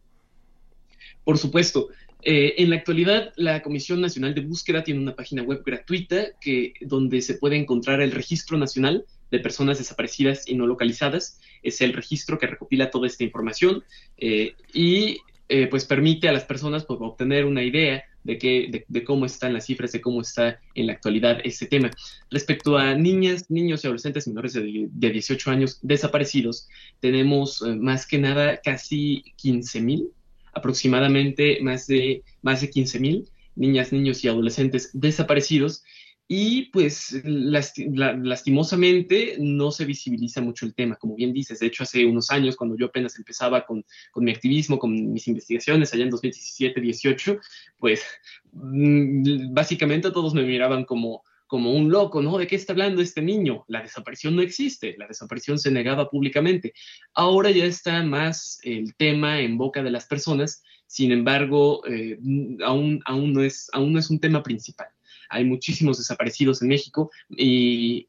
Por 1.25 1.39
supuesto 1.39 1.89
eh, 2.23 2.55
en 2.59 2.71
la 2.71 2.77
actualidad, 2.77 3.33
la 3.37 3.63
Comisión 3.63 4.01
Nacional 4.01 4.35
de 4.35 4.41
Búsqueda 4.41 4.83
tiene 4.83 5.01
una 5.01 5.15
página 5.15 5.43
web 5.43 5.63
gratuita 5.65 6.27
que, 6.41 6.73
donde 6.81 7.23
se 7.23 7.35
puede 7.35 7.57
encontrar 7.57 8.01
el 8.01 8.11
Registro 8.11 8.59
Nacional 8.59 9.05
de 9.31 9.39
Personas 9.39 9.79
Desaparecidas 9.79 10.49
y 10.49 10.55
No 10.57 10.67
Localizadas. 10.67 11.41
Es 11.63 11.81
el 11.81 11.93
registro 11.93 12.39
que 12.39 12.47
recopila 12.47 12.91
toda 12.91 13.07
esta 13.07 13.25
información 13.25 13.85
eh, 14.17 14.55
y 14.73 15.19
eh, 15.49 15.69
pues 15.69 15.85
permite 15.85 16.29
a 16.29 16.33
las 16.33 16.45
personas 16.45 16.85
pues, 16.85 16.99
obtener 17.01 17.45
una 17.45 17.63
idea 17.63 18.05
de, 18.25 18.37
qué, 18.37 18.85
de, 18.87 19.05
cómo 19.05 19.25
están 19.25 19.53
las 19.55 19.67
cifras, 19.67 19.93
de 19.93 20.01
cómo 20.01 20.21
está 20.21 20.61
en 20.75 20.89
la 20.89 20.95
actualidad 20.95 21.39
este 21.45 21.67
tema. 21.67 21.91
Respecto 22.31 22.77
a 22.77 22.95
niñas, 22.95 23.49
niños 23.49 23.85
y 23.85 23.87
adolescentes 23.87 24.27
menores 24.27 24.55
de, 24.55 24.89
de 24.91 25.11
18 25.11 25.51
años 25.51 25.79
desaparecidos, 25.83 26.69
tenemos 27.01 27.63
más 27.63 28.07
que 28.07 28.19
nada 28.19 28.61
casi 28.61 29.23
15 29.37 29.81
mil 29.81 30.13
aproximadamente 30.59 31.59
más 31.63 31.87
de, 31.87 32.23
más 32.43 32.61
de 32.61 32.71
15 32.71 33.01
mil 33.01 33.29
niñas, 33.59 33.93
niños 33.93 34.25
y 34.25 34.29
adolescentes 34.29 34.91
desaparecidos. 34.95 35.85
Y 36.31 36.67
pues 36.73 37.23
lastimosamente 37.25 39.37
no 39.39 39.71
se 39.71 39.87
visibiliza 39.87 40.43
mucho 40.43 40.67
el 40.67 40.75
tema, 40.75 40.97
como 40.97 41.17
bien 41.17 41.33
dices. 41.33 41.59
De 41.59 41.67
hecho, 41.67 41.85
hace 41.85 42.05
unos 42.05 42.31
años, 42.31 42.55
cuando 42.55 42.77
yo 42.77 42.87
apenas 42.87 43.17
empezaba 43.17 43.65
con, 43.65 43.83
con 44.13 44.25
mi 44.25 44.31
activismo, 44.31 44.79
con 44.79 45.11
mis 45.11 45.27
investigaciones, 45.27 45.95
allá 45.95 46.05
en 46.05 46.11
2017-18, 46.11 47.41
pues 47.79 48.05
mm, 48.53 49.55
básicamente 49.55 50.11
todos 50.11 50.35
me 50.35 50.43
miraban 50.43 50.85
como, 50.85 51.23
como 51.49 51.73
un 51.73 51.91
loco, 51.91 52.23
¿no? 52.23 52.39
¿De 52.39 52.47
qué 52.47 52.55
está 52.55 52.75
hablando 52.75 53.03
este 53.03 53.23
niño? 53.23 53.65
La 53.67 53.83
desaparición 53.83 54.37
no 54.37 54.43
existe, 54.43 54.95
la 54.99 55.09
desaparición 55.09 55.59
se 55.59 55.73
negaba 55.73 56.09
públicamente. 56.09 56.75
Ahora 57.15 57.51
ya 57.51 57.65
está 57.65 58.03
más 58.03 58.61
el 58.63 58.95
tema 58.95 59.41
en 59.41 59.59
boca 59.59 59.83
de 59.83 59.91
las 59.91 60.07
personas, 60.07 60.63
sin 60.87 61.11
embargo, 61.11 61.85
eh, 61.87 62.19
aún, 62.65 63.01
aún, 63.07 63.33
no 63.33 63.43
es, 63.43 63.69
aún 63.73 63.95
no 63.95 63.99
es 63.99 64.11
un 64.11 64.21
tema 64.21 64.43
principal. 64.43 64.89
Hay 65.31 65.45
muchísimos 65.45 65.99
desaparecidos 65.99 66.63
en 66.63 66.69
México 66.69 67.11
y 67.31 68.09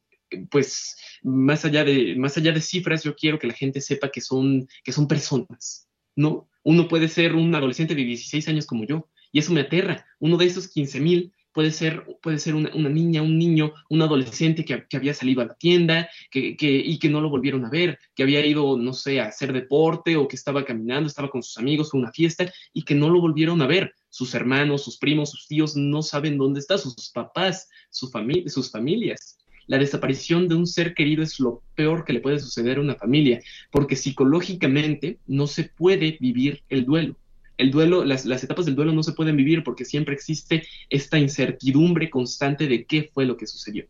pues 0.51 0.97
más 1.23 1.65
allá 1.65 1.83
de, 1.83 2.15
más 2.17 2.37
allá 2.37 2.51
de 2.51 2.61
cifras, 2.61 3.03
yo 3.03 3.15
quiero 3.15 3.39
que 3.39 3.47
la 3.47 3.53
gente 3.53 3.81
sepa 3.81 4.11
que 4.11 4.21
son, 4.21 4.67
que 4.83 4.91
son 4.91 5.07
personas, 5.07 5.87
¿no? 6.15 6.47
Uno 6.63 6.87
puede 6.87 7.07
ser 7.07 7.35
un 7.35 7.55
adolescente 7.55 7.95
de 7.95 8.03
16 8.03 8.47
años 8.49 8.65
como 8.65 8.85
yo, 8.85 9.09
y 9.31 9.39
eso 9.39 9.53
me 9.53 9.61
aterra. 9.61 10.05
Uno 10.19 10.37
de 10.37 10.45
esos 10.45 10.67
15 10.67 10.99
mil 10.99 11.33
puede 11.59 11.73
ser, 11.73 12.05
puede 12.21 12.39
ser 12.39 12.55
una, 12.55 12.69
niña, 12.87 13.21
un 13.21 13.37
niño, 13.37 13.73
un 13.89 14.01
adolescente 14.01 14.63
que, 14.63 14.85
había 14.95 15.13
salido 15.13 15.41
a 15.41 15.45
la 15.45 15.55
tienda 15.55 16.09
que, 16.31 16.55
y 16.57 16.97
que 16.99 17.09
no 17.09 17.19
lo 17.19 17.29
volvieron 17.29 17.65
a 17.65 17.69
ver, 17.69 17.99
que 18.15 18.23
había 18.23 18.45
ido, 18.45 18.77
no 18.77 18.93
sé, 18.93 19.19
a 19.19 19.25
hacer 19.25 19.51
deporte 19.51 20.15
o 20.15 20.25
que 20.25 20.37
estaba 20.37 20.63
caminando, 20.63 21.07
estaba 21.07 21.29
con 21.29 21.43
sus 21.43 21.57
amigos, 21.57 21.91
fue 21.91 21.99
una 21.99 22.13
fiesta 22.13 22.49
y 22.71 22.83
que 22.83 22.95
no 22.95 23.09
lo 23.09 23.19
volvieron 23.19 23.61
a 23.61 23.67
ver. 23.67 23.93
Sus 24.07 24.33
hermanos, 24.35 24.85
sus 24.85 24.97
primos, 24.97 25.31
sus 25.31 25.47
tíos 25.47 25.75
no 25.75 26.01
saben 26.01 26.37
dónde 26.37 26.61
está, 26.61 26.77
sus 26.77 27.11
papás, 27.13 27.67
su 27.89 28.09
familia, 28.09 28.47
sus 28.47 28.71
familias. 28.71 29.37
La 29.67 29.77
desaparición 29.77 30.47
de 30.47 30.55
un 30.55 30.65
ser 30.65 30.93
querido 30.93 31.23
es 31.23 31.41
lo 31.41 31.61
peor 31.75 32.05
que 32.05 32.13
le 32.13 32.21
puede 32.21 32.39
suceder 32.39 32.77
a 32.77 32.81
una 32.81 32.95
familia, 32.95 33.41
porque 33.69 33.97
psicológicamente 33.97 35.19
no 35.27 35.45
se 35.45 35.65
puede 35.65 36.17
vivir 36.21 36.63
el 36.69 36.85
duelo 36.85 37.18
el 37.59 37.71
duelo, 37.71 38.05
las, 38.05 38.25
etapas 38.25 38.65
del 38.65 38.75
duelo 38.75 38.93
no 38.93 39.03
se 39.03 39.11
pueden 39.11 39.35
vivir 39.35 39.63
porque 39.63 39.83
siempre 39.83 40.15
existe 40.15 40.65
esta 40.89 41.19
incertidumbre 41.19 42.09
constante 42.09 42.67
de 42.67 42.85
qué 42.85 43.11
fue 43.13 43.25
lo 43.25 43.35
que 43.35 43.47
sucedió. 43.47 43.85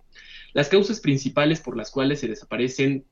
Las 0.53 0.69
causas 0.69 0.99
principales 0.99 1.61
por 1.61 1.77
las 1.77 1.91
cuales 1.91 2.19
se 2.19 2.27
desaparecen 2.27 3.05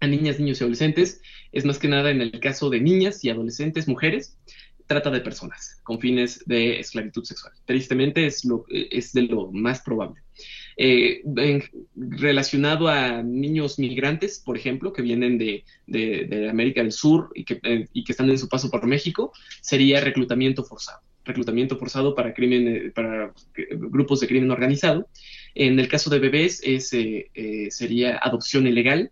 a 0.00 0.06
niñas, 0.06 0.40
niños 0.40 0.60
y 0.60 0.64
adolescentes 0.64 1.20
es 1.52 1.66
más 1.66 1.78
que 1.78 1.88
nada 1.88 2.10
en 2.10 2.22
el 2.22 2.40
caso 2.40 2.70
de 2.70 2.80
niñas 2.80 3.22
y 3.22 3.28
adolescentes 3.28 3.86
mujeres, 3.86 4.38
trata 4.86 5.10
de 5.10 5.20
personas 5.20 5.78
con 5.82 6.00
fines 6.00 6.42
de 6.46 6.80
esclavitud 6.80 7.24
sexual. 7.24 7.52
Tristemente 7.66 8.26
es, 8.26 8.46
lo, 8.46 8.64
es 8.70 9.12
de 9.12 9.22
lo 9.22 9.52
más 9.52 9.82
probable. 9.82 10.22
Eh, 10.80 11.22
relacionado 11.96 12.86
a 12.86 13.20
niños 13.20 13.80
migrantes, 13.80 14.38
por 14.38 14.56
ejemplo, 14.56 14.92
que 14.92 15.02
vienen 15.02 15.36
de, 15.36 15.64
América 16.48 16.82
del 16.82 16.92
Sur 16.92 17.32
y 17.34 17.44
que, 17.44 17.58
eh, 17.64 17.88
y 17.92 18.04
que, 18.04 18.12
están 18.12 18.30
en 18.30 18.38
su 18.38 18.48
paso 18.48 18.70
por 18.70 18.86
México, 18.86 19.32
sería 19.60 20.00
reclutamiento 20.00 20.62
forzado. 20.62 21.00
Reclutamiento 21.24 21.76
forzado 21.78 22.14
para, 22.14 22.32
crimen, 22.32 22.68
eh, 22.68 22.92
para 22.94 23.34
grupos 23.72 24.20
de 24.20 24.28
crimen 24.28 24.52
organizado. 24.52 25.08
En 25.56 25.80
el 25.80 25.88
caso 25.88 26.10
de 26.10 26.20
bebés 26.20 26.62
es, 26.64 26.90
sería 27.74 28.16
adopción 28.18 28.68
ilegal, 28.68 29.10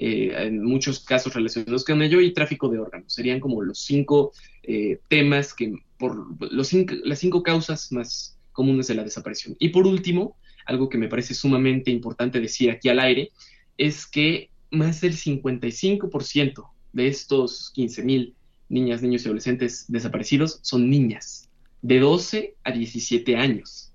en 0.00 0.62
muchos 0.62 1.00
casos 1.00 1.34
relacionados 1.34 1.84
con 1.84 2.00
ello, 2.00 2.20
y 2.20 2.32
tráfico 2.32 2.68
de 2.68 2.78
órganos. 2.78 3.12
Serían 3.12 3.40
como 3.40 3.60
los 3.62 3.80
cinco 3.80 4.32
temas 5.08 5.52
que, 5.52 5.72
por 5.98 6.14
los 6.52 6.72
las 6.72 7.18
cinco 7.18 7.42
causas 7.42 7.90
más 7.90 8.38
comunes 8.52 8.86
de 8.86 8.94
la 8.94 9.02
desaparición. 9.02 9.56
Y 9.58 9.70
por 9.70 9.84
último, 9.84 10.36
algo 10.68 10.88
que 10.88 10.98
me 10.98 11.08
parece 11.08 11.34
sumamente 11.34 11.90
importante 11.90 12.40
decir 12.40 12.70
aquí 12.70 12.88
al 12.88 13.00
aire, 13.00 13.32
es 13.76 14.06
que 14.06 14.50
más 14.70 15.00
del 15.00 15.14
55% 15.14 16.70
de 16.92 17.08
estos 17.08 17.72
15.000 17.74 18.34
niñas, 18.68 19.02
niños 19.02 19.22
y 19.22 19.26
adolescentes 19.26 19.86
desaparecidos 19.88 20.60
son 20.62 20.90
niñas, 20.90 21.48
de 21.80 22.00
12 22.00 22.54
a 22.64 22.70
17 22.70 23.36
años. 23.36 23.92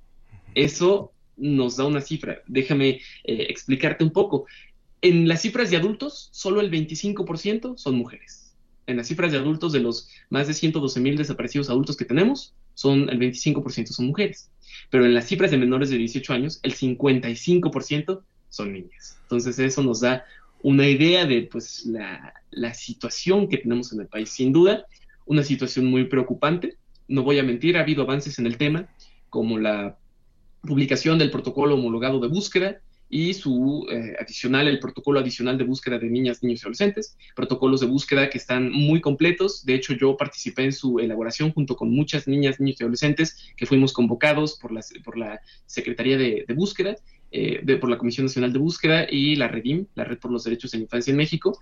Eso 0.56 1.14
nos 1.38 1.78
da 1.78 1.86
una 1.86 2.02
cifra. 2.02 2.42
Déjame 2.48 2.90
eh, 2.90 3.02
explicarte 3.50 4.04
un 4.04 4.12
poco. 4.12 4.46
En 5.02 5.28
las 5.28 5.42
cifras 5.42 5.70
de 5.70 5.78
adultos, 5.78 6.30
solo 6.32 6.60
el 6.62 6.72
25% 6.72 7.78
son 7.78 7.96
mujeres. 7.96 8.56
En 8.88 8.98
las 8.98 9.08
cifras 9.08 9.32
de 9.32 9.38
adultos, 9.38 9.74
de 9.74 9.80
los 9.80 10.10
más 10.30 10.48
de 10.48 10.54
112 10.54 11.00
mil 11.00 11.18
desaparecidos 11.18 11.70
adultos 11.70 11.98
que 11.98 12.06
tenemos, 12.06 12.56
son 12.74 13.10
el 13.10 13.20
25% 13.20 13.88
son 13.88 14.08
mujeres 14.08 14.50
pero 14.90 15.06
en 15.06 15.14
las 15.14 15.26
cifras 15.26 15.52
de 15.52 15.58
menores 15.58 15.90
de 15.90 15.98
18 15.98 16.34
años, 16.34 16.60
el 16.62 16.76
55% 16.76 18.22
son 18.50 18.74
niñas. 18.74 19.18
Entonces 19.24 19.58
eso 19.58 19.82
nos 19.82 20.02
da 20.02 20.24
una 20.62 20.88
idea 20.88 21.26
de 21.26 21.50
pues, 21.52 21.86
la, 21.86 22.34
la 22.52 22.74
situación 22.74 23.50
que 23.50 23.58
tenemos 23.58 23.92
en 23.92 24.02
el 24.02 24.08
país. 24.08 24.30
Sin 24.30 24.54
duda, 24.54 24.86
una 25.26 25.44
situación 25.44 25.88
muy 25.88 26.06
preocupante. 26.06 26.78
No 27.08 27.24
voy 27.24 27.40
a 27.40 27.44
mentir, 27.44 27.76
ha 27.76 27.82
habido 27.82 28.04
avances 28.04 28.38
en 28.40 28.46
el 28.46 28.58
tema, 28.58 28.88
como 29.30 29.58
la 29.58 29.98
publicación 30.62 31.18
del 31.18 31.32
protocolo 31.32 31.74
homologado 31.74 32.20
de 32.20 32.28
búsqueda, 32.28 32.80
y 33.10 33.34
su 33.36 33.86
eh, 33.92 34.16
adicional, 34.20 34.68
el 34.68 34.80
protocolo 34.80 35.20
adicional 35.20 35.58
de 35.58 35.64
búsqueda 35.64 36.00
de 36.00 36.10
niñas, 36.10 36.42
niños 36.42 36.62
y 36.62 36.64
adolescentes, 36.64 37.16
protocolos 37.36 37.82
de 37.82 37.86
búsqueda 37.86 38.28
que 38.30 38.40
están 38.40 38.72
muy 38.72 39.02
completos. 39.02 39.64
De 39.66 39.76
hecho, 39.76 39.94
yo 39.94 40.18
participé 40.18 40.64
en 40.64 40.74
su 40.74 40.98
elaboración 41.00 41.52
junto 41.54 41.76
con 41.76 41.92
muchas 41.92 42.28
niñas, 42.28 42.60
niños 42.60 42.80
y 42.80 42.84
adolescentes 42.84 43.54
que 43.56 43.68
fuimos 43.68 43.94
convocados 43.94 44.58
por 44.58 44.72
la, 44.72 44.82
por 45.04 45.18
la 45.18 45.40
Secretaría 45.68 46.18
de, 46.18 46.46
Búsqueda, 46.56 46.96
eh, 47.32 47.78
por 47.78 47.90
la 47.90 48.00
Comisión 48.00 48.26
Nacional 48.26 48.52
de 48.52 48.60
Búsqueda 48.60 49.08
y 49.08 49.36
la 49.36 49.48
REDIM, 49.48 49.86
la 49.94 50.06
Red 50.06 50.18
por 50.18 50.32
los 50.32 50.44
Derechos 50.44 50.72
de 50.72 50.80
la 50.80 50.84
Infancia 50.86 51.12
en 51.12 51.18
México. 51.18 51.60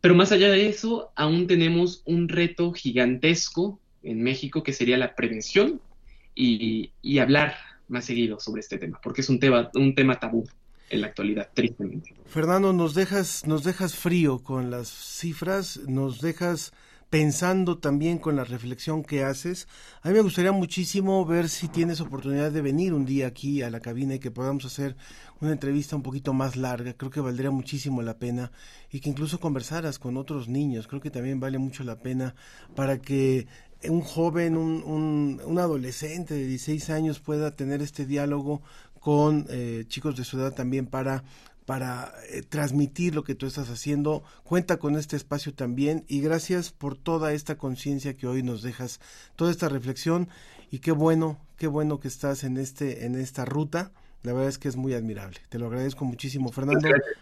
Pero 0.00 0.14
más 0.14 0.32
allá 0.32 0.50
de 0.50 0.66
eso, 0.66 1.12
aún 1.14 1.46
tenemos 1.46 2.02
un 2.06 2.28
reto 2.28 2.72
gigantesco 2.72 3.78
en 4.02 4.22
México 4.22 4.62
que 4.62 4.72
sería 4.72 4.96
la 4.96 5.14
prevención 5.14 5.82
y, 6.34 6.92
y 7.02 7.18
hablar 7.18 7.54
más 7.88 8.06
seguido 8.06 8.40
sobre 8.40 8.60
este 8.60 8.78
tema, 8.78 8.98
porque 9.02 9.20
es 9.20 9.28
un 9.28 9.40
tema, 9.40 9.70
un 9.74 9.94
tema 9.94 10.18
tabú 10.18 10.46
en 10.90 11.00
la 11.00 11.06
actualidad, 11.08 11.48
tristemente. 11.54 12.14
Fernando, 12.26 12.72
nos 12.72 12.94
dejas, 12.94 13.46
nos 13.46 13.64
dejas 13.64 13.94
frío 13.94 14.40
con 14.40 14.70
las 14.70 14.88
cifras, 14.88 15.80
nos 15.86 16.20
dejas 16.20 16.72
pensando 17.10 17.78
también 17.78 18.18
con 18.18 18.36
la 18.36 18.44
reflexión 18.44 19.02
que 19.02 19.24
haces. 19.24 19.66
A 20.02 20.08
mí 20.08 20.14
me 20.14 20.20
gustaría 20.20 20.52
muchísimo 20.52 21.24
ver 21.26 21.48
si 21.48 21.66
tienes 21.66 22.00
oportunidad 22.00 22.52
de 22.52 22.62
venir 22.62 22.94
un 22.94 23.04
día 23.04 23.26
aquí 23.26 23.62
a 23.62 23.70
la 23.70 23.80
cabina 23.80 24.14
y 24.14 24.20
que 24.20 24.30
podamos 24.30 24.64
hacer 24.64 24.96
una 25.40 25.50
entrevista 25.50 25.96
un 25.96 26.02
poquito 26.02 26.32
más 26.32 26.56
larga. 26.56 26.94
Creo 26.94 27.10
que 27.10 27.20
valdría 27.20 27.50
muchísimo 27.50 28.00
la 28.00 28.18
pena 28.18 28.52
y 28.90 29.00
que 29.00 29.10
incluso 29.10 29.40
conversaras 29.40 29.98
con 29.98 30.16
otros 30.16 30.48
niños. 30.48 30.86
Creo 30.86 31.00
que 31.00 31.10
también 31.10 31.40
vale 31.40 31.58
mucho 31.58 31.82
la 31.82 31.98
pena 31.98 32.36
para 32.76 32.98
que 32.98 33.48
un 33.88 34.02
joven, 34.02 34.56
un, 34.56 35.40
un, 35.44 35.58
adolescente 35.58 36.34
de 36.34 36.44
16 36.44 36.90
años 36.90 37.18
pueda 37.18 37.56
tener 37.56 37.80
este 37.80 38.04
diálogo 38.04 38.62
con 39.00 39.46
eh, 39.50 39.84
chicos 39.88 40.16
de 40.16 40.24
su 40.24 40.38
edad 40.38 40.54
también 40.54 40.86
para 40.86 41.24
para 41.70 42.12
eh, 42.32 42.42
transmitir 42.42 43.14
lo 43.14 43.22
que 43.22 43.36
tú 43.36 43.46
estás 43.46 43.70
haciendo. 43.70 44.24
Cuenta 44.42 44.78
con 44.78 44.96
este 44.96 45.14
espacio 45.14 45.54
también 45.54 46.04
y 46.08 46.20
gracias 46.20 46.72
por 46.72 46.96
toda 46.96 47.32
esta 47.32 47.58
conciencia 47.58 48.16
que 48.16 48.26
hoy 48.26 48.42
nos 48.42 48.62
dejas, 48.62 49.00
toda 49.36 49.52
esta 49.52 49.68
reflexión 49.68 50.28
y 50.72 50.80
qué 50.80 50.90
bueno, 50.90 51.38
qué 51.58 51.68
bueno 51.68 52.00
que 52.00 52.08
estás 52.08 52.42
en 52.42 52.56
este 52.56 53.04
en 53.04 53.14
esta 53.14 53.44
ruta. 53.44 53.92
La 54.24 54.32
verdad 54.32 54.48
es 54.48 54.58
que 54.58 54.66
es 54.66 54.74
muy 54.74 54.94
admirable. 54.94 55.38
Te 55.48 55.60
lo 55.60 55.66
agradezco 55.66 56.04
muchísimo, 56.04 56.50
Fernando. 56.50 56.88
Gracias. 56.88 57.16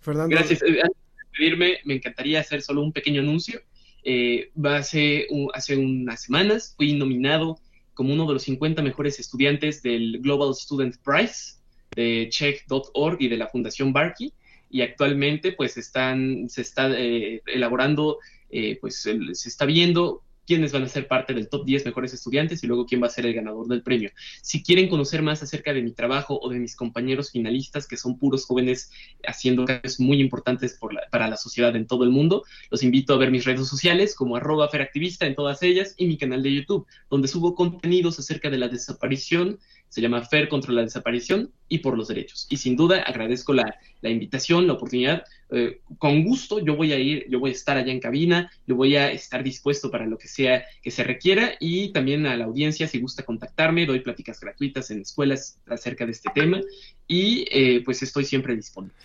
Fernando. 0.00 0.34
Gracias. 0.34 0.62
Eh, 0.62 0.80
antes 0.82 1.02
de 1.06 1.24
despedirme, 1.30 1.78
me 1.84 1.94
encantaría 1.94 2.40
hacer 2.40 2.60
solo 2.60 2.82
un 2.82 2.92
pequeño 2.92 3.20
anuncio. 3.20 3.60
Eh, 4.02 4.50
hace, 4.64 5.28
hace 5.54 5.76
unas 5.76 6.20
semanas 6.22 6.74
fui 6.76 6.94
nominado 6.94 7.60
como 7.94 8.12
uno 8.12 8.26
de 8.26 8.34
los 8.34 8.42
50 8.42 8.82
mejores 8.82 9.18
estudiantes 9.18 9.82
del 9.82 10.20
Global 10.20 10.54
Student 10.54 10.96
Prize 11.04 11.56
de 11.94 12.28
check.org 12.30 13.16
y 13.20 13.28
de 13.28 13.36
la 13.36 13.48
Fundación 13.48 13.92
Barkey. 13.92 14.32
Y 14.70 14.80
actualmente 14.80 15.52
pues 15.52 15.76
están, 15.76 16.48
se 16.48 16.62
está 16.62 16.90
eh, 16.98 17.42
elaborando, 17.46 18.18
eh, 18.48 18.78
pues 18.80 19.02
se 19.02 19.48
está 19.48 19.66
viendo 19.66 20.22
quiénes 20.46 20.72
van 20.72 20.82
a 20.82 20.88
ser 20.88 21.06
parte 21.08 21.34
del 21.34 21.48
top 21.48 21.64
10 21.64 21.86
mejores 21.86 22.12
estudiantes 22.12 22.62
y 22.62 22.66
luego 22.66 22.86
quién 22.86 23.02
va 23.02 23.06
a 23.06 23.10
ser 23.10 23.26
el 23.26 23.34
ganador 23.34 23.68
del 23.68 23.82
premio. 23.82 24.10
Si 24.42 24.62
quieren 24.62 24.88
conocer 24.88 25.22
más 25.22 25.42
acerca 25.42 25.72
de 25.72 25.82
mi 25.82 25.92
trabajo 25.92 26.38
o 26.40 26.48
de 26.48 26.58
mis 26.58 26.76
compañeros 26.76 27.30
finalistas, 27.30 27.86
que 27.86 27.96
son 27.96 28.18
puros 28.18 28.46
jóvenes 28.46 28.90
haciendo 29.26 29.64
cambios 29.64 30.00
muy 30.00 30.20
importantes 30.20 30.78
para 31.10 31.28
la 31.28 31.36
sociedad 31.36 31.74
en 31.76 31.86
todo 31.86 32.04
el 32.04 32.10
mundo, 32.10 32.44
los 32.70 32.82
invito 32.82 33.14
a 33.14 33.18
ver 33.18 33.30
mis 33.30 33.44
redes 33.44 33.68
sociales 33.68 34.14
como 34.14 34.36
arroba 34.36 34.68
feractivista 34.68 35.26
en 35.26 35.34
todas 35.34 35.62
ellas 35.62 35.94
y 35.96 36.06
mi 36.06 36.16
canal 36.18 36.42
de 36.42 36.54
YouTube, 36.54 36.86
donde 37.10 37.28
subo 37.28 37.54
contenidos 37.54 38.18
acerca 38.18 38.50
de 38.50 38.58
la 38.58 38.68
desaparición 38.68 39.58
se 39.92 40.00
llama 40.00 40.22
Fer 40.22 40.48
contra 40.48 40.72
la 40.72 40.80
desaparición 40.80 41.50
y 41.68 41.80
por 41.80 41.98
los 41.98 42.08
derechos. 42.08 42.46
Y 42.48 42.56
sin 42.56 42.76
duda 42.76 43.02
agradezco 43.02 43.52
la, 43.52 43.76
invitación, 44.00 44.66
la 44.66 44.72
oportunidad. 44.72 45.22
Eh, 45.50 45.82
con 45.98 46.24
gusto 46.24 46.60
yo 46.60 46.76
voy 46.76 46.94
a 46.94 46.98
ir, 46.98 47.26
yo 47.28 47.38
voy 47.38 47.50
a 47.50 47.52
estar 47.52 47.76
allá 47.76 47.92
en 47.92 48.00
cabina, 48.00 48.50
yo 48.66 48.74
voy 48.74 48.96
a 48.96 49.12
estar 49.12 49.44
dispuesto 49.44 49.90
para 49.90 50.06
lo 50.06 50.16
que 50.16 50.28
sea 50.28 50.64
que 50.82 50.90
se 50.90 51.04
requiera 51.04 51.56
y 51.60 51.92
también 51.92 52.24
a 52.24 52.38
la 52.38 52.46
audiencia 52.46 52.88
si 52.88 53.00
gusta 53.00 53.22
contactarme, 53.22 53.84
doy 53.84 54.00
pláticas 54.00 54.40
gratuitas 54.40 54.90
en 54.90 55.02
escuelas 55.02 55.58
acerca 55.66 56.06
de 56.06 56.12
este 56.12 56.30
tema 56.34 56.62
y 57.06 57.44
eh, 57.50 57.82
pues 57.84 58.02
estoy 58.02 58.24
siempre 58.24 58.56
disponible. 58.56 58.96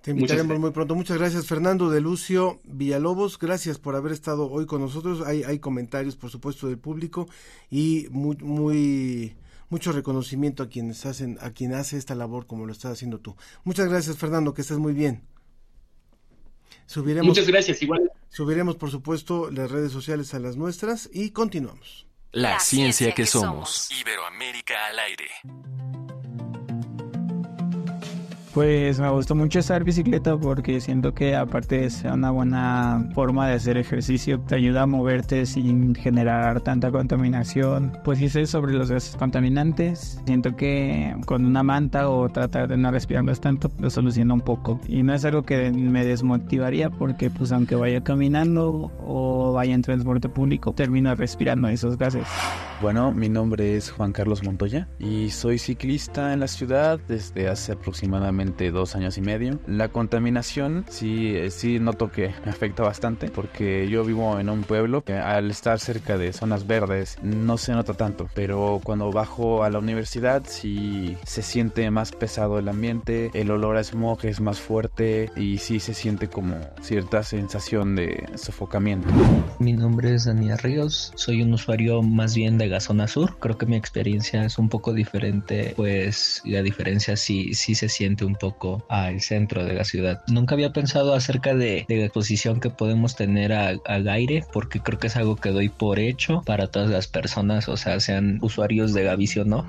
Te 0.00 0.12
invitaremos 0.12 0.60
muy 0.60 0.70
pronto. 0.70 0.94
Muchas 0.94 1.18
gracias, 1.18 1.48
Fernando 1.48 1.90
de 1.90 2.00
Lucio 2.00 2.60
Villalobos. 2.62 3.36
Gracias 3.36 3.80
por 3.80 3.96
haber 3.96 4.12
estado 4.12 4.48
hoy 4.48 4.64
con 4.64 4.80
nosotros. 4.80 5.26
Hay, 5.26 5.42
hay 5.42 5.58
comentarios, 5.58 6.14
por 6.14 6.30
supuesto, 6.30 6.68
del 6.68 6.78
público 6.78 7.28
y 7.68 8.06
muy, 8.10 8.36
muy 8.36 9.34
mucho 9.68 9.92
reconocimiento 9.92 10.62
a 10.62 10.68
quienes 10.68 11.06
hacen, 11.06 11.38
a 11.40 11.50
quien 11.50 11.74
hace 11.74 11.96
esta 11.96 12.14
labor 12.14 12.46
como 12.46 12.66
lo 12.66 12.72
estás 12.72 12.92
haciendo 12.92 13.20
tú. 13.20 13.36
Muchas 13.64 13.88
gracias, 13.88 14.16
Fernando, 14.16 14.54
que 14.54 14.62
estés 14.62 14.78
muy 14.78 14.92
bien. 14.92 15.22
Subiremos, 16.86 17.28
Muchas 17.28 17.48
gracias, 17.48 17.82
igual. 17.82 18.10
Subiremos, 18.28 18.76
por 18.76 18.90
supuesto, 18.90 19.50
las 19.50 19.70
redes 19.70 19.90
sociales 19.90 20.34
a 20.34 20.38
las 20.38 20.56
nuestras 20.56 21.10
y 21.12 21.30
continuamos. 21.30 22.06
La, 22.32 22.60
ciencia, 22.60 23.12
que, 23.12 23.26
somos. 23.26 23.90
Iberoamérica 23.90 24.86
al 24.88 24.98
aire. 24.98 25.30
Pues 28.56 28.98
me 28.98 29.10
gustó 29.10 29.34
mucho 29.34 29.58
estar 29.58 29.84
bicicleta 29.84 30.34
porque 30.38 30.80
siento 30.80 31.12
que 31.12 31.36
aparte 31.36 31.90
ser 31.90 32.12
una 32.12 32.30
buena 32.30 33.06
forma 33.14 33.46
de 33.46 33.52
hacer 33.52 33.76
ejercicio, 33.76 34.40
te 34.40 34.54
ayuda 34.54 34.80
a 34.80 34.86
moverte 34.86 35.44
sin 35.44 35.94
generar 35.94 36.62
tanta 36.62 36.90
contaminación. 36.90 37.92
Pues 38.02 38.18
hice 38.22 38.46
sobre 38.46 38.72
los 38.72 38.90
gases 38.90 39.14
contaminantes. 39.16 40.22
Siento 40.24 40.56
que 40.56 41.14
con 41.26 41.44
una 41.44 41.62
manta 41.62 42.08
o 42.08 42.30
tratar 42.30 42.68
de 42.68 42.78
no 42.78 42.90
respirarlos 42.90 43.42
tanto 43.42 43.70
lo 43.78 43.90
soluciona 43.90 44.32
un 44.32 44.40
poco. 44.40 44.80
Y 44.88 45.02
no 45.02 45.12
es 45.12 45.26
algo 45.26 45.42
que 45.42 45.70
me 45.70 46.06
desmotivaría 46.06 46.88
porque 46.88 47.28
pues 47.28 47.52
aunque 47.52 47.74
vaya 47.74 48.02
caminando 48.02 48.90
o 49.06 49.52
vaya 49.52 49.74
en 49.74 49.82
transporte 49.82 50.30
público, 50.30 50.72
termino 50.72 51.14
respirando 51.14 51.68
esos 51.68 51.98
gases. 51.98 52.26
Bueno, 52.82 53.10
mi 53.10 53.30
nombre 53.30 53.74
es 53.74 53.90
Juan 53.90 54.12
Carlos 54.12 54.44
Montoya 54.44 54.86
y 54.98 55.30
soy 55.30 55.58
ciclista 55.58 56.34
en 56.34 56.40
la 56.40 56.46
ciudad 56.46 57.00
desde 57.08 57.48
hace 57.48 57.72
aproximadamente 57.72 58.70
dos 58.70 58.94
años 58.94 59.16
y 59.16 59.22
medio. 59.22 59.58
La 59.66 59.88
contaminación 59.88 60.84
sí, 60.90 61.34
eh, 61.34 61.50
sí 61.50 61.78
noto 61.80 62.12
que 62.12 62.34
me 62.44 62.50
afecta 62.50 62.82
bastante 62.82 63.30
porque 63.30 63.88
yo 63.88 64.04
vivo 64.04 64.38
en 64.38 64.50
un 64.50 64.62
pueblo 64.62 65.02
que 65.02 65.14
al 65.14 65.50
estar 65.50 65.80
cerca 65.80 66.18
de 66.18 66.34
zonas 66.34 66.66
verdes 66.66 67.16
no 67.22 67.56
se 67.56 67.72
nota 67.72 67.94
tanto, 67.94 68.28
pero 68.34 68.78
cuando 68.84 69.10
bajo 69.10 69.64
a 69.64 69.70
la 69.70 69.78
universidad 69.78 70.42
sí 70.46 71.16
se 71.24 71.40
siente 71.40 71.90
más 71.90 72.12
pesado 72.12 72.58
el 72.58 72.68
ambiente, 72.68 73.30
el 73.32 73.50
olor 73.52 73.78
a 73.78 73.84
smog 73.84 74.26
es 74.26 74.42
más 74.42 74.60
fuerte 74.60 75.30
y 75.34 75.58
sí 75.58 75.80
se 75.80 75.94
siente 75.94 76.28
como 76.28 76.58
cierta 76.82 77.22
sensación 77.22 77.96
de 77.96 78.26
sofocamiento. 78.34 79.08
Mi 79.60 79.72
nombre 79.72 80.14
es 80.14 80.26
Daniel 80.26 80.58
Ríos, 80.58 81.12
soy 81.14 81.40
un 81.40 81.54
usuario 81.54 82.02
más 82.02 82.34
bien 82.34 82.58
de 82.58 82.65
Gazona 82.68 83.06
Sur, 83.06 83.38
creo 83.38 83.56
que 83.56 83.66
mi 83.66 83.76
experiencia 83.76 84.44
es 84.44 84.58
un 84.58 84.68
poco 84.68 84.92
diferente, 84.92 85.74
pues 85.76 86.42
la 86.44 86.62
diferencia 86.62 87.16
sí, 87.16 87.54
sí 87.54 87.74
se 87.74 87.88
siente 87.88 88.24
un 88.24 88.34
poco 88.34 88.84
al 88.88 89.20
centro 89.20 89.64
de 89.64 89.74
la 89.74 89.84
ciudad. 89.84 90.22
Nunca 90.28 90.54
había 90.54 90.72
pensado 90.72 91.14
acerca 91.14 91.54
de, 91.54 91.86
la 91.88 92.04
exposición 92.04 92.60
que 92.60 92.70
podemos 92.70 93.16
tener 93.16 93.52
al 93.52 94.08
aire, 94.08 94.44
porque 94.52 94.80
creo 94.80 94.98
que 94.98 95.06
es 95.06 95.16
algo 95.16 95.36
que 95.36 95.50
doy 95.50 95.68
por 95.68 95.98
hecho 95.98 96.42
para 96.44 96.66
todas 96.66 96.90
las 96.90 97.06
personas, 97.06 97.68
o 97.68 97.76
sea, 97.76 98.00
sean 98.00 98.38
usuarios 98.42 98.92
de 98.92 99.04
la 99.04 99.16
visión 99.16 99.36
no. 99.46 99.66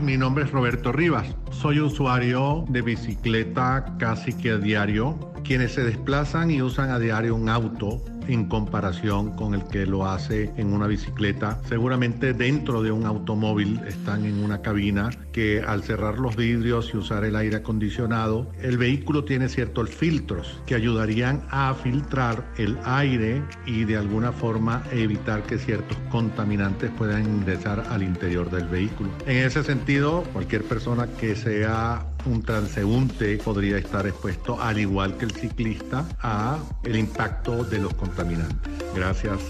Mi 0.00 0.16
nombre 0.16 0.44
es 0.44 0.50
Roberto 0.50 0.90
Rivas. 0.90 1.26
Soy 1.50 1.78
usuario 1.78 2.64
de 2.68 2.82
bicicleta 2.82 3.94
casi 3.98 4.32
que 4.32 4.50
a 4.50 4.58
diario. 4.58 5.32
Quienes 5.44 5.72
se 5.72 5.84
desplazan 5.84 6.50
y 6.50 6.62
usan 6.62 6.90
a 6.90 6.98
diario 6.98 7.34
un 7.34 7.48
auto 7.48 8.02
en 8.28 8.48
comparación 8.48 9.32
con 9.36 9.54
el 9.54 9.64
que 9.64 9.86
lo 9.86 10.06
hace 10.06 10.50
en 10.56 10.72
una 10.72 10.86
bicicleta. 10.86 11.60
Seguramente 11.68 12.32
dentro 12.32 12.82
de 12.82 12.92
un 12.92 13.06
automóvil 13.06 13.80
están 13.86 14.24
en 14.24 14.42
una 14.42 14.62
cabina 14.62 15.10
que 15.32 15.62
al 15.62 15.82
cerrar 15.82 16.18
los 16.18 16.36
vidrios 16.36 16.90
y 16.92 16.96
usar 16.96 17.24
el 17.24 17.36
aire 17.36 17.56
acondicionado, 17.56 18.50
el 18.62 18.78
vehículo 18.78 19.24
tiene 19.24 19.48
ciertos 19.48 19.90
filtros 19.90 20.60
que 20.66 20.74
ayudarían 20.74 21.42
a 21.50 21.74
filtrar 21.74 22.44
el 22.56 22.78
aire 22.84 23.42
y 23.66 23.84
de 23.84 23.96
alguna 23.96 24.32
forma 24.32 24.82
evitar 24.92 25.42
que 25.42 25.58
ciertos 25.58 25.96
contaminantes 26.10 26.90
puedan 26.92 27.24
ingresar 27.24 27.84
al 27.90 28.02
interior 28.02 28.50
del 28.50 28.68
vehículo. 28.68 29.10
En 29.26 29.38
ese 29.38 29.62
sentido, 29.62 30.24
cualquier 30.32 30.64
persona 30.64 31.06
que 31.06 31.34
sea 31.34 32.06
un 32.26 32.42
transeúnte 32.42 33.38
podría 33.38 33.78
estar 33.78 34.06
expuesto, 34.06 34.60
al 34.60 34.78
igual 34.78 35.16
que 35.16 35.26
el 35.26 35.32
ciclista, 35.32 36.06
a 36.20 36.58
el 36.84 36.96
impacto 36.96 37.64
de 37.64 37.78
los 37.78 37.94
contaminantes. 37.94 38.72
Gracias. 38.94 39.40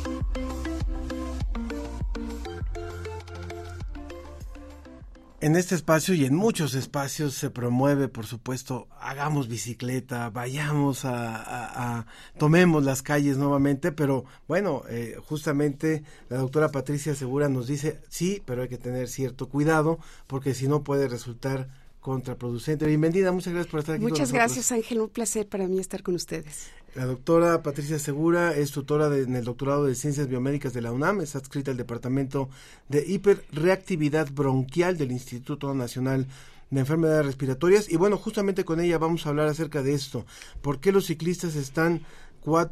En 5.44 5.56
este 5.56 5.74
espacio 5.74 6.14
y 6.14 6.24
en 6.24 6.34
muchos 6.34 6.72
espacios 6.72 7.34
se 7.34 7.50
promueve, 7.50 8.08
por 8.08 8.24
supuesto, 8.24 8.88
hagamos 8.98 9.46
bicicleta, 9.46 10.30
vayamos 10.30 11.04
a, 11.04 12.06
tomemos 12.38 12.82
las 12.82 13.02
calles 13.02 13.36
nuevamente, 13.36 13.92
pero 13.92 14.24
bueno, 14.48 14.84
eh, 14.88 15.18
justamente 15.22 16.02
la 16.30 16.38
doctora 16.38 16.70
Patricia 16.70 17.14
Segura 17.14 17.50
nos 17.50 17.66
dice, 17.66 18.00
sí, 18.08 18.42
pero 18.46 18.62
hay 18.62 18.68
que 18.68 18.78
tener 18.78 19.06
cierto 19.06 19.50
cuidado, 19.50 19.98
porque 20.28 20.54
si 20.54 20.66
no 20.66 20.82
puede 20.82 21.08
resultar 21.08 21.68
contraproducente. 22.04 22.86
Bienvenida, 22.86 23.32
muchas 23.32 23.54
gracias 23.54 23.70
por 23.70 23.80
estar 23.80 23.94
aquí. 23.94 24.04
Muchas 24.04 24.30
gracias, 24.30 24.70
Ángel. 24.72 25.00
Un 25.00 25.08
placer 25.08 25.48
para 25.48 25.66
mí 25.66 25.78
estar 25.78 26.02
con 26.02 26.14
ustedes. 26.14 26.68
La 26.94 27.06
doctora 27.06 27.62
Patricia 27.62 27.98
Segura 27.98 28.54
es 28.54 28.72
tutora 28.72 29.06
en 29.16 29.34
el 29.34 29.44
doctorado 29.44 29.86
de 29.86 29.94
Ciencias 29.94 30.28
Biomédicas 30.28 30.74
de 30.74 30.82
la 30.82 30.92
UNAM, 30.92 31.22
es 31.22 31.34
adscrita 31.34 31.70
al 31.70 31.78
Departamento 31.78 32.50
de 32.90 33.06
Hiperreactividad 33.06 34.30
Bronquial 34.30 34.98
del 34.98 35.12
Instituto 35.12 35.72
Nacional 35.72 36.26
de 36.68 36.80
Enfermedades 36.80 37.24
Respiratorias. 37.24 37.90
Y 37.90 37.96
bueno, 37.96 38.18
justamente 38.18 38.66
con 38.66 38.80
ella 38.80 38.98
vamos 38.98 39.24
a 39.24 39.30
hablar 39.30 39.48
acerca 39.48 39.82
de 39.82 39.94
esto. 39.94 40.26
¿Por 40.60 40.80
qué 40.80 40.92
los 40.92 41.06
ciclistas 41.06 41.56
están 41.56 42.02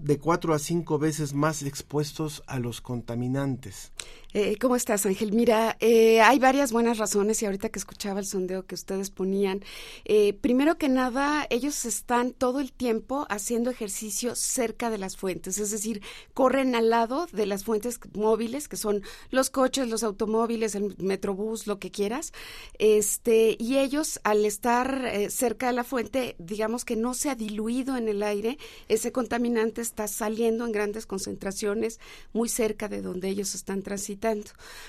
de 0.01 0.19
cuatro 0.19 0.53
a 0.53 0.59
cinco 0.59 0.99
veces 0.99 1.33
más 1.33 1.63
expuestos 1.63 2.43
a 2.47 2.59
los 2.59 2.83
contaminantes. 2.83 3.93
Eh, 4.35 4.57
¿Cómo 4.59 4.77
estás, 4.77 5.05
Ángel? 5.05 5.33
Mira, 5.33 5.77
eh, 5.79 6.23
hay 6.23 6.39
varias 6.39 6.73
buenas 6.73 6.97
razones 6.97 7.43
y 7.43 7.45
ahorita 7.45 7.69
que 7.69 7.79
escuchaba 7.79 8.19
el 8.19 8.25
sondeo 8.25 8.65
que 8.65 8.75
ustedes 8.75 9.11
ponían, 9.11 9.63
eh, 10.07 10.33
primero 10.33 10.79
que 10.79 10.89
nada, 10.89 11.47
ellos 11.51 11.85
están 11.85 12.33
todo 12.33 12.59
el 12.61 12.73
tiempo 12.73 13.27
haciendo 13.29 13.69
ejercicio 13.69 14.35
cerca 14.35 14.89
de 14.89 14.97
las 14.97 15.19
fuentes, 15.19 15.59
es 15.59 15.71
decir, 15.71 16.01
corren 16.33 16.75
al 16.75 16.89
lado 16.89 17.27
de 17.31 17.45
las 17.45 17.65
fuentes 17.65 18.01
móviles, 18.15 18.69
que 18.69 18.79
son 18.79 19.03
los 19.31 19.51
coches, 19.51 19.89
los 19.91 20.03
automóviles, 20.03 20.75
el 20.77 20.97
metrobús, 20.97 21.67
lo 21.67 21.79
que 21.79 21.91
quieras, 21.91 22.33
este, 22.79 23.57
y 23.59 23.77
ellos 23.77 24.19
al 24.25 24.47
estar 24.47 25.13
cerca 25.29 25.67
de 25.67 25.73
la 25.75 25.85
fuente, 25.85 26.37
digamos 26.39 26.87
que 26.87 26.97
no 26.97 27.13
se 27.13 27.29
ha 27.29 27.35
diluido 27.35 27.99
en 27.99 28.09
el 28.09 28.23
aire, 28.23 28.57
ese 28.89 29.13
contaminante 29.13 29.83
está 29.83 30.09
saliendo 30.09 30.65
en 30.65 30.73
grandes 30.73 31.05
concentraciones 31.05 32.01
muy 32.33 32.49
cerca 32.49 32.89
de 32.89 33.03
donde 33.03 33.29
ellos 33.29 33.55
están 33.55 33.83
transitando 33.83 34.22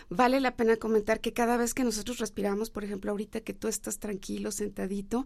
Vale 0.09 0.39
la 0.39 0.55
pena 0.55 0.77
comentar 0.77 1.19
que 1.19 1.33
cada 1.33 1.57
vez 1.57 1.73
que 1.73 1.83
nosotros 1.83 2.19
respiramos, 2.19 2.69
por 2.69 2.83
ejemplo, 2.83 3.11
ahorita 3.11 3.41
que 3.41 3.53
tú 3.53 3.67
estás 3.67 3.99
tranquilo, 3.99 4.51
sentadito, 4.51 5.25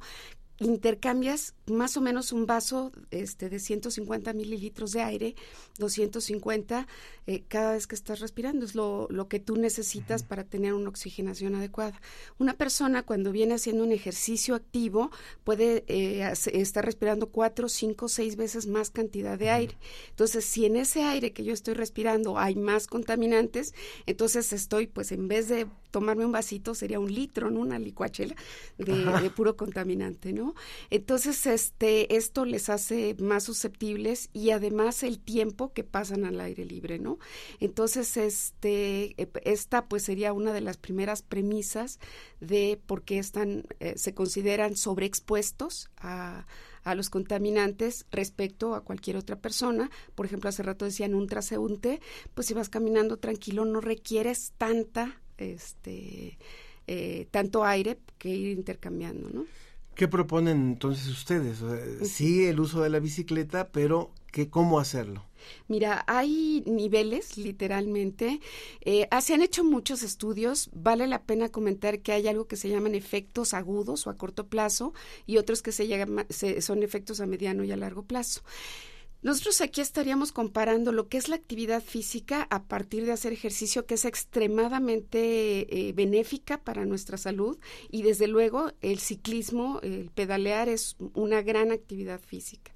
intercambias 0.59 1.53
más 1.67 1.97
o 1.97 2.01
menos 2.01 2.31
un 2.31 2.45
vaso 2.45 2.91
este, 3.11 3.49
de 3.49 3.59
150 3.59 4.33
mililitros 4.33 4.91
de 4.91 5.01
aire, 5.01 5.35
250 5.77 6.87
eh, 7.27 7.43
cada 7.47 7.73
vez 7.73 7.87
que 7.87 7.95
estás 7.95 8.19
respirando. 8.19 8.65
Es 8.65 8.73
lo, 8.73 9.07
lo 9.09 9.27
que 9.27 9.39
tú 9.39 9.57
necesitas 9.57 10.23
para 10.23 10.43
tener 10.43 10.73
una 10.73 10.89
oxigenación 10.89 11.55
adecuada. 11.55 12.01
Una 12.39 12.53
persona 12.53 13.03
cuando 13.03 13.31
viene 13.31 13.55
haciendo 13.55 13.83
un 13.83 13.91
ejercicio 13.91 14.55
activo 14.55 15.11
puede 15.43 15.83
eh, 15.87 16.31
estar 16.53 16.85
respirando 16.85 17.29
cuatro, 17.29 17.69
cinco, 17.69 18.07
seis 18.07 18.35
veces 18.35 18.67
más 18.67 18.89
cantidad 18.89 19.37
de 19.37 19.49
aire. 19.49 19.77
Entonces, 20.09 20.45
si 20.45 20.65
en 20.65 20.77
ese 20.77 21.03
aire 21.03 21.33
que 21.33 21.43
yo 21.43 21.53
estoy 21.53 21.73
respirando 21.73 22.39
hay 22.39 22.55
más 22.55 22.87
contaminantes, 22.87 23.73
entonces 24.05 24.53
estoy, 24.53 24.87
pues 24.87 25.11
en 25.11 25.27
vez 25.27 25.49
de 25.49 25.67
tomarme 25.91 26.25
un 26.25 26.31
vasito, 26.31 26.75
sería 26.75 26.99
un 26.99 27.13
litro, 27.13 27.49
¿no? 27.49 27.61
Una 27.61 27.79
licuachela 27.79 28.35
de, 28.77 29.05
de 29.05 29.29
puro 29.29 29.55
contaminante, 29.55 30.33
¿no? 30.33 30.55
Entonces, 30.89 31.45
este, 31.45 32.15
esto 32.15 32.45
les 32.45 32.69
hace 32.69 33.15
más 33.19 33.43
susceptibles 33.43 34.29
y 34.33 34.51
además 34.51 35.03
el 35.03 35.19
tiempo 35.19 35.73
que 35.73 35.83
pasan 35.83 36.25
al 36.25 36.39
aire 36.39 36.65
libre, 36.65 36.99
¿no? 36.99 37.19
Entonces, 37.59 38.17
este, 38.17 39.15
esta 39.43 39.85
pues 39.85 40.03
sería 40.03 40.33
una 40.33 40.53
de 40.53 40.61
las 40.61 40.77
primeras 40.77 41.21
premisas 41.21 41.99
de 42.39 42.79
por 42.85 43.03
qué 43.03 43.19
están, 43.19 43.65
eh, 43.79 43.93
se 43.97 44.13
consideran 44.13 44.75
sobreexpuestos 44.75 45.89
a, 45.97 46.45
a 46.87 46.95
los 46.95 47.09
contaminantes 47.09 48.05
respecto 48.11 48.73
a 48.73 48.83
cualquier 48.83 49.17
otra 49.17 49.37
persona. 49.39 49.89
Por 50.15 50.25
ejemplo, 50.25 50.49
hace 50.49 50.63
rato 50.63 50.85
decían 50.85 51.15
un 51.15 51.27
traseúnte, 51.27 51.99
pues 52.33 52.47
si 52.47 52.53
vas 52.53 52.69
caminando 52.69 53.17
tranquilo 53.17 53.65
no 53.65 53.81
requieres 53.81 54.53
tanta, 54.57 55.21
este, 55.37 56.37
eh, 56.87 57.27
tanto 57.31 57.63
aire 57.63 57.97
que 58.17 58.29
ir 58.29 58.57
intercambiando, 58.57 59.29
¿no? 59.29 59.45
¿Qué 59.95 60.07
proponen 60.07 60.57
entonces 60.57 61.07
ustedes? 61.07 61.57
sí, 62.07 62.45
el 62.45 62.59
uso 62.59 62.81
de 62.81 62.89
la 62.89 62.99
bicicleta, 62.99 63.69
pero 63.69 64.11
¿qué, 64.31 64.47
¿cómo 64.47 64.79
hacerlo? 64.79 65.23
Mira, 65.67 66.03
hay 66.07 66.63
niveles, 66.65 67.37
literalmente. 67.37 68.39
Eh, 68.81 69.07
se 69.21 69.33
han 69.33 69.41
hecho 69.41 69.63
muchos 69.63 70.03
estudios. 70.03 70.69
Vale 70.73 71.07
la 71.07 71.23
pena 71.23 71.49
comentar 71.49 71.99
que 71.99 72.11
hay 72.11 72.27
algo 72.27 72.47
que 72.47 72.55
se 72.55 72.69
llaman 72.69 72.95
efectos 72.95 73.53
agudos 73.53 74.07
o 74.07 74.09
a 74.09 74.17
corto 74.17 74.47
plazo 74.47 74.93
y 75.25 75.37
otros 75.37 75.61
que 75.61 75.71
se, 75.71 75.87
llaman, 75.87 76.27
son 76.59 76.83
efectos 76.83 77.19
a 77.19 77.25
mediano 77.25 77.63
y 77.63 77.71
a 77.71 77.77
largo 77.77 78.03
plazo. 78.03 78.41
Nosotros 79.23 79.61
aquí 79.61 79.81
estaríamos 79.81 80.31
comparando 80.31 80.91
lo 80.91 81.07
que 81.07 81.17
es 81.17 81.27
la 81.27 81.35
actividad 81.35 81.81
física 81.83 82.47
a 82.51 82.63
partir 82.63 83.05
de 83.05 83.11
hacer 83.11 83.33
ejercicio, 83.33 83.85
que 83.85 83.95
es 83.95 84.05
extremadamente 84.05 85.89
eh, 85.89 85.93
benéfica 85.93 86.59
para 86.59 86.85
nuestra 86.85 87.17
salud, 87.17 87.57
y 87.89 88.03
desde 88.03 88.27
luego 88.27 88.71
el 88.81 88.99
ciclismo, 88.99 89.79
el 89.81 90.11
pedalear 90.13 90.69
es 90.69 90.97
una 91.13 91.41
gran 91.41 91.71
actividad 91.71 92.19
física. 92.19 92.71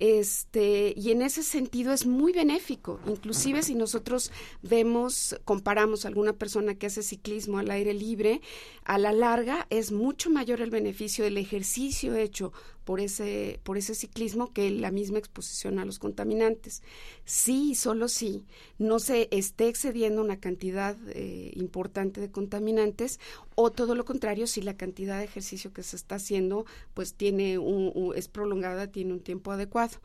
Este, 0.00 0.92
y 0.96 1.12
en 1.12 1.22
ese 1.22 1.42
sentido 1.42 1.92
es 1.92 2.04
muy 2.06 2.32
benéfico. 2.32 2.98
Inclusive 3.06 3.62
si 3.62 3.74
nosotros 3.74 4.32
vemos, 4.62 5.36
comparamos 5.44 6.04
a 6.04 6.08
alguna 6.08 6.32
persona 6.32 6.74
que 6.74 6.86
hace 6.86 7.02
ciclismo 7.02 7.58
al 7.58 7.70
aire 7.70 7.94
libre, 7.94 8.40
a 8.84 8.98
la 8.98 9.12
larga 9.12 9.66
es 9.70 9.92
mucho 9.92 10.30
mayor 10.30 10.60
el 10.60 10.70
beneficio 10.70 11.24
del 11.24 11.38
ejercicio 11.38 12.14
hecho 12.16 12.52
por 12.84 13.00
ese, 13.00 13.60
por 13.62 13.78
ese 13.78 13.94
ciclismo 13.94 14.52
que 14.52 14.70
la 14.70 14.90
misma 14.90 15.18
exposición 15.18 15.78
a 15.78 15.84
los 15.84 15.98
contaminantes. 15.98 16.82
Sí, 17.24 17.74
solo 17.74 18.08
sí, 18.08 18.44
no 18.78 18.98
se 18.98 19.28
esté 19.30 19.68
excediendo 19.68 20.22
una 20.22 20.38
cantidad 20.38 20.96
eh, 21.08 21.52
importante 21.54 22.20
de 22.20 22.30
contaminantes 22.30 23.18
o 23.56 23.70
todo 23.70 23.94
lo 23.94 24.04
contrario, 24.04 24.46
si 24.46 24.60
la 24.62 24.76
cantidad 24.76 25.18
de 25.18 25.24
ejercicio 25.24 25.72
que 25.72 25.82
se 25.82 25.96
está 25.96 26.16
haciendo 26.16 26.66
pues 26.92 27.14
tiene 27.14 27.58
un, 27.58 28.12
es 28.16 28.28
prolongada, 28.28 28.88
tiene 28.88 29.12
un 29.12 29.20
tiempo 29.20 29.52
adecuado. 29.52 29.98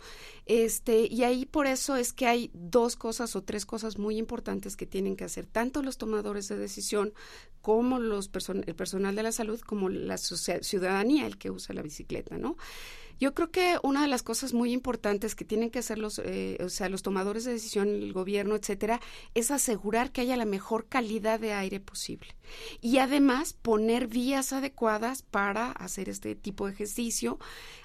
Este, 0.45 1.07
y 1.11 1.23
ahí 1.23 1.45
por 1.45 1.67
eso 1.67 1.95
es 1.95 2.13
que 2.13 2.27
hay 2.27 2.51
dos 2.53 2.95
cosas 2.95 3.35
o 3.35 3.43
tres 3.43 3.65
cosas 3.65 3.97
muy 3.97 4.17
importantes 4.17 4.75
que 4.75 4.85
tienen 4.85 5.15
que 5.15 5.23
hacer 5.23 5.45
tanto 5.45 5.81
los 5.83 5.97
tomadores 5.97 6.47
de 6.47 6.57
decisión 6.57 7.13
como 7.61 7.99
los 7.99 8.29
el 8.65 8.75
personal 8.75 9.15
de 9.15 9.23
la 9.23 9.31
salud 9.31 9.59
como 9.59 9.89
la 9.89 10.17
ciudadanía 10.17 11.27
el 11.27 11.37
que 11.37 11.51
usa 11.51 11.75
la 11.75 11.81
bicicleta, 11.81 12.37
¿no? 12.37 12.55
Yo 13.19 13.33
creo 13.33 13.51
que 13.51 13.77
una 13.83 14.01
de 14.01 14.07
las 14.07 14.23
cosas 14.23 14.53
muy 14.53 14.71
importantes 14.71 15.35
que 15.35 15.43
tienen 15.43 15.71
que 15.71 15.79
hacer 15.79 15.97
los, 15.97 16.19
eh, 16.23 16.57
o 16.63 16.69
sea, 16.69 16.87
los 16.87 17.01
tomadores 17.01 17.43
de 17.43 17.51
decisión, 17.51 17.89
el 17.89 18.13
gobierno, 18.13 18.55
etcétera, 18.55 19.01
es 19.33 19.51
asegurar 19.51 20.11
que 20.11 20.21
haya 20.21 20.37
la 20.37 20.45
mejor 20.45 20.87
calidad 20.87 21.37
de 21.37 21.51
aire 21.51 21.81
posible. 21.81 22.37
Y 22.79 22.99
además 22.99 23.51
poner 23.53 24.07
vías 24.07 24.53
adecuadas 24.53 25.21
para 25.21 25.71
hacer 25.73 26.07
este 26.07 26.35
tipo 26.35 26.65
de 26.65 26.73
ejercicio 26.73 27.39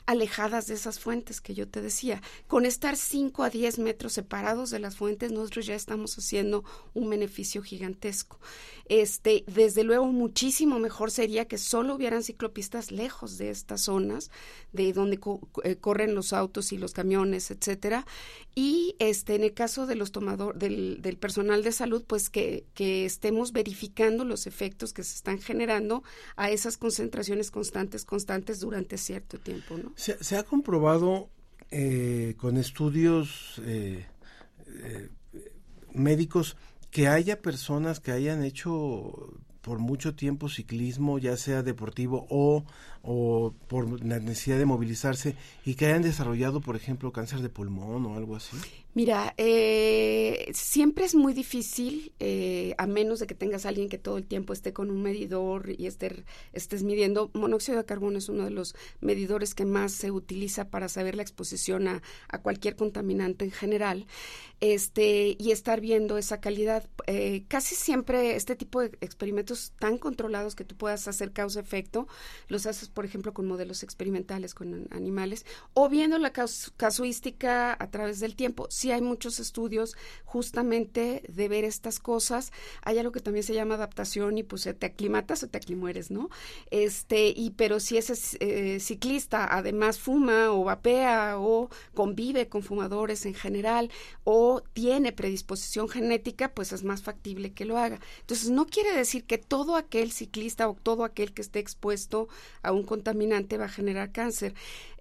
alejadas 0.07 0.67
de 0.67 0.75
esas 0.75 1.01
fuentes 1.01 1.41
que 1.41 1.55
yo 1.55 1.69
te 1.69 1.81
decía. 1.81 2.23
Con 2.47 2.67
estar 2.67 2.97
5 2.97 3.43
a 3.43 3.51
10 3.51 3.79
metros 3.79 4.13
separados 4.13 4.71
de 4.71 4.79
las 4.79 4.97
fuentes, 4.97 5.33
nosotros 5.33 5.67
ya 5.67 5.75
estamos 5.75 6.17
haciendo 6.19 6.65
un 6.93 7.11
beneficio 7.11 7.63
gigantesco. 7.63 8.39
Este, 8.87 9.45
desde 9.47 9.83
luego, 9.83 10.07
muchísimo 10.07 10.79
mejor 10.79 11.11
sería 11.11 11.47
que 11.47 11.57
solo 11.57 11.95
hubieran 11.95 12.23
ciclopistas 12.23 12.91
lejos 12.91 13.39
de 13.39 13.51
estas 13.51 13.83
zonas, 13.83 14.31
de 14.73 14.93
donde 14.93 15.19
eh, 15.63 15.77
corren 15.77 16.15
los 16.15 16.33
autos 16.33 16.73
y 16.73 16.77
los 16.77 16.93
camiones, 16.93 17.51
etcétera. 17.51 18.07
Y 18.55 18.95
este, 18.99 19.37
en 19.37 19.45
el 19.45 19.55
caso 19.55 19.87
de 19.87 19.95
los 19.95 20.13
tomadores, 20.13 20.59
del, 20.61 21.17
personal 21.19 21.63
de 21.63 21.73
salud, 21.73 22.05
pues 22.07 22.29
que 22.29 22.65
estemos 22.77 23.53
verificando 23.53 24.25
los 24.25 24.47
efectos 24.47 24.93
que 24.93 25.03
se 25.03 25.15
están 25.15 25.41
generando 25.41 26.03
a 26.37 26.51
esas 26.51 26.77
concentraciones 26.77 27.51
constantes, 27.51 28.05
constantes 28.05 28.61
durante 28.61 28.99
cierto 28.99 29.39
tiempo, 29.39 29.79
¿no? 29.79 29.93
Se, 29.97 30.36
ha 30.36 30.42
comprobado 30.42 31.30
eh, 31.70 32.34
con 32.36 32.57
estudios 32.57 33.61
eh, 33.64 34.07
eh, 34.66 35.09
médicos 35.92 36.57
que 36.90 37.09
haya 37.09 37.40
personas 37.40 38.01
que 38.01 38.12
hayan 38.12 38.45
hecho 38.45 39.34
por 39.61 39.78
mucho 39.78 40.14
tiempo 40.14 40.49
ciclismo, 40.49 41.18
ya 41.18 41.36
sea 41.36 41.62
deportivo 41.62 42.26
o, 42.28 42.64
o 43.03 43.55
por 43.66 44.05
la 44.05 44.18
necesidad 44.18 44.59
de 44.59 44.66
movilizarse, 44.66 45.36
y 45.64 45.74
que 45.74 45.86
hayan 45.86 46.03
desarrollado, 46.03 46.61
por 46.61 46.76
ejemplo, 46.76 47.12
cáncer 47.12 47.40
de 47.40 47.49
pulmón 47.49 48.05
o 48.05 48.16
algo 48.16 48.36
así? 48.36 48.57
Mira, 48.97 49.34
eh, 49.38 50.53
siempre 50.55 51.05
es 51.05 51.16
muy 51.16 51.32
difícil, 51.32 52.12
eh, 52.20 52.76
a 52.78 52.86
menos 52.86 53.18
de 53.18 53.26
que 53.26 53.34
tengas 53.34 53.66
alguien 53.66 53.88
que 53.88 53.99
todo 53.99 54.18
el 54.18 54.26
tiempo 54.26 54.53
esté 54.53 54.72
con 54.72 54.88
un 54.88 55.03
medidor 55.03 55.70
y 55.76 55.86
esté, 55.86 56.24
estés 56.53 56.84
midiendo. 56.84 57.28
Monóxido 57.34 57.76
de 57.78 57.84
carbono 57.86 58.18
es 58.18 58.28
uno 58.28 58.45
de 58.45 58.53
los 58.53 58.76
medidores 59.01 59.57
que 59.57 59.64
más 59.64 59.90
se 59.90 60.12
utiliza 60.12 60.70
para 60.70 60.88
saber 60.88 61.16
la 61.16 61.22
exposición 61.22 61.88
a, 61.88 62.03
a 62.28 62.40
cualquier 62.40 62.76
contaminante 62.76 63.45
en 63.45 63.51
general 63.51 64.07
este, 64.61 65.36
y 65.38 65.51
estar 65.51 65.80
viendo 65.80 66.16
esa 66.16 66.40
calidad. 66.40 66.88
Eh, 67.07 67.45
casi 67.49 67.74
siempre 67.74 68.36
este 68.36 68.57
tipo 68.57 68.80
de 68.80 68.97
experimentos 69.01 69.72
tan 69.78 69.99
controlados 69.99 70.55
que 70.55 70.64
tú 70.64 70.76
puedas 70.76 71.07
hacer 71.09 71.32
causa-efecto, 71.32 72.07
los 72.49 72.66
haces, 72.66 72.88
por 72.88 73.05
ejemplo, 73.05 73.34
con 73.34 73.47
modelos 73.47 73.82
experimentales 73.82 74.55
con 74.55 74.86
animales, 74.90 75.45
o 75.74 75.88
viendo 75.88 76.18
la 76.18 76.32
casuística 76.32 77.76
a 77.78 77.90
través 77.90 78.20
del 78.20 78.36
tiempo. 78.36 78.66
Sí 78.85 78.93
hay 78.93 79.01
muchos 79.01 79.41
estudios 79.41 79.97
justamente 80.26 81.22
de 81.26 81.49
ver 81.49 81.64
estas 81.64 81.99
cosas. 81.99 82.53
Hay 82.82 82.99
algo 82.99 83.12
que 83.12 83.20
también 83.20 83.43
se 83.43 83.55
llama 83.55 83.76
adaptación 83.76 84.37
y 84.37 84.43
pues 84.43 84.68
te 84.78 84.85
aclimatas 84.85 85.43
o 85.43 85.49
te 85.49 85.57
aclimueres, 85.57 86.11
¿no? 86.11 86.28
Este, 86.70 87.28
y 87.35 87.53
pero 87.57 87.80
si 87.80 87.97
ese 87.97 88.12
eh, 88.41 88.80
ciclista 88.80 89.49
además 89.51 89.99
fuma 89.99 90.51
o 90.51 90.64
vapea 90.64 91.39
o 91.39 91.70
convive 91.95 92.49
con 92.49 92.62
fumadores 92.62 93.24
en 93.24 93.32
general 93.32 93.91
o 94.24 94.62
tiene 94.74 95.12
predisposición 95.12 95.89
genética, 95.89 96.53
pues 96.53 96.74
es 96.74 96.85
más 96.85 97.01
factible 97.01 97.55
que 97.55 97.64
lo 97.64 97.78
haga. 97.78 98.01
Entonces, 98.20 98.51
no 98.51 98.66
quiere 98.66 98.93
decir 98.95 99.24
que 99.24 99.39
todo 99.39 99.76
aquel 99.76 100.12
ciclista 100.12 100.68
o 100.68 100.74
todo 100.74 101.05
aquel 101.05 101.32
que 101.32 101.41
esté 101.41 101.59
expuesto 101.59 102.28
a 102.62 102.72
un 102.72 102.82
contaminante 102.82 103.57
va 103.57 103.64
a 103.64 103.70
generar 103.70 104.12
cáncer. 104.12 104.53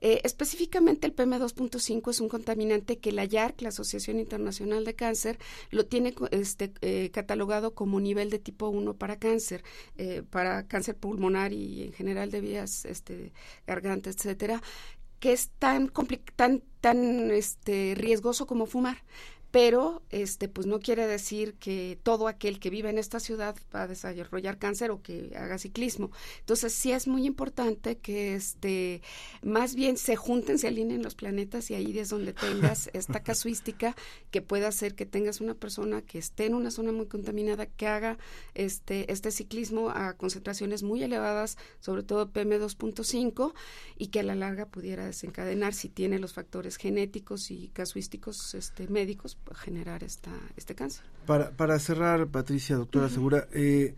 Eh, 0.06 0.20
específicamente 0.26 1.08
el 1.08 1.16
PM2.5 1.16 2.12
es 2.12 2.20
un 2.20 2.28
contaminante 2.28 3.00
que 3.00 3.14
la 3.14 3.24
YARC, 3.24 3.62
la 3.62 3.70
Asociación 3.70 4.20
Internacional 4.20 4.84
de 4.84 4.96
Cáncer, 4.96 5.40
lo 5.72 5.86
tiene 5.86 6.14
este, 6.32 6.74
eh, 6.82 7.10
catalogado 7.12 7.74
como 7.74 8.02
nivel 8.02 8.30
de 8.30 8.38
tipo 8.38 8.68
1 8.68 8.96
para 8.96 9.18
cáncer, 9.18 9.64
eh, 9.98 10.22
para 10.30 10.68
cáncer 10.68 10.98
pulmonar 10.98 11.54
y 11.54 11.84
en 11.84 11.94
general 11.94 12.32
de 12.32 12.42
vías, 12.42 12.84
este, 12.84 13.32
garganta, 13.66 14.10
etcétera, 14.10 14.62
que 15.22 15.32
es 15.32 15.52
tan, 15.58 15.90
tan, 16.36 16.64
tan 16.82 17.32
este, 17.32 17.94
riesgoso 17.96 18.46
como 18.46 18.66
fumar 18.66 18.98
pero 19.54 20.02
este 20.10 20.48
pues 20.48 20.66
no 20.66 20.80
quiere 20.80 21.06
decir 21.06 21.54
que 21.54 22.00
todo 22.02 22.28
aquel 22.28 22.60
que 22.60 22.72
vive 22.72 22.90
en 22.90 22.98
esta 22.98 23.20
ciudad 23.20 23.56
va 23.74 23.84
a 23.84 23.88
desarrollar 23.88 24.58
cáncer 24.58 24.90
o 24.90 25.04
que 25.04 25.32
haga 25.38 25.60
ciclismo. 25.60 26.10
Entonces 26.40 26.74
sí 26.74 26.92
es 26.92 27.08
muy 27.08 27.28
importante 27.28 28.00
que 28.00 28.34
este 28.34 29.04
más 29.44 29.76
bien 29.76 29.98
se 29.98 30.16
junten, 30.16 30.58
se 30.58 30.70
alineen 30.70 31.04
los 31.04 31.14
planetas 31.14 31.70
y 31.70 31.76
ahí 31.76 32.00
es 32.00 32.10
donde 32.10 32.34
tengas 32.46 32.90
esta 32.94 33.22
casuística 33.22 33.96
que 34.32 34.42
pueda 34.42 34.70
hacer 34.70 34.96
que 34.96 35.06
tengas 35.06 35.40
una 35.40 35.54
persona 35.54 36.02
que 36.02 36.18
esté 36.18 36.48
en 36.48 36.56
una 36.56 36.72
zona 36.72 36.92
muy 36.92 37.06
contaminada 37.06 37.68
que 37.68 37.86
haga 37.86 38.18
este 38.56 39.12
este 39.14 39.30
ciclismo 39.30 39.92
a 39.92 40.14
concentraciones 40.14 40.82
muy 40.82 41.04
elevadas, 41.04 41.60
sobre 41.80 42.02
todo 42.02 42.34
PM2.5 42.34 43.54
y 44.00 44.08
que 44.08 44.22
a 44.22 44.24
la 44.24 44.34
larga 44.34 44.66
pudiera 44.66 45.06
desencadenar 45.06 45.76
si 45.76 45.90
tiene 45.90 46.18
los 46.18 46.34
factores 46.34 46.78
genéticos 46.78 47.52
y 47.52 47.68
casuísticos 47.68 48.56
este 48.56 48.88
médicos 48.88 49.38
generar 49.54 50.04
esta, 50.04 50.32
este 50.56 50.76
cáncer. 50.76 51.04
Para, 51.26 51.52
para 51.52 51.80
cerrar, 51.80 52.28
Patricia, 52.28 52.76
doctora 52.76 53.10
Segura, 53.10 53.48
eh, 53.54 53.96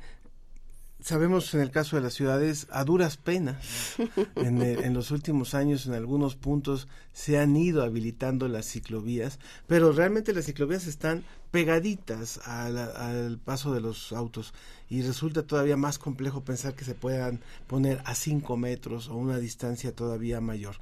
sabemos 0.99 1.53
en 1.53 1.61
el 1.61 1.71
caso 1.71 1.95
de 1.95 2.01
las 2.01 2.13
ciudades, 2.13 2.67
a 2.71 2.83
duras 2.83 3.17
penas, 3.17 3.95
en, 4.35 4.61
en, 4.61 4.93
los 4.93 5.11
últimos 5.11 5.53
años 5.53 5.85
en 5.85 5.93
algunos 5.93 6.35
puntos 6.35 6.87
se 7.13 7.37
han 7.37 7.55
ido 7.55 7.83
habilitando 7.83 8.47
las 8.47 8.65
ciclovías, 8.65 9.39
pero 9.67 9.91
realmente 9.91 10.33
las 10.33 10.45
ciclovías 10.45 10.87
están 10.87 11.23
pegaditas 11.55 12.37
al, 12.45 13.39
paso 13.39 13.73
de 13.73 13.79
los 13.79 14.11
autos 14.11 14.53
y 14.89 15.01
resulta 15.03 15.43
todavía 15.43 15.77
más 15.77 15.97
complejo 15.97 16.43
pensar 16.43 16.75
que 16.75 16.83
se 16.83 16.95
puedan 16.95 17.39
poner 17.65 18.01
a 18.03 18.13
5 18.13 18.57
metros 18.57 19.07
o 19.07 19.15
una 19.15 19.37
distancia 19.37 19.95
todavía 19.95 20.41
mayor. 20.41 20.75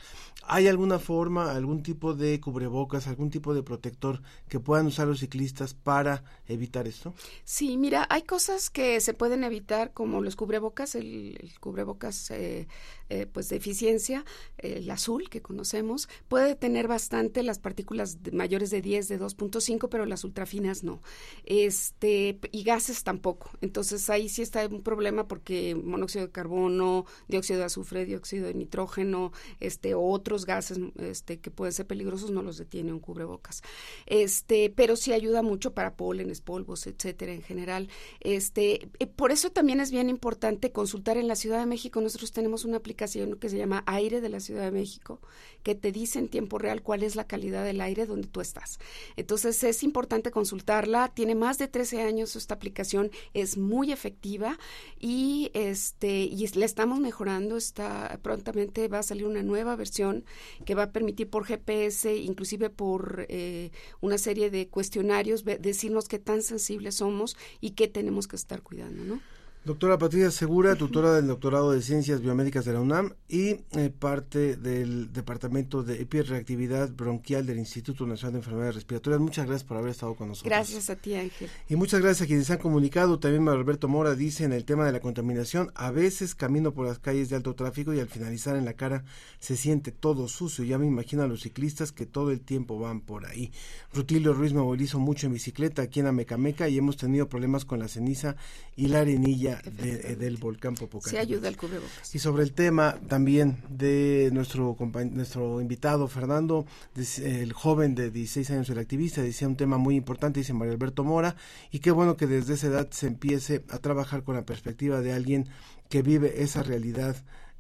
¿Hay 0.46 0.68
alguna 0.68 1.00
forma, 1.00 1.52
algún 1.52 1.84
tipo 1.84 2.14
de 2.14 2.42
cubrebocas, 2.42 3.08
algún 3.08 3.30
tipo 3.30 3.54
de 3.54 3.64
protector 3.64 4.22
que 4.50 4.60
puedan 4.60 4.88
usar 4.88 5.08
los 5.08 5.20
ciclistas 5.20 5.74
para 5.74 6.24
evitar 6.48 6.86
esto? 6.88 7.14
Sí, 7.46 7.78
mira, 7.78 8.08
hay 8.10 8.24
cosas 8.24 8.70
que 8.70 9.00
se 9.00 9.14
pueden 9.14 9.46
evitar 9.46 9.94
como 9.94 10.22
los 10.22 10.36
cubrebocas, 10.36 10.96
el, 10.96 11.54
cubrebocas 11.62 12.30
eh, 12.32 12.68
eh, 13.10 13.26
pues 13.32 13.48
de 13.50 13.56
eficiencia, 13.56 14.26
el 14.58 14.90
azul 14.90 15.30
que 15.30 15.42
conocemos, 15.42 16.10
puede 16.28 16.56
tener 16.56 16.90
bastante 16.90 17.42
las 17.42 17.60
partículas 17.60 18.18
mayores 18.34 18.70
de 18.70 18.82
10, 18.82 19.08
de 19.08 19.20
2.5, 19.22 19.88
pero 19.90 20.06
las 20.06 20.26
ultrafinas 20.26 20.63
no. 20.84 21.02
Este, 21.46 22.40
y 22.52 22.64
gases 22.64 23.04
tampoco. 23.04 23.52
Entonces 23.62 24.10
ahí 24.10 24.30
sí 24.30 24.42
está 24.42 24.66
un 24.68 24.82
problema 24.82 25.28
porque 25.28 25.76
monóxido 25.76 26.26
de 26.26 26.32
carbono, 26.32 27.06
dióxido 27.28 27.60
de 27.60 27.66
azufre, 27.66 28.06
dióxido 28.06 28.48
de 28.48 28.54
nitrógeno, 28.54 29.32
este, 29.60 29.94
otros 29.96 30.46
gases 30.46 30.80
este, 30.98 31.40
que 31.40 31.52
pueden 31.52 31.74
ser 31.74 31.88
peligrosos 31.88 32.32
no 32.32 32.42
los 32.42 32.58
detiene 32.58 32.94
un 32.94 33.00
cubrebocas. 33.00 33.62
Este, 34.06 34.70
pero 34.70 34.96
sí 34.96 35.14
ayuda 35.14 35.42
mucho 35.42 35.74
para 35.74 35.96
pólenes, 35.96 36.42
polvos, 36.42 36.88
etcétera, 36.88 37.34
en 37.34 37.42
general. 37.42 37.90
Este, 38.20 38.90
eh, 39.00 39.08
por 39.08 39.32
eso 39.32 39.52
también 39.52 39.80
es 39.80 39.92
bien 39.92 40.10
importante 40.10 40.72
consultar 40.72 41.18
en 41.18 41.28
la 41.28 41.36
Ciudad 41.36 41.60
de 41.60 41.66
México. 41.66 42.02
Nosotros 42.02 42.32
tenemos 42.32 42.66
una 42.66 42.78
aplicación 42.78 43.36
que 43.38 43.50
se 43.50 43.58
llama 43.58 43.84
Aire 43.86 44.22
de 44.22 44.30
la 44.30 44.40
Ciudad 44.40 44.64
de 44.64 44.72
México, 44.72 45.20
que 45.64 45.76
te 45.76 45.92
dice 45.92 46.20
en 46.20 46.30
tiempo 46.30 46.58
real 46.58 46.82
cuál 46.82 47.04
es 47.04 47.16
la 47.16 47.28
calidad 47.28 47.64
del 47.64 47.82
aire 47.82 48.06
donde 48.06 48.28
tú 48.28 48.42
estás. 48.42 48.80
Entonces 49.16 49.64
es 49.64 49.84
importante 49.84 50.32
consultarla. 50.54 51.10
Tiene 51.14 51.34
más 51.34 51.58
de 51.58 51.68
13 51.68 52.04
años 52.04 52.36
esta 52.36 52.54
aplicación, 52.54 53.10
es 53.34 53.58
muy 53.58 53.92
efectiva 53.92 54.60
y 55.00 55.50
este 55.54 56.24
y 56.24 56.48
la 56.56 56.66
estamos 56.66 57.00
mejorando. 57.00 57.58
Está 57.58 58.20
prontamente 58.22 58.88
va 58.88 59.00
a 59.00 59.04
salir 59.04 59.26
una 59.26 59.42
nueva 59.42 59.76
versión 59.76 60.24
que 60.66 60.76
va 60.76 60.84
a 60.84 60.92
permitir 60.92 61.30
por 61.30 61.46
GPS, 61.46 62.16
inclusive 62.16 62.70
por 62.70 63.26
eh, 63.30 63.72
una 64.02 64.18
serie 64.18 64.52
de 64.52 64.68
cuestionarios, 64.68 65.44
decirnos 65.44 66.08
qué 66.08 66.20
tan 66.20 66.44
sensibles 66.44 66.96
somos 66.96 67.36
y 67.60 67.72
qué 67.72 67.88
tenemos 67.88 68.28
que 68.28 68.36
estar 68.36 68.62
cuidando, 68.62 69.04
¿no? 69.04 69.22
Doctora 69.66 69.98
Patricia 69.98 70.30
Segura, 70.30 70.76
tutora 70.76 71.14
del 71.14 71.28
doctorado 71.28 71.72
de 71.72 71.82
Ciencias 71.82 72.20
Biomédicas 72.20 72.66
de 72.66 72.74
la 72.74 72.82
UNAM 72.82 73.14
y 73.30 73.62
eh, 73.78 73.94
parte 73.98 74.58
del 74.58 75.14
Departamento 75.14 75.84
de 75.84 76.02
Epirreactividad 76.02 76.90
Bronquial 76.90 77.46
del 77.46 77.60
Instituto 77.60 78.06
Nacional 78.06 78.34
de 78.34 78.40
Enfermedades 78.40 78.76
Respiratorias. 78.76 79.22
Muchas 79.22 79.46
gracias 79.46 79.66
por 79.66 79.78
haber 79.78 79.92
estado 79.92 80.16
con 80.16 80.28
nosotros. 80.28 80.50
Gracias 80.50 80.90
a 80.90 80.98
ti, 80.98 81.16
Ángel. 81.16 81.50
Y 81.70 81.78
muchas 81.78 82.02
gracias 82.02 82.24
a 82.24 82.28
quienes 82.28 82.50
han 82.50 82.58
comunicado. 82.58 83.20
También 83.20 83.48
Alberto 83.48 83.88
Mora 83.88 84.16
dice 84.16 84.44
en 84.44 84.52
el 84.52 84.66
tema 84.66 84.86
de 84.86 84.92
la 84.92 85.00
contaminación, 85.00 85.72
a 85.76 85.92
veces 85.92 86.36
camino 86.36 86.74
por 86.74 86.86
las 86.86 87.00
calles 87.00 87.30
de 87.30 87.38
alto 87.38 87.56
tráfico 87.56 87.94
y 87.94 88.02
al 88.02 88.10
finalizar 88.10 88.58
en 88.58 88.66
la 88.66 88.74
cara 88.74 89.06
se 89.40 89.56
siente 89.56 89.94
todo 89.94 90.28
sucio. 90.28 90.66
Ya 90.66 90.78
me 90.78 90.88
imagino 90.88 91.24
a 91.24 91.28
los 91.28 91.44
ciclistas 91.44 91.94
que 91.94 92.06
todo 92.06 92.32
el 92.32 92.42
tiempo 92.42 92.80
van 92.80 93.00
por 93.00 93.26
ahí. 93.26 93.54
Rutilio 93.94 94.34
Ruiz 94.34 94.52
me 94.52 94.60
movilizo 94.60 95.00
mucho 95.00 95.28
en 95.28 95.34
bicicleta 95.34 95.84
aquí 95.84 96.02
en 96.02 96.08
Amecameca 96.08 96.68
y 96.68 96.78
hemos 96.78 96.98
tenido 96.98 97.30
problemas 97.30 97.64
con 97.64 97.80
la 97.80 97.88
ceniza 97.88 98.36
y 98.76 98.88
la 98.88 99.00
arenilla 99.00 99.53
eh, 99.80 100.16
del 100.20 100.38
volcán 100.38 100.76
Popocatépetl. 100.76 101.16
Se 101.16 101.20
ayuda 101.20 101.48
el 101.48 101.58
cubrebocas. 101.58 102.14
Y 102.16 102.20
sobre 102.20 102.44
el 102.44 102.54
tema 102.54 102.98
también 103.08 103.58
de 103.70 104.30
nuestro 104.34 104.78
nuestro 105.12 105.62
invitado 105.62 106.08
Fernando, 106.08 106.66
el 106.96 107.54
joven 107.54 107.96
de 107.96 108.12
16 108.12 108.52
años, 108.52 108.70
el 108.70 108.80
activista, 108.80 109.22
decía 109.22 109.48
un 109.48 109.56
tema 109.56 109.78
muy 109.78 109.96
importante, 109.96 110.40
dice 110.40 110.54
María 110.54 110.74
Alberto 110.74 111.04
Mora, 111.04 111.36
y 111.72 111.80
qué 111.80 111.92
bueno 111.92 112.18
que 112.18 112.28
desde 112.28 112.54
esa 112.54 112.68
edad 112.68 112.90
se 112.92 113.08
empiece 113.08 113.64
a 113.70 113.80
trabajar 113.80 114.24
con 114.24 114.36
la 114.36 114.46
perspectiva 114.46 115.02
de 115.02 115.14
alguien 115.14 115.48
que 115.90 116.02
vive 116.02 116.42
esa 116.42 116.64
realidad 116.64 117.16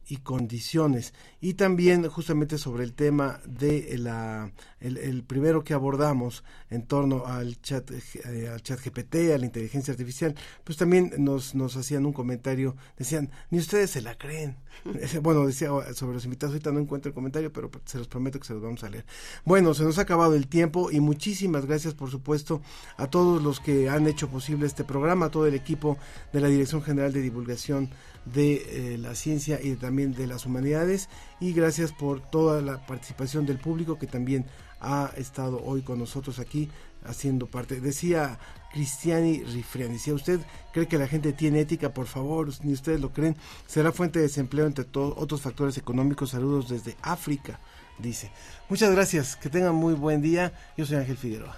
y 0.07 0.17
condiciones. 0.17 1.13
Y 1.41 1.53
también 1.53 2.07
justamente 2.09 2.57
sobre 2.57 2.83
el 2.83 2.93
tema 2.93 3.39
de 3.45 3.97
la 3.97 4.51
el, 4.79 5.23
primero 5.23 5.63
que 5.63 5.73
abordamos 5.73 6.43
en 6.69 6.85
torno 6.85 7.25
al 7.25 7.61
chat 7.61 7.89
eh, 7.91 8.49
al 8.49 8.61
chat 8.61 8.79
GPT, 8.83 9.33
a 9.33 9.37
la 9.37 9.45
inteligencia 9.45 9.91
artificial, 9.91 10.35
pues 10.63 10.77
también 10.77 11.11
nos, 11.17 11.55
nos 11.55 11.75
hacían 11.77 12.05
un 12.05 12.13
comentario, 12.13 12.75
decían, 12.97 13.29
ni 13.49 13.59
ustedes 13.59 13.91
se 13.91 14.01
la 14.01 14.17
creen. 14.17 14.57
bueno, 15.21 15.45
decía 15.45 15.69
sobre 15.93 16.15
los 16.15 16.25
invitados, 16.25 16.53
ahorita 16.53 16.71
no 16.71 16.79
encuentro 16.79 17.09
el 17.09 17.13
comentario, 17.13 17.51
pero 17.51 17.69
se 17.85 17.97
los 17.97 18.07
prometo 18.07 18.39
que 18.39 18.47
se 18.47 18.53
los 18.53 18.61
vamos 18.61 18.83
a 18.83 18.89
leer. 18.89 19.05
Bueno, 19.45 19.73
se 19.73 19.83
nos 19.83 19.97
ha 19.97 20.01
acabado 20.01 20.35
el 20.35 20.47
tiempo 20.47 20.91
y 20.91 20.99
muchísimas 20.99 21.65
gracias, 21.65 21.93
por 21.93 22.09
supuesto, 22.09 22.61
a 22.97 23.07
todos 23.07 23.41
los 23.41 23.59
que 23.59 23.89
han 23.89 24.07
hecho 24.07 24.29
posible 24.29 24.65
este 24.65 24.83
programa, 24.83 25.27
a 25.27 25.31
todo 25.31 25.47
el 25.47 25.53
equipo 25.53 25.97
de 26.31 26.41
la 26.41 26.47
Dirección 26.47 26.81
General 26.81 27.13
de 27.13 27.21
Divulgación 27.21 27.89
de 28.25 28.93
eh, 28.93 28.97
la 28.97 29.15
ciencia 29.15 29.59
y 29.61 29.75
también 29.75 30.13
de 30.13 30.27
las 30.27 30.45
humanidades 30.45 31.09
y 31.39 31.53
gracias 31.53 31.91
por 31.91 32.21
toda 32.21 32.61
la 32.61 32.85
participación 32.85 33.45
del 33.45 33.57
público 33.57 33.99
que 33.99 34.07
también 34.07 34.45
ha 34.79 35.11
estado 35.17 35.61
hoy 35.63 35.81
con 35.81 35.99
nosotros 35.99 36.39
aquí 36.39 36.69
haciendo 37.05 37.47
parte. 37.47 37.79
Decía 37.79 38.39
Cristiani 38.71 39.43
Rifriani, 39.43 39.93
decía 39.93 40.13
usted 40.13 40.39
cree 40.71 40.87
que 40.87 40.97
la 40.97 41.07
gente 41.07 41.33
tiene 41.33 41.61
ética, 41.61 41.93
por 41.93 42.07
favor, 42.07 42.49
ni 42.63 42.73
ustedes 42.73 42.99
lo 42.99 43.13
creen, 43.13 43.37
será 43.67 43.91
fuente 43.91 44.19
de 44.19 44.27
desempleo 44.27 44.65
entre 44.65 44.85
todos 44.85 45.13
otros 45.17 45.41
factores 45.41 45.77
económicos. 45.77 46.31
Saludos 46.31 46.69
desde 46.69 46.97
África, 47.01 47.59
dice. 47.99 48.31
Muchas 48.69 48.91
gracias, 48.91 49.35
que 49.35 49.49
tengan 49.49 49.75
muy 49.75 49.93
buen 49.93 50.21
día. 50.21 50.53
Yo 50.77 50.85
soy 50.85 50.97
Ángel 50.97 51.17
Figueroa. 51.17 51.57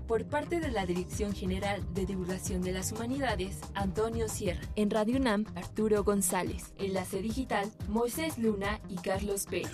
Por 0.07 0.25
parte 0.25 0.59
de 0.59 0.71
la 0.71 0.85
Dirección 0.85 1.33
General 1.33 1.81
de 1.93 2.05
Divulgación 2.05 2.61
de 2.61 2.71
las 2.71 2.91
Humanidades, 2.91 3.59
Antonio 3.73 4.27
Sierra. 4.27 4.61
En 4.75 4.89
Radio 4.89 5.17
UNAM, 5.17 5.45
Arturo 5.55 6.03
González. 6.03 6.73
Enlace 6.77 7.21
Digital, 7.21 7.71
Moisés 7.87 8.37
Luna 8.37 8.79
y 8.89 8.95
Carlos 8.95 9.45
Pérez. 9.49 9.71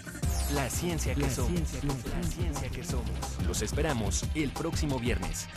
La 0.53 0.69
ciencia 0.69 1.15
que 1.15 1.29
somos. 1.29 1.83
la 1.83 2.23
ciencia 2.23 2.69
que 2.69 2.83
somos. 2.83 3.07
Los 3.47 3.61
esperamos 3.61 4.23
el 4.35 4.49
próximo 4.51 4.99
viernes. 4.99 5.47